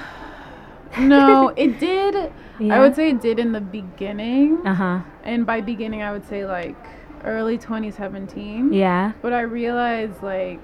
no, 0.98 1.48
it 1.56 1.78
did. 1.78 2.32
Yeah. 2.58 2.76
I 2.76 2.80
would 2.80 2.94
say 2.94 3.10
it 3.10 3.20
did 3.20 3.38
in 3.38 3.52
the 3.52 3.60
beginning. 3.60 4.66
Uh 4.66 4.74
huh. 4.74 5.00
And 5.22 5.46
by 5.46 5.60
beginning, 5.60 6.02
I 6.02 6.12
would 6.12 6.26
say 6.28 6.44
like 6.44 6.76
early 7.24 7.58
2017. 7.58 8.72
Yeah. 8.72 9.12
But 9.22 9.32
I 9.32 9.42
realized 9.42 10.22
like 10.22 10.60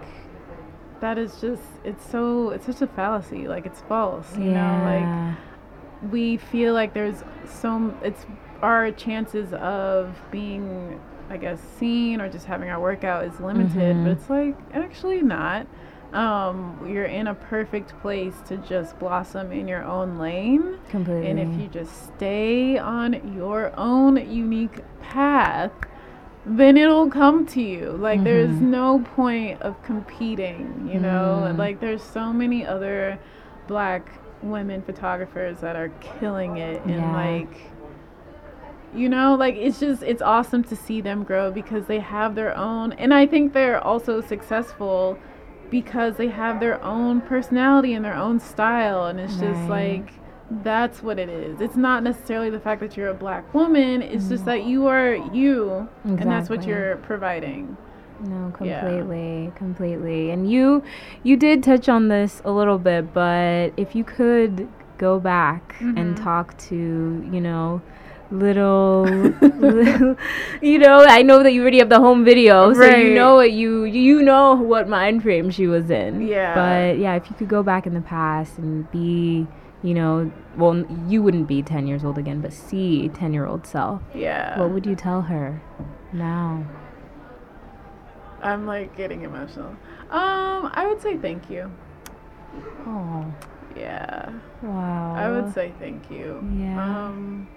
that 1.01 1.19
is 1.19 1.41
just 1.41 1.63
it's 1.85 2.09
so 2.11 2.51
it's 2.51 2.67
such 2.67 2.83
a 2.83 2.87
fallacy. 2.87 3.47
Like 3.49 3.67
it's 3.67 3.81
false. 3.83 4.37
You 4.37 4.51
yeah. 4.51 4.79
know, 4.79 5.35
like 6.03 6.13
we 6.13 6.37
feel 6.37 6.75
like 6.75 6.95
there's 6.95 7.23
so 7.45 7.95
it's 8.03 8.27
our 8.63 8.91
chances 8.91 9.53
of 9.55 10.17
being 10.31 11.01
I 11.29 11.37
guess 11.37 11.61
seen 11.79 12.21
or 12.21 12.29
just 12.29 12.47
having 12.47 12.69
our 12.69 12.81
workout 12.81 13.25
is 13.25 13.39
limited, 13.41 13.97
mm-hmm. 13.97 14.05
but 14.05 14.13
it's 14.13 14.31
like 14.31 14.57
actually 14.73 15.23
not. 15.23 15.67
Um, 16.13 16.87
you're 16.89 17.05
in 17.05 17.27
a 17.27 17.35
perfect 17.35 17.99
place 18.01 18.35
to 18.47 18.57
just 18.59 18.99
blossom 18.99 19.53
in 19.53 19.69
your 19.69 19.85
own 19.85 20.19
lane. 20.19 20.79
Completely. 20.89 21.29
And 21.29 21.39
if 21.39 21.61
you 21.61 21.69
just 21.69 22.15
stay 22.15 22.79
on 22.79 23.35
your 23.35 23.73
own 23.79 24.17
unique 24.31 24.83
path, 25.03 25.73
then 26.47 26.77
it'll 26.77 27.11
come 27.11 27.45
to 27.47 27.61
you. 27.61 27.91
Like 27.91 28.19
mm-hmm. 28.19 28.25
there's 28.25 28.61
no 28.61 29.01
point 29.01 29.61
of 29.63 29.83
competing, 29.83 30.89
you 30.93 31.01
know? 31.01 31.45
Mm. 31.49 31.59
Like 31.59 31.81
there's 31.81 32.03
so 32.03 32.33
many 32.33 32.65
other 32.65 33.19
black 33.67 34.09
women 34.43 34.83
photographers 34.83 35.61
that 35.61 35.77
are 35.77 35.89
killing 36.21 36.59
it 36.59 36.83
and 36.83 36.97
yeah. 36.97 37.13
like 37.13 37.61
you 38.95 39.09
know 39.09 39.35
like 39.35 39.55
it's 39.57 39.81
just 39.81 40.03
it's 40.03 40.23
awesome 40.23 40.63
to 40.63 40.77
see 40.77 41.01
them 41.01 41.25
grow 41.25 41.51
because 41.51 41.87
they 41.87 41.99
have 41.99 42.35
their 42.35 42.57
own 42.57 42.93
and 42.93 43.13
i 43.13 43.27
think 43.27 43.53
they're 43.53 43.83
also 43.83 44.21
successful 44.21 45.19
because 45.71 46.17
they 46.17 46.29
have 46.29 46.61
their 46.61 46.83
own 46.83 47.21
personality 47.21 47.95
and 47.95 48.05
their 48.05 48.15
own 48.15 48.41
style 48.41 49.07
and 49.07 49.21
it's 49.21 49.35
right. 49.35 49.53
just 49.53 49.69
like 49.69 50.13
that's 50.63 51.03
what 51.03 51.19
it 51.19 51.29
is 51.29 51.61
it's 51.61 51.77
not 51.77 52.03
necessarily 52.03 52.51
the 52.51 52.61
fact 52.61 52.81
that 52.81 52.97
you're 52.97 53.09
a 53.09 53.15
black 53.15 53.53
woman 53.53 54.01
it's 54.01 54.27
mm. 54.27 54.29
just 54.29 54.45
that 54.45 54.65
you 54.65 54.87
are 54.87 55.15
you 55.15 55.89
exactly. 56.05 56.23
and 56.23 56.31
that's 56.31 56.49
what 56.49 56.65
you're 56.65 56.97
providing 56.99 57.77
no 58.21 58.51
completely 58.57 59.45
yeah. 59.45 59.51
completely 59.51 60.31
and 60.31 60.51
you 60.51 60.83
you 61.25 61.37
did 61.37 61.63
touch 61.63 61.89
on 61.89 62.09
this 62.09 62.41
a 62.45 62.51
little 62.51 62.79
bit 62.79 63.13
but 63.13 63.73
if 63.77 63.95
you 63.95 64.05
could 64.05 64.69
go 64.99 65.19
back 65.19 65.75
mm-hmm. 65.75 65.99
and 65.99 66.17
talk 66.17 66.57
to 66.59 66.77
you 67.33 67.41
know 67.41 67.83
little, 68.31 69.05
little, 69.41 70.17
you 70.61 70.79
know 70.79 71.05
i 71.09 71.23
know 71.23 71.43
that 71.43 71.53
you 71.53 71.63
already 71.63 71.79
have 71.79 71.89
the 71.89 72.01
home 72.01 72.25
video 72.25 72.73
so 72.75 72.85
you 72.85 73.15
know 73.15 73.37
what 73.37 73.53
you 73.53 73.85
you 73.85 74.23
know 74.23 74.55
what 74.55 74.89
mind 74.89 75.23
frame 75.23 75.51
she 75.51 75.67
was 75.67 75.91
in. 75.91 76.27
Yeah. 76.27 76.55
But 76.55 76.99
yeah 76.99 77.15
if 77.15 77.31
you 77.31 77.37
could 77.37 77.49
go 77.49 77.63
back 77.63 77.87
in 77.87 77.95
the 77.95 78.01
past 78.01 78.59
and 78.59 78.91
be 78.91 79.47
you 79.83 79.95
know 79.95 80.31
well 80.57 80.85
you 81.07 81.23
wouldn't 81.23 81.47
be 81.47 81.63
10 81.63 81.87
years 81.87 82.05
old 82.05 82.19
again 82.19 82.41
but 82.41 82.53
see 82.53 83.09
10 83.11 83.33
year 83.33 83.47
old 83.47 83.67
self. 83.67 84.03
Yeah. 84.15 84.59
What 84.59 84.71
would 84.71 84.87
you 84.87 84.97
tell 84.97 85.23
her 85.23 85.63
now? 86.13 86.67
I'm 88.43 88.67
like 88.67 88.97
getting 88.97 89.23
emotional. 89.23 89.71
Um 90.11 90.71
i 90.75 90.87
would 90.87 91.01
say 91.01 91.17
thank 91.17 91.49
you. 91.51 91.71
Oh 92.87 93.33
yeah. 93.77 94.33
Wow. 94.63 95.15
I 95.15 95.31
would 95.31 95.53
say 95.53 95.73
thank 95.79 96.11
you. 96.11 96.43
Yeah. 96.59 97.07
Um 97.07 97.49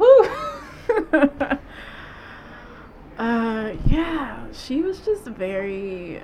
uh, 3.18 3.72
yeah, 3.86 4.46
she 4.52 4.82
was 4.82 5.00
just 5.00 5.24
very. 5.24 6.22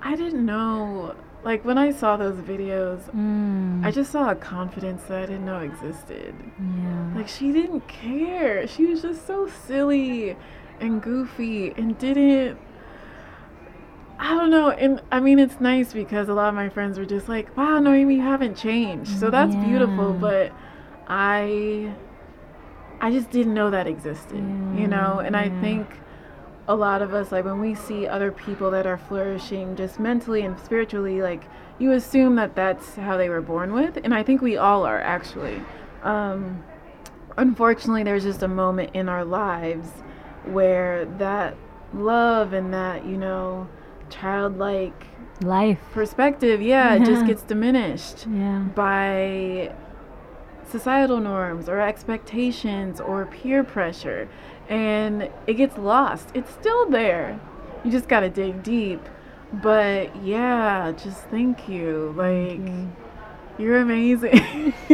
I 0.00 0.16
didn't 0.16 0.44
know. 0.44 1.14
Like 1.44 1.64
when 1.64 1.76
I 1.76 1.90
saw 1.90 2.16
those 2.16 2.36
videos, 2.36 3.00
mm. 3.10 3.84
I 3.84 3.90
just 3.90 4.12
saw 4.12 4.30
a 4.30 4.34
confidence 4.34 5.02
that 5.04 5.24
I 5.24 5.26
didn't 5.26 5.44
know 5.44 5.58
existed. 5.58 6.34
Yeah. 6.58 7.12
Like 7.16 7.28
she 7.28 7.50
didn't 7.50 7.88
care. 7.88 8.66
She 8.68 8.86
was 8.86 9.02
just 9.02 9.26
so 9.26 9.48
silly 9.48 10.36
and 10.80 11.02
goofy 11.02 11.72
and 11.76 11.98
didn't 11.98 12.58
I 14.22 14.34
don't 14.34 14.50
know. 14.50 14.70
And 14.70 15.02
I 15.10 15.18
mean, 15.18 15.40
it's 15.40 15.60
nice 15.60 15.92
because 15.92 16.28
a 16.28 16.34
lot 16.34 16.48
of 16.48 16.54
my 16.54 16.68
friends 16.68 16.96
were 16.96 17.04
just 17.04 17.28
like, 17.28 17.56
wow, 17.56 17.80
Noemie, 17.80 18.14
you 18.14 18.20
haven't 18.20 18.56
changed. 18.56 19.18
So 19.18 19.30
that's 19.30 19.52
yeah. 19.52 19.64
beautiful. 19.64 20.12
But 20.12 20.52
I 21.08 21.92
I 23.02 23.10
just 23.10 23.30
didn't 23.30 23.52
know 23.52 23.70
that 23.70 23.88
existed, 23.88 24.38
yeah, 24.38 24.80
you 24.80 24.86
know? 24.86 25.18
And 25.18 25.34
yeah. 25.34 25.42
I 25.42 25.60
think 25.60 25.88
a 26.68 26.74
lot 26.74 27.02
of 27.02 27.12
us, 27.12 27.32
like 27.32 27.44
when 27.44 27.60
we 27.60 27.74
see 27.74 28.06
other 28.06 28.30
people 28.30 28.70
that 28.70 28.86
are 28.86 28.96
flourishing 28.96 29.74
just 29.74 29.98
mentally 29.98 30.42
and 30.42 30.58
spiritually, 30.60 31.20
like 31.20 31.42
you 31.80 31.90
assume 31.90 32.36
that 32.36 32.54
that's 32.54 32.94
how 32.94 33.16
they 33.16 33.28
were 33.28 33.40
born 33.40 33.72
with. 33.72 33.98
And 34.04 34.14
I 34.14 34.22
think 34.22 34.40
we 34.40 34.56
all 34.56 34.86
are 34.86 35.00
actually. 35.00 35.60
Um, 36.04 36.62
unfortunately, 37.36 38.04
there's 38.04 38.22
just 38.22 38.44
a 38.44 38.48
moment 38.48 38.92
in 38.94 39.08
our 39.08 39.24
lives 39.24 39.88
where 40.44 41.04
that 41.18 41.56
love 41.92 42.52
and 42.52 42.72
that, 42.72 43.04
you 43.04 43.16
know, 43.16 43.68
childlike 44.10 45.08
life 45.40 45.80
perspective, 45.92 46.62
yeah, 46.62 46.94
yeah. 46.94 47.04
just 47.04 47.26
gets 47.30 47.42
diminished 47.42 48.28
yeah. 48.30 48.60
by 48.60 49.74
societal 50.72 51.20
norms 51.20 51.68
or 51.68 51.80
expectations 51.80 53.00
or 53.00 53.26
peer 53.26 53.62
pressure 53.62 54.28
and 54.68 55.30
it 55.46 55.54
gets 55.54 55.76
lost. 55.76 56.30
It's 56.34 56.50
still 56.50 56.88
there. 56.88 57.38
You 57.84 57.90
just 57.90 58.08
got 58.08 58.20
to 58.20 58.30
dig 58.30 58.62
deep. 58.62 59.06
But 59.52 60.16
yeah, 60.24 60.92
just 60.92 61.24
thank 61.24 61.68
you. 61.68 62.14
Like 62.16 62.58
you. 62.58 62.90
You're 63.58 63.80
amazing. 63.80 64.32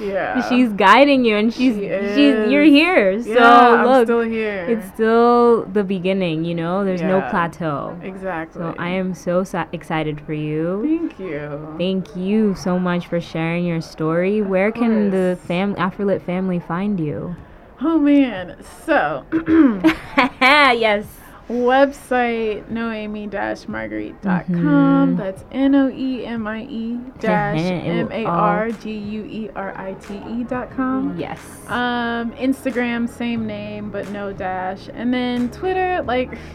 yeah. 0.00 0.48
She's 0.48 0.72
guiding 0.72 1.24
you 1.24 1.36
and 1.36 1.52
she's 1.52 1.76
she 1.76 1.88
she's 1.88 2.50
you're 2.50 2.64
here. 2.64 3.22
So 3.22 3.28
yeah, 3.28 3.82
look, 3.84 3.96
I'm 3.98 4.06
still 4.06 4.20
here. 4.22 4.64
It's 4.66 4.86
still 4.88 5.66
the 5.66 5.84
beginning, 5.84 6.44
you 6.44 6.54
know? 6.54 6.84
There's 6.84 7.00
yeah, 7.00 7.08
no 7.08 7.20
plateau. 7.30 7.98
Exactly. 8.02 8.60
So 8.60 8.74
I 8.78 8.88
am 8.88 9.14
so 9.14 9.44
sa- 9.44 9.66
excited 9.72 10.20
for 10.22 10.32
you. 10.32 10.82
Thank 10.82 11.18
you. 11.20 11.74
Thank 11.78 12.16
you 12.16 12.54
so 12.54 12.78
much 12.78 13.06
for 13.06 13.20
sharing 13.20 13.66
your 13.66 13.82
story. 13.82 14.38
Of 14.38 14.48
Where 14.48 14.72
course. 14.72 14.82
can 14.82 15.10
the 15.10 15.38
fam 15.46 15.74
Afrolit 15.74 16.22
family 16.22 16.60
find 16.60 16.98
you? 16.98 17.36
Oh 17.82 17.98
man. 17.98 18.56
So, 18.86 19.24
yes 20.40 21.19
website 21.50 22.70
noemi-marguerite.com. 22.70 24.44
Mm-hmm. 24.46 25.16
That's 25.16 25.44
N 25.50 25.74
O 25.74 25.90
E 25.90 26.24
M 26.24 26.46
I 26.46 26.62
E 26.62 27.00
dash 27.18 27.58
M 27.58 28.12
A 28.12 28.24
R 28.24 28.70
G 28.70 28.92
U 28.92 29.52
R 29.56 29.76
I 29.76 29.94
T 29.94 30.44
dot 30.44 30.70
com. 30.70 31.18
Yes. 31.18 31.40
Um, 31.66 32.30
Instagram, 32.32 33.08
same 33.08 33.46
name 33.46 33.90
but 33.90 34.08
no 34.10 34.32
dash, 34.32 34.88
and 34.94 35.12
then 35.12 35.50
Twitter, 35.50 36.02
like. 36.02 36.38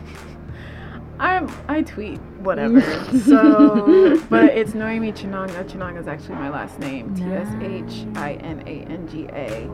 I'm 1.18 1.50
I 1.70 1.82
tweet 1.82 2.20
whatever. 2.40 2.82
so, 3.26 4.20
but 4.30 4.44
it's 4.46 4.72
Noemie 4.72 5.14
Tshinanga. 5.14 5.64
Tshinanga 5.64 6.02
is 6.02 6.10
actually 6.10 6.36
my 6.36 6.50
last 6.50 6.78
name. 6.78 7.16
T 7.16 7.24
S 7.24 7.48
H 7.62 8.06
I 8.18 8.34
N 8.34 8.62
A 8.68 8.84
N 8.92 9.08
G 9.08 9.26
A, 9.32 9.72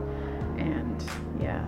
and 0.61 1.03
yeah. 1.41 1.65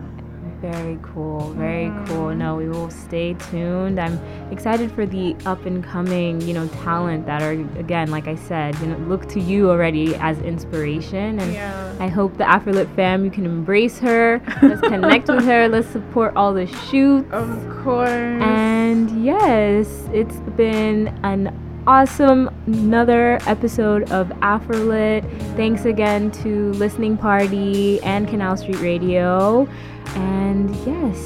Very 0.64 0.98
cool. 1.02 1.52
Very 1.56 1.92
cool. 2.08 2.34
No, 2.34 2.56
we 2.56 2.70
will 2.70 2.90
stay 2.90 3.34
tuned. 3.34 4.00
I'm 4.00 4.18
excited 4.50 4.90
for 4.94 5.06
the 5.06 5.36
up 5.46 5.66
and 5.66 5.84
coming, 5.84 6.40
you 6.40 6.54
know, 6.54 6.70
talent 6.70 7.26
that 7.26 7.42
are 7.42 7.52
again, 7.78 8.10
like 8.10 8.30
I 8.30 8.36
said, 8.36 8.74
you 8.80 8.88
know, 8.88 8.98
look 9.00 9.28
to 9.30 9.42
you 9.42 9.70
already 9.70 10.16
as 10.16 10.40
inspiration. 10.40 11.38
And 11.42 11.54
yeah. 11.54 11.94
I 12.00 12.08
hope 12.08 12.38
the 12.38 12.46
Afrolit 12.46 12.96
fam 12.96 13.26
you 13.26 13.30
can 13.30 13.46
embrace 13.46 14.00
her. 14.00 14.42
Let's 14.62 14.80
connect 14.80 15.28
with 15.28 15.44
her. 15.44 15.68
Let's 15.68 15.90
support 15.90 16.34
all 16.38 16.54
the 16.54 16.68
shoots. 16.90 17.28
Of 17.34 17.50
course. 17.84 18.10
And 18.10 19.26
yes, 19.26 20.08
it's 20.14 20.38
been 20.56 21.10
an 21.24 21.48
awesome 21.86 22.50
another 22.68 23.40
episode 23.46 24.10
of 24.12 24.28
Afrolit. 24.42 25.24
Thanks 25.56 25.86
again 25.86 26.32
to 26.32 26.72
Listening 26.74 27.18
Party 27.18 28.02
and 28.04 28.28
Canal 28.28 28.56
Street 28.58 28.80
Radio. 28.80 29.68
And 30.16 30.74
yes, 30.86 31.18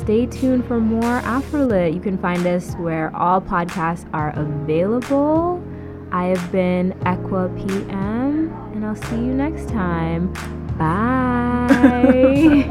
stay 0.00 0.26
tuned 0.26 0.66
for 0.66 0.80
more 0.80 1.20
Afrolit. 1.20 1.94
You 1.94 2.00
can 2.00 2.18
find 2.18 2.46
us 2.46 2.74
where 2.74 3.14
all 3.16 3.40
podcasts 3.40 4.08
are 4.12 4.30
available. 4.36 5.62
I 6.10 6.26
have 6.26 6.52
been 6.52 6.92
Equa 7.04 7.48
PM, 7.56 8.52
and 8.74 8.84
I'll 8.84 8.96
see 8.96 9.16
you 9.16 9.32
next 9.32 9.68
time. 9.70 10.30
Bye. 10.76 11.68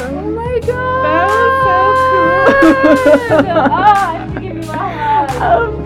oh 0.00 0.30
my 0.32 0.60
god. 0.66 1.02
That 1.04 1.26
was 1.28 1.44
so 3.28 3.38
cool. 3.38 3.48
oh, 3.48 3.70
I 3.72 4.18
have 4.18 4.34
to 4.34 4.40
give 4.40 4.56
you 4.56 4.62
my 4.62 5.11
love. 5.42 5.81